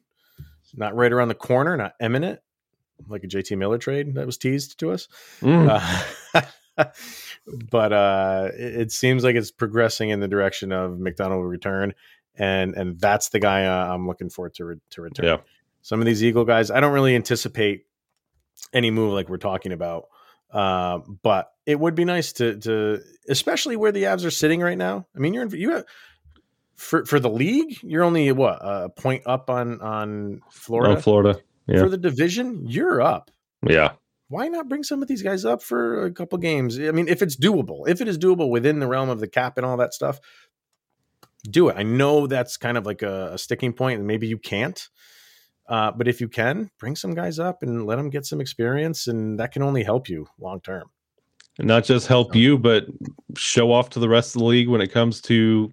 not 0.74 0.94
right 0.96 1.12
around 1.12 1.28
the 1.28 1.34
corner, 1.34 1.76
not 1.76 1.92
imminent, 2.00 2.40
like 3.08 3.24
a 3.24 3.26
JT 3.26 3.56
Miller 3.58 3.78
trade 3.78 4.14
that 4.14 4.26
was 4.26 4.38
teased 4.38 4.78
to 4.80 4.90
us. 4.92 5.08
Mm. 5.40 5.68
Uh, 5.68 6.42
but 7.70 7.92
uh, 7.92 8.48
it, 8.54 8.80
it 8.80 8.92
seems 8.92 9.24
like 9.24 9.36
it's 9.36 9.50
progressing 9.50 10.10
in 10.10 10.20
the 10.20 10.28
direction 10.28 10.72
of 10.72 10.98
MacDonald 10.98 11.42
will 11.42 11.48
return, 11.48 11.94
and 12.36 12.74
and 12.74 12.98
that's 13.00 13.30
the 13.30 13.40
guy 13.40 13.66
uh, 13.66 13.92
I'm 13.92 14.06
looking 14.06 14.30
forward 14.30 14.54
to 14.54 14.64
re- 14.64 14.80
to 14.90 15.02
return. 15.02 15.26
Yeah. 15.26 15.36
Some 15.82 16.00
of 16.00 16.06
these 16.06 16.24
Eagle 16.24 16.44
guys, 16.44 16.70
I 16.70 16.80
don't 16.80 16.92
really 16.92 17.14
anticipate 17.14 17.84
any 18.72 18.90
move 18.90 19.12
like 19.12 19.28
we're 19.28 19.36
talking 19.36 19.72
about, 19.72 20.04
uh, 20.50 21.00
but 21.22 21.52
it 21.66 21.78
would 21.78 21.94
be 21.94 22.04
nice 22.04 22.32
to 22.34 22.58
to 22.60 23.00
especially 23.28 23.76
where 23.76 23.92
the 23.92 24.04
Avs 24.04 24.24
are 24.24 24.30
sitting 24.30 24.60
right 24.60 24.78
now. 24.78 25.06
I 25.14 25.18
mean, 25.18 25.34
you're 25.34 25.44
in, 25.44 25.50
you 25.50 25.72
have. 25.72 25.84
For, 26.76 27.04
for 27.04 27.20
the 27.20 27.30
league, 27.30 27.78
you're 27.84 28.02
only 28.02 28.32
what 28.32 28.58
a 28.60 28.88
point 28.88 29.22
up 29.26 29.48
on 29.48 29.80
on 29.80 30.40
Florida. 30.50 30.96
on 30.96 31.00
florida 31.00 31.40
yeah. 31.66 31.80
For 31.80 31.88
the 31.88 31.98
division, 31.98 32.66
you're 32.66 33.00
up 33.00 33.30
yeah 33.66 33.92
why 34.28 34.48
not 34.48 34.68
bring 34.68 34.82
some 34.82 35.02
of 35.02 35.08
these 35.08 35.22
guys 35.22 35.44
up 35.44 35.62
for 35.62 36.06
a 36.06 36.10
couple 36.10 36.38
games? 36.38 36.78
I 36.78 36.90
mean, 36.90 37.08
if 37.08 37.22
it's 37.22 37.36
doable, 37.36 37.86
if 37.86 38.00
it 38.00 38.08
is 38.08 38.18
doable 38.18 38.50
within 38.50 38.80
the 38.80 38.86
realm 38.86 39.08
of 39.08 39.20
the 39.20 39.28
cap 39.28 39.58
and 39.58 39.66
all 39.66 39.76
that 39.76 39.94
stuff, 39.94 40.18
do 41.48 41.68
it. 41.68 41.76
I 41.76 41.82
know 41.82 42.26
that's 42.26 42.56
kind 42.56 42.76
of 42.78 42.86
like 42.86 43.02
a, 43.02 43.34
a 43.34 43.38
sticking 43.38 43.72
point, 43.72 43.98
and 43.98 44.06
maybe 44.06 44.26
you 44.26 44.38
can't. 44.38 44.88
Uh, 45.68 45.92
but 45.92 46.08
if 46.08 46.20
you 46.20 46.28
can, 46.28 46.70
bring 46.78 46.96
some 46.96 47.14
guys 47.14 47.38
up 47.38 47.62
and 47.62 47.86
let 47.86 47.96
them 47.96 48.10
get 48.10 48.26
some 48.26 48.40
experience, 48.40 49.06
and 49.06 49.38
that 49.38 49.52
can 49.52 49.62
only 49.62 49.82
help 49.82 50.08
you 50.08 50.26
long 50.38 50.60
term. 50.60 50.90
And 51.58 51.68
not 51.68 51.84
just 51.84 52.06
help 52.06 52.34
you, 52.34 52.58
but 52.58 52.86
show 53.36 53.72
off 53.72 53.90
to 53.90 54.00
the 54.00 54.08
rest 54.08 54.34
of 54.34 54.40
the 54.40 54.46
league 54.46 54.68
when 54.68 54.80
it 54.80 54.90
comes 54.90 55.20
to 55.22 55.72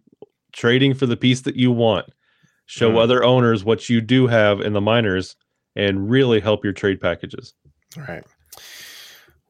trading 0.54 0.94
for 0.94 1.06
the 1.06 1.18
piece 1.18 1.42
that 1.42 1.56
you 1.56 1.72
want. 1.72 2.06
Show 2.68 2.92
Mm. 2.92 2.98
other 3.00 3.24
owners 3.24 3.64
what 3.64 3.90
you 3.90 4.02
do 4.02 4.28
have 4.28 4.62
in 4.62 4.74
the 4.74 4.82
minors 4.82 5.36
and 5.76 6.10
really 6.10 6.40
help 6.40 6.64
your 6.64 6.74
trade 6.74 7.00
packages. 7.00 7.54
All 7.98 8.04
right. 8.04 8.24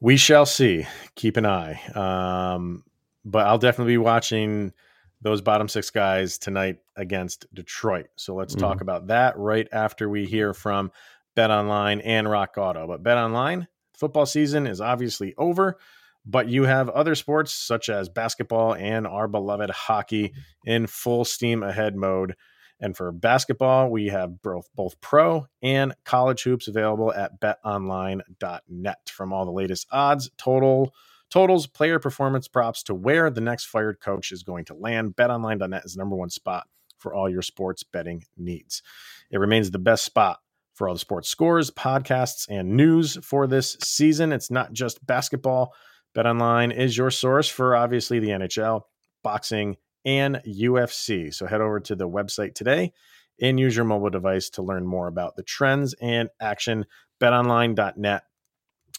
We 0.00 0.16
shall 0.16 0.46
see. 0.46 0.86
Keep 1.14 1.36
an 1.36 1.46
eye. 1.46 1.80
Um, 1.94 2.84
but 3.24 3.46
I'll 3.46 3.58
definitely 3.58 3.94
be 3.94 3.98
watching 3.98 4.72
those 5.20 5.40
bottom 5.40 5.68
six 5.68 5.90
guys 5.90 6.38
tonight 6.38 6.78
against 6.96 7.46
Detroit. 7.54 8.06
So 8.16 8.34
let's 8.34 8.54
talk 8.56 8.80
about 8.80 9.06
that 9.06 9.38
right 9.38 9.68
after 9.72 10.08
we 10.08 10.26
hear 10.26 10.52
from 10.52 10.90
Bet 11.36 11.50
Online 11.50 12.00
and 12.00 12.28
Rock 12.28 12.58
Auto. 12.58 12.88
But 12.88 13.04
Bet 13.04 13.16
Online, 13.16 13.68
football 13.94 14.26
season 14.26 14.66
is 14.66 14.80
obviously 14.80 15.34
over, 15.38 15.78
but 16.26 16.48
you 16.48 16.64
have 16.64 16.88
other 16.88 17.14
sports 17.14 17.52
such 17.52 17.88
as 17.88 18.08
basketball 18.08 18.74
and 18.74 19.06
our 19.06 19.28
beloved 19.28 19.70
hockey 19.70 20.32
in 20.64 20.88
full 20.88 21.24
steam 21.24 21.62
ahead 21.62 21.94
mode. 21.94 22.34
And 22.82 22.96
for 22.96 23.12
basketball, 23.12 23.90
we 23.90 24.08
have 24.08 24.42
both, 24.42 24.68
both 24.74 25.00
pro 25.00 25.46
and 25.62 25.94
college 26.04 26.42
hoops 26.42 26.66
available 26.66 27.14
at 27.14 27.40
betonline.net 27.40 28.98
from 29.08 29.32
all 29.32 29.44
the 29.44 29.52
latest 29.52 29.86
odds, 29.92 30.30
total 30.36 30.92
totals, 31.30 31.66
player 31.66 31.98
performance 31.98 32.48
props 32.48 32.82
to 32.82 32.94
where 32.94 33.30
the 33.30 33.40
next 33.40 33.66
fired 33.66 34.00
coach 34.00 34.32
is 34.32 34.42
going 34.42 34.66
to 34.66 34.74
land. 34.74 35.14
BetOnline.net 35.16 35.82
is 35.84 35.94
the 35.94 35.98
number 35.98 36.16
one 36.16 36.28
spot 36.28 36.66
for 36.98 37.14
all 37.14 37.28
your 37.28 37.40
sports 37.40 37.82
betting 37.84 38.24
needs. 38.36 38.82
It 39.30 39.38
remains 39.38 39.70
the 39.70 39.78
best 39.78 40.04
spot 40.04 40.40
for 40.74 40.88
all 40.88 40.94
the 40.94 41.00
sports 41.00 41.28
scores, 41.28 41.70
podcasts, 41.70 42.46
and 42.50 42.76
news 42.76 43.16
for 43.24 43.46
this 43.46 43.76
season. 43.82 44.32
It's 44.32 44.50
not 44.50 44.72
just 44.72 45.04
basketball. 45.06 45.72
BetOnline 46.14 46.76
is 46.76 46.96
your 46.96 47.10
source 47.10 47.48
for 47.48 47.76
obviously 47.76 48.18
the 48.18 48.28
NHL, 48.28 48.82
boxing, 49.22 49.76
and 50.04 50.40
UFC. 50.46 51.32
So 51.32 51.46
head 51.46 51.60
over 51.60 51.80
to 51.80 51.94
the 51.94 52.08
website 52.08 52.54
today 52.54 52.92
and 53.40 53.58
use 53.58 53.76
your 53.76 53.84
mobile 53.84 54.10
device 54.10 54.50
to 54.50 54.62
learn 54.62 54.86
more 54.86 55.08
about 55.08 55.36
the 55.36 55.42
trends 55.42 55.94
and 56.00 56.28
action. 56.40 56.86
BetOnline.net, 57.20 58.24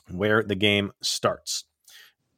where 0.10 0.44
the 0.44 0.56
game 0.56 0.94
starts 1.02 1.66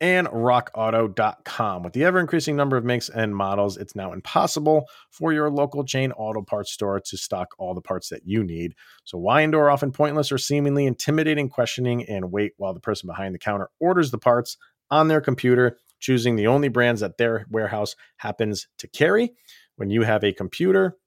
and 0.01 0.27
rockauto.com. 0.27 1.83
With 1.83 1.93
the 1.93 2.03
ever 2.03 2.19
increasing 2.19 2.55
number 2.55 2.75
of 2.75 2.83
makes 2.83 3.09
and 3.09 3.35
models, 3.35 3.77
it's 3.77 3.95
now 3.95 4.11
impossible 4.11 4.85
for 5.09 5.31
your 5.31 5.49
local 5.49 5.85
chain 5.85 6.11
auto 6.11 6.41
parts 6.41 6.71
store 6.71 6.99
to 6.99 7.17
stock 7.17 7.55
all 7.57 7.73
the 7.73 7.81
parts 7.81 8.09
that 8.09 8.21
you 8.25 8.43
need. 8.43 8.75
So, 9.05 9.17
why 9.17 9.41
endure 9.41 9.69
often 9.69 9.91
pointless 9.91 10.31
or 10.31 10.37
seemingly 10.37 10.85
intimidating 10.85 11.49
questioning 11.49 12.03
and 12.05 12.31
wait 12.31 12.53
while 12.57 12.73
the 12.73 12.79
person 12.79 13.07
behind 13.07 13.33
the 13.33 13.39
counter 13.39 13.69
orders 13.79 14.11
the 14.11 14.17
parts 14.17 14.57
on 14.91 15.07
their 15.07 15.21
computer, 15.21 15.77
choosing 15.99 16.35
the 16.35 16.47
only 16.47 16.67
brands 16.67 17.01
that 17.01 17.17
their 17.17 17.45
warehouse 17.49 17.95
happens 18.17 18.67
to 18.79 18.87
carry? 18.87 19.33
When 19.77 19.89
you 19.89 20.03
have 20.03 20.23
a 20.23 20.33
computer 20.33 20.97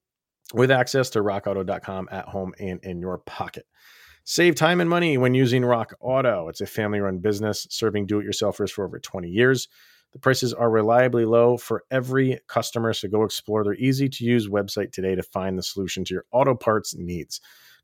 with 0.53 0.70
access 0.70 1.11
to 1.11 1.20
rockauto.com 1.20 2.09
at 2.11 2.27
home 2.27 2.55
and 2.59 2.81
in 2.83 3.01
your 3.01 3.18
pocket. 3.18 3.66
Save 4.24 4.57
time 4.57 4.81
and 4.81 4.90
money 4.90 5.16
when 5.16 5.35
using 5.35 5.64
Rock 5.64 5.94
Auto. 6.01 6.48
It's 6.48 6.61
a 6.61 6.66
family 6.66 7.01
run 7.01 7.18
business 7.18 7.66
serving 7.70 8.07
do 8.07 8.20
it 8.20 8.27
yourselfers 8.27 8.70
for 8.70 8.85
over 8.85 8.98
20 8.98 9.29
years. 9.29 9.68
The 10.12 10.18
prices 10.18 10.55
are 10.55 10.70
reliably 10.70 11.24
low 11.24 11.57
for 11.57 11.85
every 11.90 12.38
customer, 12.46 12.92
so 12.92 13.09
go 13.09 13.24
explore 13.24 13.64
their 13.64 13.74
easy 13.74 14.09
to 14.09 14.24
use 14.24 14.48
website 14.48 14.92
today 14.92 15.14
to 15.14 15.22
find 15.22 15.59
the 15.59 15.62
solution 15.62 16.05
to 16.05 16.14
your 16.14 16.24
auto 16.31 16.55
parts 16.55 16.94
needs. 16.94 17.40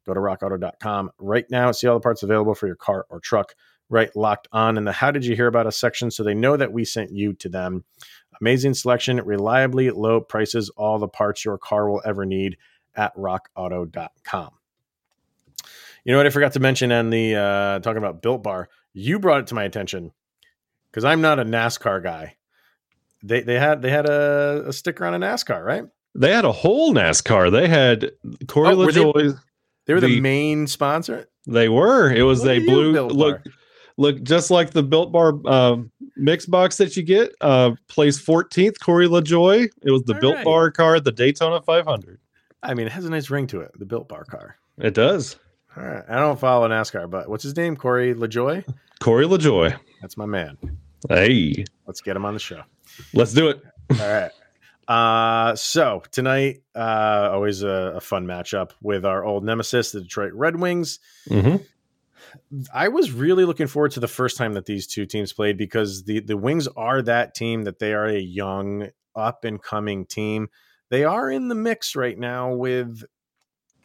Go 0.06 0.14
to 0.14 0.20
rockauto.com 0.20 1.10
right 1.18 1.46
now, 1.50 1.72
see 1.72 1.86
all 1.86 1.94
the 1.94 2.02
parts 2.02 2.22
available 2.22 2.54
for 2.54 2.66
your 2.66 2.76
car 2.76 3.06
or 3.08 3.20
truck. 3.20 3.54
Right 3.90 4.14
locked 4.16 4.48
on 4.50 4.76
in 4.76 4.84
the 4.84 4.92
How 4.92 5.10
Did 5.10 5.26
You 5.26 5.36
Hear 5.36 5.46
About 5.46 5.66
Us 5.66 5.76
section 5.76 6.10
so 6.10 6.22
they 6.22 6.34
know 6.34 6.56
that 6.56 6.72
we 6.72 6.84
sent 6.84 7.12
you 7.12 7.34
to 7.34 7.48
them. 7.48 7.84
Amazing 8.40 8.74
selection, 8.74 9.18
reliably 9.18 9.90
low 9.90 10.20
prices, 10.20 10.70
all 10.70 10.98
the 10.98 11.08
parts 11.08 11.44
your 11.44 11.58
car 11.58 11.88
will 11.88 12.02
ever 12.04 12.24
need 12.24 12.56
at 12.96 13.14
rockauto.com. 13.16 14.50
You 16.04 16.12
know 16.12 16.18
what 16.18 16.26
I 16.26 16.30
forgot 16.30 16.52
to 16.52 16.60
mention 16.60 16.92
on 16.92 17.10
the 17.10 17.34
uh, 17.34 17.78
talking 17.80 17.98
about 17.98 18.20
Built 18.20 18.42
Bar? 18.42 18.68
You 18.92 19.18
brought 19.18 19.40
it 19.40 19.46
to 19.48 19.54
my 19.54 19.64
attention 19.64 20.12
because 20.90 21.04
I'm 21.04 21.20
not 21.20 21.38
a 21.38 21.44
NASCAR 21.44 22.02
guy. 22.02 22.36
They 23.22 23.40
they 23.40 23.58
had 23.58 23.80
they 23.80 23.90
had 23.90 24.06
a, 24.06 24.64
a, 24.66 24.72
sticker 24.72 25.06
on 25.06 25.14
a 25.14 25.18
NASCAR, 25.18 25.64
right? 25.64 25.84
They 26.14 26.30
had 26.30 26.44
a 26.44 26.52
whole 26.52 26.92
NASCAR. 26.92 27.50
They 27.50 27.68
had 27.68 28.12
Corey 28.46 28.74
oh, 28.74 28.76
LaJoie. 28.76 29.14
They, 29.14 29.38
they, 29.86 29.94
were 29.94 30.00
the, 30.00 30.08
the, 30.08 30.20
main 30.20 30.66
sponsor. 30.66 31.28
They 31.46 31.70
were. 31.70 32.12
It 32.12 32.22
was 32.22 32.46
a 32.46 32.58
blue 32.58 32.92
look. 33.08 33.42
Bar? 33.44 33.52
Look 33.96 34.22
just 34.22 34.50
like 34.50 34.70
the 34.70 34.82
Built 34.82 35.12
Bar 35.12 35.38
uh, 35.44 35.76
mix 36.16 36.46
box 36.46 36.76
that 36.78 36.96
you 36.96 37.02
get. 37.02 37.32
Uh, 37.40 37.72
place 37.88 38.20
14th, 38.20 38.80
Corey 38.80 39.06
LaJoie. 39.06 39.68
It 39.82 39.90
was 39.90 40.02
the 40.02 40.14
All 40.14 40.20
Built 40.20 40.36
right. 40.36 40.44
Bar 40.44 40.70
car, 40.72 41.00
the 41.00 41.12
Daytona 41.12 41.62
500. 41.62 42.18
I 42.62 42.74
mean, 42.74 42.86
it 42.86 42.92
has 42.92 43.04
a 43.04 43.10
nice 43.10 43.30
ring 43.30 43.46
to 43.48 43.60
it. 43.60 43.70
The 43.78 43.84
Built 43.84 44.08
Bar 44.08 44.24
car. 44.24 44.56
It 44.78 44.94
does. 44.94 45.36
All 45.76 45.84
right. 45.84 46.04
I 46.08 46.16
don't 46.16 46.38
follow 46.38 46.68
NASCAR, 46.68 47.08
but 47.08 47.28
what's 47.28 47.44
his 47.44 47.56
name? 47.56 47.76
Corey 47.76 48.14
LaJoie? 48.14 48.64
Corey 49.00 49.26
LaJoie. 49.26 49.78
That's 50.00 50.16
my 50.16 50.26
man. 50.26 50.58
Hey. 51.08 51.64
Let's 51.86 52.00
get 52.00 52.16
him 52.16 52.24
on 52.24 52.34
the 52.34 52.40
show. 52.40 52.62
Let's 53.12 53.32
do 53.32 53.48
it. 53.48 53.62
All 53.92 53.98
right. 53.98 54.30
Uh, 54.88 55.56
so 55.56 56.02
tonight, 56.10 56.62
uh, 56.74 57.30
always 57.32 57.62
a, 57.62 57.94
a, 57.96 58.00
fun 58.00 58.26
matchup 58.26 58.72
with 58.82 59.06
our 59.06 59.24
old 59.24 59.42
nemesis, 59.42 59.92
the 59.92 60.02
Detroit 60.02 60.32
Red 60.34 60.56
Wings. 60.56 60.98
Mm-hmm. 61.30 61.56
I 62.72 62.88
was 62.88 63.12
really 63.12 63.44
looking 63.44 63.66
forward 63.66 63.92
to 63.92 64.00
the 64.00 64.08
first 64.08 64.36
time 64.36 64.54
that 64.54 64.66
these 64.66 64.86
two 64.86 65.06
teams 65.06 65.32
played 65.32 65.56
because 65.56 66.04
the 66.04 66.20
the 66.20 66.36
Wings 66.36 66.68
are 66.76 67.02
that 67.02 67.34
team 67.34 67.62
that 67.62 67.78
they 67.78 67.92
are 67.92 68.06
a 68.06 68.18
young, 68.18 68.88
up 69.14 69.44
and 69.44 69.62
coming 69.62 70.06
team. 70.06 70.48
They 70.90 71.04
are 71.04 71.30
in 71.30 71.48
the 71.48 71.54
mix 71.54 71.96
right 71.96 72.18
now 72.18 72.54
with 72.54 73.02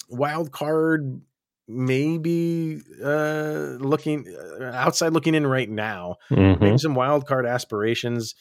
wild 0.09 0.51
card 0.51 1.21
maybe 1.67 2.81
uh, 3.03 3.77
looking 3.79 4.25
uh, 4.59 4.71
outside 4.73 5.13
looking 5.13 5.35
in 5.35 5.45
right 5.45 5.69
now. 5.69 6.15
Mm-hmm. 6.31 6.63
Maybe 6.63 6.77
some 6.79 6.95
wild 6.95 7.27
card 7.27 7.45
aspirations. 7.45 8.35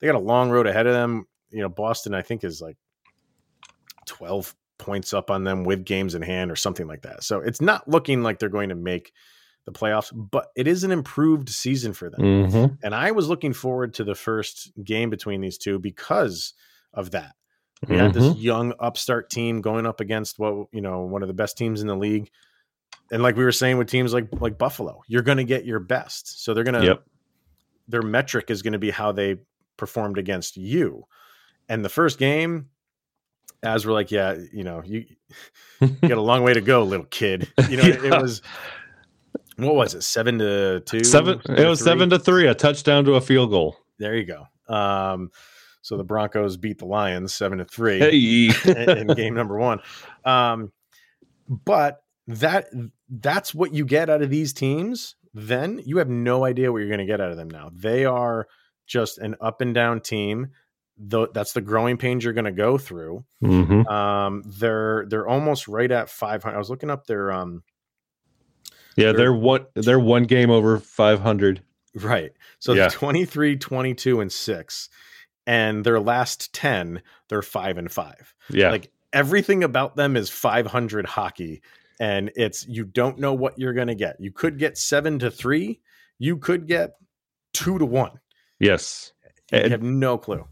They 0.00 0.06
got 0.06 0.16
a 0.16 0.18
long 0.18 0.50
road 0.50 0.66
ahead 0.66 0.86
of 0.86 0.94
them. 0.94 1.26
You 1.50 1.60
know, 1.62 1.68
Boston, 1.68 2.14
I 2.14 2.22
think, 2.22 2.42
is 2.42 2.60
like 2.60 2.76
12 4.06 4.54
points 4.78 5.12
up 5.12 5.30
on 5.30 5.44
them 5.44 5.64
with 5.64 5.84
games 5.84 6.14
in 6.14 6.22
hand 6.22 6.50
or 6.50 6.56
something 6.56 6.86
like 6.86 7.02
that. 7.02 7.22
So 7.22 7.40
it's 7.40 7.60
not 7.60 7.86
looking 7.86 8.22
like 8.22 8.38
they're 8.38 8.48
going 8.48 8.70
to 8.70 8.74
make 8.74 9.12
the 9.66 9.72
playoffs, 9.72 10.10
but 10.14 10.48
it 10.56 10.66
is 10.66 10.84
an 10.84 10.90
improved 10.90 11.48
season 11.48 11.92
for 11.92 12.10
them. 12.10 12.20
Mm-hmm. 12.20 12.74
And 12.82 12.94
I 12.94 13.12
was 13.12 13.28
looking 13.28 13.52
forward 13.52 13.94
to 13.94 14.04
the 14.04 14.14
first 14.14 14.72
game 14.82 15.10
between 15.10 15.40
these 15.40 15.58
two 15.58 15.78
because 15.78 16.54
of 16.92 17.12
that. 17.12 17.34
We 17.86 17.94
mm-hmm. 17.94 18.04
had 18.04 18.14
this 18.14 18.24
mm-hmm. 18.24 18.40
young 18.40 18.74
upstart 18.78 19.30
team 19.30 19.60
going 19.60 19.86
up 19.86 20.00
against 20.00 20.38
what, 20.38 20.68
you 20.72 20.80
know, 20.80 21.02
one 21.02 21.22
of 21.22 21.28
the 21.28 21.34
best 21.34 21.56
teams 21.56 21.80
in 21.80 21.86
the 21.86 21.96
league 21.96 22.30
and 23.10 23.22
like 23.22 23.36
we 23.36 23.44
were 23.44 23.52
saying 23.52 23.78
with 23.78 23.88
teams 23.88 24.14
like 24.14 24.28
like 24.40 24.58
Buffalo, 24.58 25.02
you're 25.06 25.22
going 25.22 25.38
to 25.38 25.44
get 25.44 25.64
your 25.64 25.80
best. 25.80 26.44
So 26.44 26.54
they're 26.54 26.64
going 26.64 26.80
to 26.80 26.84
yep. 26.84 27.04
their 27.88 28.02
metric 28.02 28.50
is 28.50 28.62
going 28.62 28.72
to 28.72 28.78
be 28.78 28.90
how 28.90 29.12
they 29.12 29.36
performed 29.76 30.18
against 30.18 30.56
you. 30.56 31.04
And 31.68 31.84
the 31.84 31.88
first 31.88 32.18
game, 32.18 32.68
as 33.62 33.86
we're 33.86 33.92
like, 33.92 34.10
yeah, 34.10 34.36
you 34.52 34.64
know, 34.64 34.82
you, 34.84 35.04
you 35.80 35.88
got 35.88 36.18
a 36.18 36.22
long 36.22 36.42
way 36.42 36.54
to 36.54 36.60
go, 36.60 36.82
little 36.84 37.06
kid. 37.06 37.52
You 37.68 37.76
know, 37.76 37.82
yeah. 37.86 38.04
it 38.04 38.22
was 38.22 38.42
what 39.66 39.74
was 39.74 39.94
it, 39.94 40.02
seven 40.02 40.38
to 40.38 40.80
two? 40.80 41.04
Seven. 41.04 41.40
It 41.48 41.66
was 41.66 41.80
three? 41.80 41.86
seven 41.86 42.10
to 42.10 42.18
three, 42.18 42.46
a 42.46 42.54
touchdown 42.54 43.04
to 43.04 43.14
a 43.14 43.20
field 43.20 43.50
goal. 43.50 43.76
There 43.98 44.16
you 44.16 44.24
go. 44.24 44.74
Um, 44.74 45.30
so 45.82 45.96
the 45.96 46.04
Broncos 46.04 46.56
beat 46.56 46.78
the 46.78 46.86
Lions 46.86 47.34
seven 47.34 47.58
to 47.58 47.64
three 47.64 47.98
hey. 47.98 48.50
in, 48.70 48.98
in 48.98 49.06
game 49.16 49.34
number 49.34 49.58
one. 49.58 49.80
Um, 50.24 50.72
but 51.48 52.02
that 52.26 52.68
that's 53.08 53.54
what 53.54 53.74
you 53.74 53.84
get 53.84 54.08
out 54.08 54.22
of 54.22 54.30
these 54.30 54.52
teams, 54.52 55.16
then 55.34 55.80
you 55.84 55.98
have 55.98 56.08
no 56.08 56.44
idea 56.44 56.70
what 56.70 56.78
you're 56.78 56.88
going 56.88 56.98
to 57.00 57.06
get 57.06 57.20
out 57.20 57.30
of 57.30 57.36
them 57.36 57.50
now. 57.50 57.70
They 57.72 58.04
are 58.04 58.46
just 58.86 59.18
an 59.18 59.36
up 59.40 59.60
and 59.60 59.74
down 59.74 60.00
team. 60.00 60.48
Though 61.02 61.26
that's 61.26 61.54
the 61.54 61.62
growing 61.62 61.96
pains 61.96 62.24
you're 62.24 62.34
going 62.34 62.44
to 62.44 62.52
go 62.52 62.76
through. 62.76 63.24
Mm-hmm. 63.42 63.86
Um, 63.88 64.42
they're 64.46 65.06
they're 65.08 65.26
almost 65.26 65.66
right 65.66 65.90
at 65.90 66.10
500. 66.10 66.54
I 66.54 66.58
was 66.58 66.70
looking 66.70 66.90
up 66.90 67.06
their 67.06 67.32
um. 67.32 67.62
Yeah, 68.96 69.12
they're 69.12 69.32
one 69.32 69.66
they're 69.74 70.00
one 70.00 70.24
game 70.24 70.50
over 70.50 70.78
500. 70.78 71.62
Right. 71.94 72.32
So 72.58 72.72
yeah. 72.72 72.88
23, 72.88 73.56
22 73.56 74.20
and 74.20 74.32
6 74.32 74.88
and 75.46 75.84
their 75.84 75.98
last 75.98 76.52
10 76.52 77.02
they're 77.28 77.42
5 77.42 77.78
and 77.78 77.90
5. 77.90 78.34
Yeah. 78.50 78.70
Like 78.70 78.92
everything 79.12 79.64
about 79.64 79.96
them 79.96 80.16
is 80.16 80.30
500 80.30 81.06
hockey 81.06 81.62
and 82.00 82.32
it's 82.34 82.66
you 82.66 82.84
don't 82.84 83.18
know 83.18 83.34
what 83.34 83.58
you're 83.58 83.74
going 83.74 83.88
to 83.88 83.94
get. 83.94 84.16
You 84.18 84.32
could 84.32 84.58
get 84.58 84.78
seven 84.78 85.18
to 85.20 85.30
three. 85.30 85.80
You 86.18 86.38
could 86.38 86.66
get 86.66 86.94
two 87.52 87.78
to 87.78 87.84
one. 87.84 88.18
Yes, 88.58 89.12
you 89.52 89.58
and, 89.58 89.70
have 89.70 89.82
no 89.82 90.18
clue. 90.18 90.44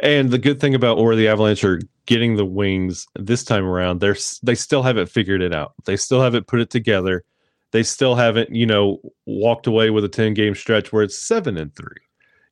And 0.00 0.30
the 0.30 0.38
good 0.38 0.60
thing 0.60 0.74
about 0.74 0.98
or 0.98 1.14
the 1.14 1.28
Avalanche 1.28 1.62
are 1.62 1.80
getting 2.06 2.36
the 2.36 2.44
wings 2.44 3.06
this 3.14 3.44
time 3.44 3.64
around. 3.64 4.00
They're 4.00 4.16
they 4.42 4.54
still 4.54 4.82
haven't 4.82 5.10
figured 5.10 5.42
it 5.42 5.54
out. 5.54 5.74
They 5.84 5.96
still 5.96 6.22
haven't 6.22 6.46
put 6.46 6.60
it 6.60 6.70
together. 6.70 7.22
They 7.74 7.82
still 7.82 8.14
haven't 8.14 8.54
you 8.54 8.66
know 8.66 9.00
walked 9.26 9.66
away 9.66 9.90
with 9.90 10.04
a 10.04 10.08
ten 10.08 10.32
game 10.32 10.54
stretch 10.54 10.92
where 10.92 11.02
it's 11.02 11.18
seven 11.18 11.58
and 11.58 11.74
three. 11.74 12.00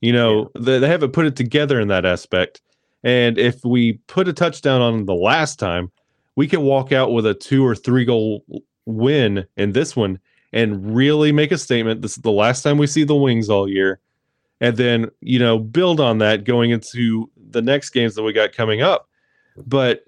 You 0.01 0.13
know 0.13 0.51
yeah. 0.57 0.63
they, 0.63 0.79
they 0.81 0.89
haven't 0.89 1.13
put 1.13 1.27
it 1.27 1.37
together 1.37 1.81
in 1.81 1.87
that 1.89 2.05
aspect. 2.05 2.61
And 3.05 3.39
if 3.39 3.65
we 3.65 3.93
put 4.09 4.27
a 4.27 4.33
touchdown 4.33 4.81
on 4.81 5.07
the 5.07 5.15
last 5.15 5.61
time, 5.61 5.93
we 6.35 6.49
can 6.49 6.63
walk 6.63 6.91
out 6.91 7.13
with 7.13 7.25
a 7.25 7.35
two 7.35 7.65
or 7.65 7.77
three 7.77 8.05
goal 8.05 8.45
win 8.85 9.47
in 9.57 9.71
this 9.71 9.95
one 9.95 10.19
and 10.53 10.93
really 10.93 11.31
make 11.31 11.53
a 11.53 11.59
statement. 11.59 12.03
This 12.03 12.17
is 12.17 12.23
the 12.23 12.33
last 12.33 12.63
time 12.63 12.77
we 12.77 12.89
see 12.89 13.05
the 13.05 13.15
Wings 13.15 13.49
all 13.49 13.69
year, 13.69 14.01
and 14.61 14.77
then 14.77 15.09
you 15.21 15.39
know 15.39 15.57
build 15.57 16.01
on 16.01 16.19
that 16.19 16.43
going 16.43 16.73
into 16.73 17.31
the 17.37 17.63
next 17.63 17.91
games 17.91 18.17
that 18.17 18.25
we 18.25 18.33
got 18.33 18.53
coming 18.53 18.83
up. 18.83 19.09
But 19.69 20.05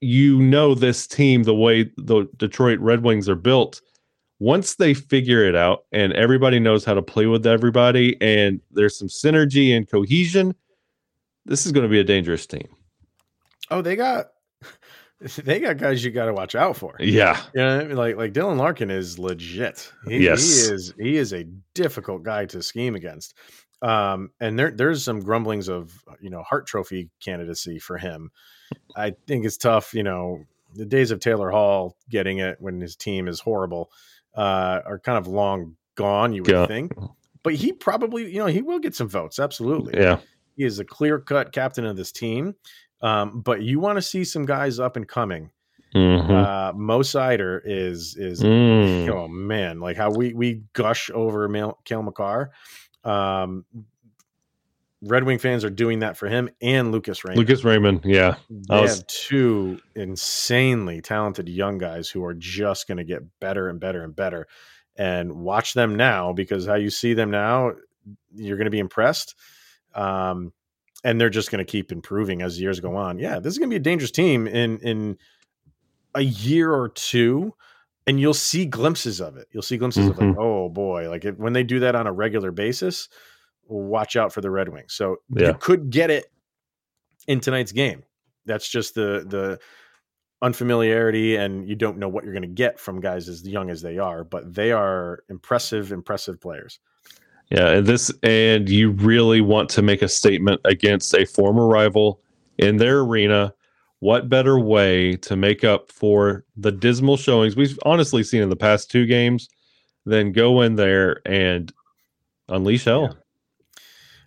you 0.00 0.40
know 0.40 0.74
this 0.74 1.06
team 1.06 1.42
the 1.42 1.54
way 1.54 1.90
the 1.98 2.26
Detroit 2.38 2.78
Red 2.80 3.02
Wings 3.02 3.28
are 3.28 3.36
built. 3.36 3.82
Once 4.38 4.74
they 4.74 4.92
figure 4.92 5.44
it 5.44 5.56
out 5.56 5.84
and 5.92 6.12
everybody 6.12 6.58
knows 6.58 6.84
how 6.84 6.92
to 6.94 7.02
play 7.02 7.26
with 7.26 7.46
everybody 7.46 8.16
and 8.20 8.60
there's 8.70 8.98
some 8.98 9.08
synergy 9.08 9.74
and 9.74 9.90
cohesion, 9.90 10.54
this 11.46 11.64
is 11.64 11.72
going 11.72 11.84
to 11.84 11.88
be 11.88 12.00
a 12.00 12.04
dangerous 12.04 12.46
team. 12.46 12.68
Oh, 13.70 13.80
they 13.82 13.96
got 13.96 14.26
they 15.20 15.60
got 15.60 15.78
guys 15.78 16.04
you 16.04 16.10
got 16.10 16.26
to 16.26 16.32
watch 16.32 16.54
out 16.54 16.76
for. 16.76 16.96
Yeah, 16.98 17.40
you 17.54 17.62
know, 17.62 17.84
like 17.94 18.16
like 18.16 18.32
Dylan 18.32 18.58
Larkin 18.58 18.90
is 18.90 19.18
legit. 19.18 19.90
He, 20.06 20.24
yes, 20.24 20.42
he 20.42 20.74
is. 20.74 20.94
He 20.98 21.16
is 21.16 21.32
a 21.32 21.44
difficult 21.74 22.22
guy 22.22 22.46
to 22.46 22.62
scheme 22.62 22.94
against. 22.94 23.34
Um, 23.82 24.30
and 24.40 24.58
there 24.58 24.70
there's 24.70 25.04
some 25.04 25.20
grumblings 25.20 25.68
of 25.68 25.92
you 26.20 26.30
know 26.30 26.42
Hart 26.42 26.66
Trophy 26.66 27.10
candidacy 27.20 27.78
for 27.78 27.98
him. 27.98 28.30
I 28.96 29.14
think 29.26 29.44
it's 29.44 29.56
tough. 29.56 29.94
You 29.94 30.02
know, 30.02 30.44
the 30.76 30.86
days 30.86 31.10
of 31.10 31.20
Taylor 31.20 31.50
Hall 31.50 31.96
getting 32.08 32.38
it 32.38 32.56
when 32.60 32.80
his 32.80 32.96
team 32.96 33.28
is 33.28 33.40
horrible 33.40 33.90
uh, 34.34 34.80
are 34.84 34.98
kind 34.98 35.18
of 35.18 35.26
long 35.26 35.76
gone. 35.96 36.32
You 36.32 36.42
would 36.42 36.50
yeah. 36.50 36.66
think, 36.66 36.92
but 37.42 37.54
he 37.54 37.72
probably 37.72 38.30
you 38.30 38.38
know 38.38 38.46
he 38.46 38.62
will 38.62 38.78
get 38.78 38.94
some 38.94 39.08
votes. 39.08 39.38
Absolutely. 39.38 40.00
Yeah. 40.00 40.18
He 40.56 40.64
is 40.64 40.78
a 40.78 40.84
clear 40.84 41.18
cut 41.18 41.52
captain 41.52 41.84
of 41.84 41.96
this 41.96 42.12
team. 42.12 42.54
Um, 43.02 43.40
but 43.40 43.62
you 43.62 43.78
want 43.78 43.96
to 43.96 44.02
see 44.02 44.24
some 44.24 44.46
guys 44.46 44.78
up 44.78 44.96
and 44.96 45.06
coming. 45.06 45.50
Mm-hmm. 45.94 46.32
Uh, 46.32 46.72
Mo 46.74 47.00
Seider 47.00 47.60
is 47.64 48.16
is 48.16 48.42
mm. 48.42 49.08
oh 49.08 49.28
man, 49.28 49.80
like 49.80 49.96
how 49.96 50.10
we 50.10 50.34
we 50.34 50.62
gush 50.72 51.10
over 51.14 51.48
Mal- 51.48 51.78
Cale 51.84 52.02
Makar. 52.02 52.50
Um, 53.04 53.64
Red 55.06 55.24
Wing 55.24 55.38
fans 55.38 55.64
are 55.64 55.70
doing 55.70 56.00
that 56.00 56.16
for 56.16 56.28
him 56.28 56.50
and 56.60 56.92
Lucas 56.92 57.24
Raymond. 57.24 57.38
Lucas 57.38 57.64
Raymond, 57.64 58.00
yeah, 58.04 58.36
they 58.50 58.80
was... 58.80 58.98
have 58.98 59.06
two 59.06 59.80
insanely 59.94 61.00
talented 61.00 61.48
young 61.48 61.78
guys 61.78 62.08
who 62.08 62.24
are 62.24 62.34
just 62.34 62.88
going 62.88 62.98
to 62.98 63.04
get 63.04 63.22
better 63.40 63.68
and 63.68 63.80
better 63.80 64.02
and 64.02 64.14
better. 64.14 64.46
And 64.96 65.34
watch 65.34 65.74
them 65.74 65.96
now 65.96 66.32
because 66.32 66.66
how 66.66 66.76
you 66.76 66.90
see 66.90 67.12
them 67.14 67.30
now, 67.30 67.72
you're 68.34 68.56
going 68.56 68.66
to 68.66 68.70
be 68.70 68.78
impressed. 68.78 69.34
Um, 69.94 70.52
and 71.04 71.20
they're 71.20 71.30
just 71.30 71.50
going 71.50 71.64
to 71.64 71.70
keep 71.70 71.92
improving 71.92 72.42
as 72.42 72.60
years 72.60 72.80
go 72.80 72.96
on. 72.96 73.18
Yeah, 73.18 73.38
this 73.38 73.52
is 73.52 73.58
going 73.58 73.70
to 73.70 73.74
be 73.74 73.78
a 73.78 73.80
dangerous 73.80 74.10
team 74.10 74.46
in 74.46 74.78
in 74.78 75.18
a 76.14 76.22
year 76.22 76.72
or 76.72 76.88
two, 76.88 77.54
and 78.06 78.18
you'll 78.18 78.34
see 78.34 78.64
glimpses 78.64 79.20
of 79.20 79.36
it. 79.36 79.46
You'll 79.52 79.62
see 79.62 79.76
glimpses 79.76 80.04
mm-hmm. 80.04 80.10
of 80.12 80.18
like, 80.18 80.28
mm-hmm. 80.30 80.40
oh 80.40 80.68
boy, 80.68 81.08
like 81.10 81.24
if, 81.24 81.36
when 81.36 81.52
they 81.52 81.62
do 81.62 81.80
that 81.80 81.94
on 81.94 82.06
a 82.06 82.12
regular 82.12 82.50
basis, 82.50 83.08
watch 83.68 84.16
out 84.16 84.32
for 84.32 84.40
the 84.40 84.50
Red 84.50 84.68
Wings. 84.68 84.94
So 84.94 85.16
yeah. 85.30 85.48
you 85.48 85.54
could 85.54 85.90
get 85.90 86.10
it 86.10 86.26
in 87.26 87.40
tonight's 87.40 87.72
game. 87.72 88.02
That's 88.44 88.68
just 88.68 88.94
the 88.94 89.24
the 89.26 89.58
unfamiliarity 90.42 91.36
and 91.36 91.66
you 91.66 91.74
don't 91.74 91.98
know 91.98 92.08
what 92.08 92.24
you're 92.24 92.32
going 92.32 92.42
to 92.42 92.48
get 92.48 92.78
from 92.78 93.00
guys 93.00 93.28
as 93.28 93.46
young 93.46 93.70
as 93.70 93.80
they 93.82 93.98
are, 93.98 94.22
but 94.22 94.54
they 94.54 94.70
are 94.70 95.24
impressive, 95.28 95.92
impressive 95.92 96.40
players. 96.40 96.78
Yeah, 97.50 97.68
and 97.70 97.86
this 97.86 98.12
and 98.22 98.68
you 98.68 98.90
really 98.90 99.40
want 99.40 99.68
to 99.70 99.82
make 99.82 100.02
a 100.02 100.08
statement 100.08 100.60
against 100.64 101.14
a 101.14 101.24
former 101.24 101.66
rival 101.66 102.20
in 102.58 102.76
their 102.76 103.00
arena. 103.00 103.54
What 104.00 104.28
better 104.28 104.58
way 104.58 105.16
to 105.18 105.36
make 105.36 105.64
up 105.64 105.90
for 105.90 106.44
the 106.56 106.72
dismal 106.72 107.16
showings 107.16 107.56
we've 107.56 107.78
honestly 107.84 108.22
seen 108.24 108.42
in 108.42 108.50
the 108.50 108.56
past 108.56 108.90
two 108.90 109.06
games 109.06 109.48
than 110.04 110.32
go 110.32 110.60
in 110.60 110.74
there 110.74 111.22
and 111.24 111.72
unleash 112.48 112.84
hell? 112.84 113.10
Yeah. 113.12 113.20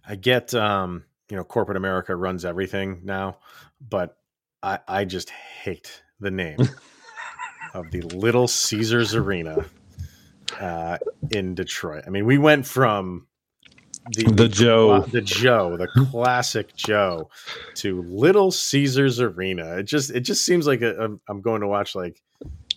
I 0.09 0.15
get 0.15 0.53
um, 0.55 1.05
you 1.29 1.37
know, 1.37 1.43
corporate 1.43 1.77
America 1.77 2.15
runs 2.15 2.43
everything 2.43 3.01
now, 3.03 3.37
but 3.79 4.17
I 4.63 4.79
I 4.87 5.05
just 5.05 5.29
hate 5.29 6.01
the 6.19 6.31
name 6.31 6.57
of 7.73 7.91
the 7.91 8.01
Little 8.01 8.47
Caesars 8.47 9.13
Arena 9.13 9.65
uh, 10.59 10.97
in 11.31 11.53
Detroit. 11.53 12.03
I 12.07 12.09
mean, 12.09 12.25
we 12.25 12.39
went 12.39 12.65
from 12.65 13.27
the, 14.11 14.23
the, 14.23 14.31
the 14.31 14.47
Joe, 14.47 15.01
the 15.01 15.21
Joe, 15.21 15.77
the 15.77 15.87
classic 16.11 16.75
Joe, 16.75 17.29
to 17.75 18.01
Little 18.03 18.51
Caesars 18.51 19.19
Arena. 19.19 19.77
It 19.77 19.83
just 19.83 20.09
it 20.09 20.21
just 20.21 20.43
seems 20.43 20.65
like 20.65 20.81
a, 20.81 21.17
I'm 21.27 21.41
going 21.41 21.61
to 21.61 21.67
watch 21.67 21.93
like 21.93 22.21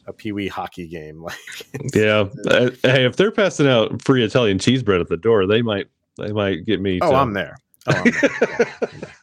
a 0.06 0.12
Pee 0.12 0.32
Wee 0.32 0.48
hockey 0.48 0.88
game. 0.88 1.24
Like, 1.72 1.94
yeah, 1.94 2.28
uh, 2.48 2.70
hey, 2.82 3.06
if 3.06 3.16
they're 3.16 3.32
passing 3.32 3.66
out 3.66 4.02
free 4.02 4.22
Italian 4.22 4.58
cheese 4.58 4.82
bread 4.82 5.00
at 5.00 5.08
the 5.08 5.16
door, 5.16 5.46
they 5.46 5.62
might 5.62 5.88
they 6.22 6.32
might 6.32 6.64
get 6.64 6.80
me. 6.80 6.98
Oh, 7.02 7.10
to... 7.10 7.16
I'm 7.16 7.32
there. 7.32 7.56
Oh, 7.86 7.92
I'm 7.94 8.10
there. 8.10 8.90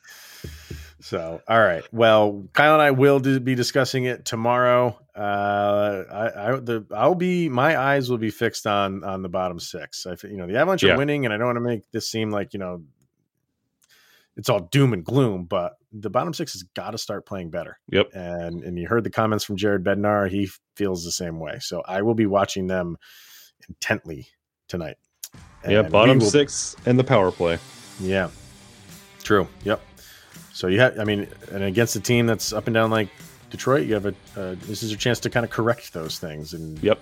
So, 1.02 1.42
all 1.48 1.60
right. 1.60 1.84
Well, 1.92 2.48
Kyle 2.54 2.74
and 2.74 2.82
I 2.82 2.92
will 2.92 3.20
do, 3.20 3.40
be 3.40 3.56
discussing 3.56 4.04
it 4.04 4.26
tomorrow. 4.26 5.00
Uh, 5.16 6.04
I, 6.12 6.26
I, 6.26 6.52
the, 6.60 6.86
I'll 6.94 7.16
be, 7.16 7.50
my 7.50 7.78
eyes 7.78 8.10
will 8.10 8.18
be 8.18 8.30
fixed 8.30 8.68
on, 8.68 9.04
on 9.04 9.22
the 9.22 9.30
bottom 9.30 9.60
six. 9.60 10.06
I, 10.06 10.16
you 10.28 10.38
know, 10.38 10.46
the 10.46 10.58
Avalanche 10.58 10.84
yeah. 10.84 10.94
are 10.94 10.98
winning, 10.98 11.26
and 11.26 11.34
I 11.34 11.38
don't 11.38 11.48
want 11.48 11.56
to 11.56 11.62
make 11.62 11.90
this 11.92 12.10
seem 12.10 12.32
like, 12.32 12.54
you 12.54 12.60
know, 12.60 12.84
it's 14.36 14.50
all 14.50 14.60
doom 14.60 14.94
and 14.94 15.04
gloom, 15.04 15.46
but 15.46 15.78
the 15.92 16.10
bottom 16.10 16.34
six 16.34 16.54
has 16.54 16.64
got 16.76 16.92
to 16.92 16.98
start 16.98 17.26
playing 17.26 17.50
better. 17.50 17.80
Yep. 17.92 18.12
And, 18.14 18.64
and 18.64 18.78
you 18.78 18.88
heard 18.88 19.04
the 19.04 19.10
comments 19.10 19.44
from 19.44 19.58
Jared 19.58 19.84
Bednar. 19.84 20.30
He 20.30 20.50
feels 20.76 21.04
the 21.04 21.12
same 21.12 21.40
way. 21.40 21.58
So 21.60 21.82
I 21.86 22.02
will 22.04 22.14
be 22.14 22.28
watching 22.28 22.68
them 22.68 22.98
intently 23.68 24.28
tonight. 24.68 24.98
Yeah. 25.68 25.84
Bottom 25.84 26.20
will, 26.20 26.26
six 26.26 26.76
and 26.86 26.98
the 26.98 27.04
power 27.04 27.32
play. 27.32 27.60
Yeah. 28.00 28.30
True. 29.24 29.48
Yep. 29.64 29.82
So 30.54 30.68
you 30.68 30.80
have, 30.80 31.00
I 31.00 31.04
mean, 31.04 31.28
and 31.52 31.64
against 31.64 31.96
a 31.96 32.00
team 32.00 32.26
that's 32.26 32.54
up 32.54 32.68
and 32.68 32.74
down 32.74 32.92
like 32.92 33.10
Detroit, 33.50 33.88
you 33.88 33.94
have 33.94 34.06
a 34.06 34.16
uh, 34.36 34.56
this 34.62 34.84
is 34.84 34.92
your 34.92 34.98
chance 34.98 35.20
to 35.22 35.30
kind 35.30 35.44
of 35.44 35.50
correct 35.50 35.94
those 35.94 36.20
things 36.20 36.54
and 36.54 36.82
yep, 36.84 37.00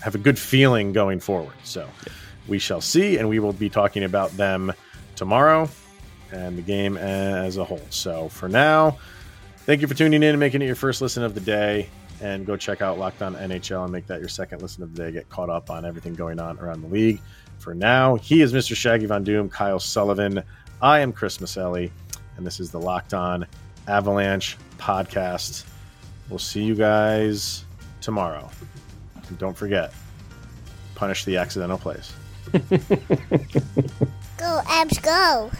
have 0.00 0.14
a 0.14 0.18
good 0.18 0.38
feeling 0.38 0.92
going 0.92 1.20
forward. 1.20 1.54
So 1.64 1.88
we 2.48 2.58
shall 2.58 2.80
see, 2.80 3.18
and 3.18 3.28
we 3.28 3.38
will 3.38 3.52
be 3.52 3.68
talking 3.68 4.04
about 4.04 4.30
them 4.36 4.72
tomorrow 5.14 5.68
and 6.32 6.58
the 6.58 6.62
game 6.62 6.96
as 6.96 7.56
a 7.56 7.64
whole. 7.64 7.80
So 7.90 8.28
for 8.28 8.48
now, 8.48 8.98
thank 9.58 9.80
you 9.80 9.88
for 9.88 9.94
tuning 9.94 10.22
in 10.22 10.30
and 10.30 10.40
making 10.40 10.62
it 10.62 10.66
your 10.66 10.74
first 10.74 11.00
listen 11.00 11.22
of 11.22 11.34
the 11.34 11.40
day. 11.40 11.88
And 12.20 12.46
go 12.46 12.56
check 12.56 12.80
out 12.80 12.98
Locked 12.98 13.20
On 13.20 13.34
NHL 13.34 13.84
and 13.84 13.92
make 13.92 14.06
that 14.06 14.20
your 14.20 14.30
second 14.30 14.62
listen 14.62 14.82
of 14.82 14.94
the 14.94 15.02
day. 15.02 15.12
Get 15.12 15.28
caught 15.28 15.50
up 15.50 15.70
on 15.70 15.84
everything 15.84 16.14
going 16.14 16.40
on 16.40 16.58
around 16.58 16.80
the 16.80 16.88
league. 16.88 17.20
For 17.58 17.74
now, 17.74 18.16
he 18.16 18.42
is 18.42 18.52
Mr. 18.52 18.76
Shaggy 18.76 19.06
Von 19.06 19.24
Doom, 19.24 19.48
Kyle 19.48 19.80
Sullivan. 19.80 20.42
I 20.80 21.00
am 21.00 21.12
Chris 21.12 21.38
Maselli 21.38 21.90
and 22.36 22.46
this 22.46 22.60
is 22.60 22.70
the 22.70 22.80
Locked 22.80 23.14
On 23.14 23.46
Avalanche 23.88 24.56
podcast. 24.78 25.64
We'll 26.28 26.38
see 26.38 26.62
you 26.62 26.74
guys 26.74 27.64
tomorrow. 28.00 28.50
And 29.28 29.38
don't 29.38 29.56
forget, 29.56 29.92
punish 30.94 31.24
the 31.24 31.38
accidental 31.38 31.78
plays. 31.78 32.12
go, 32.52 32.58
Avs, 34.66 35.02
go. 35.02 35.50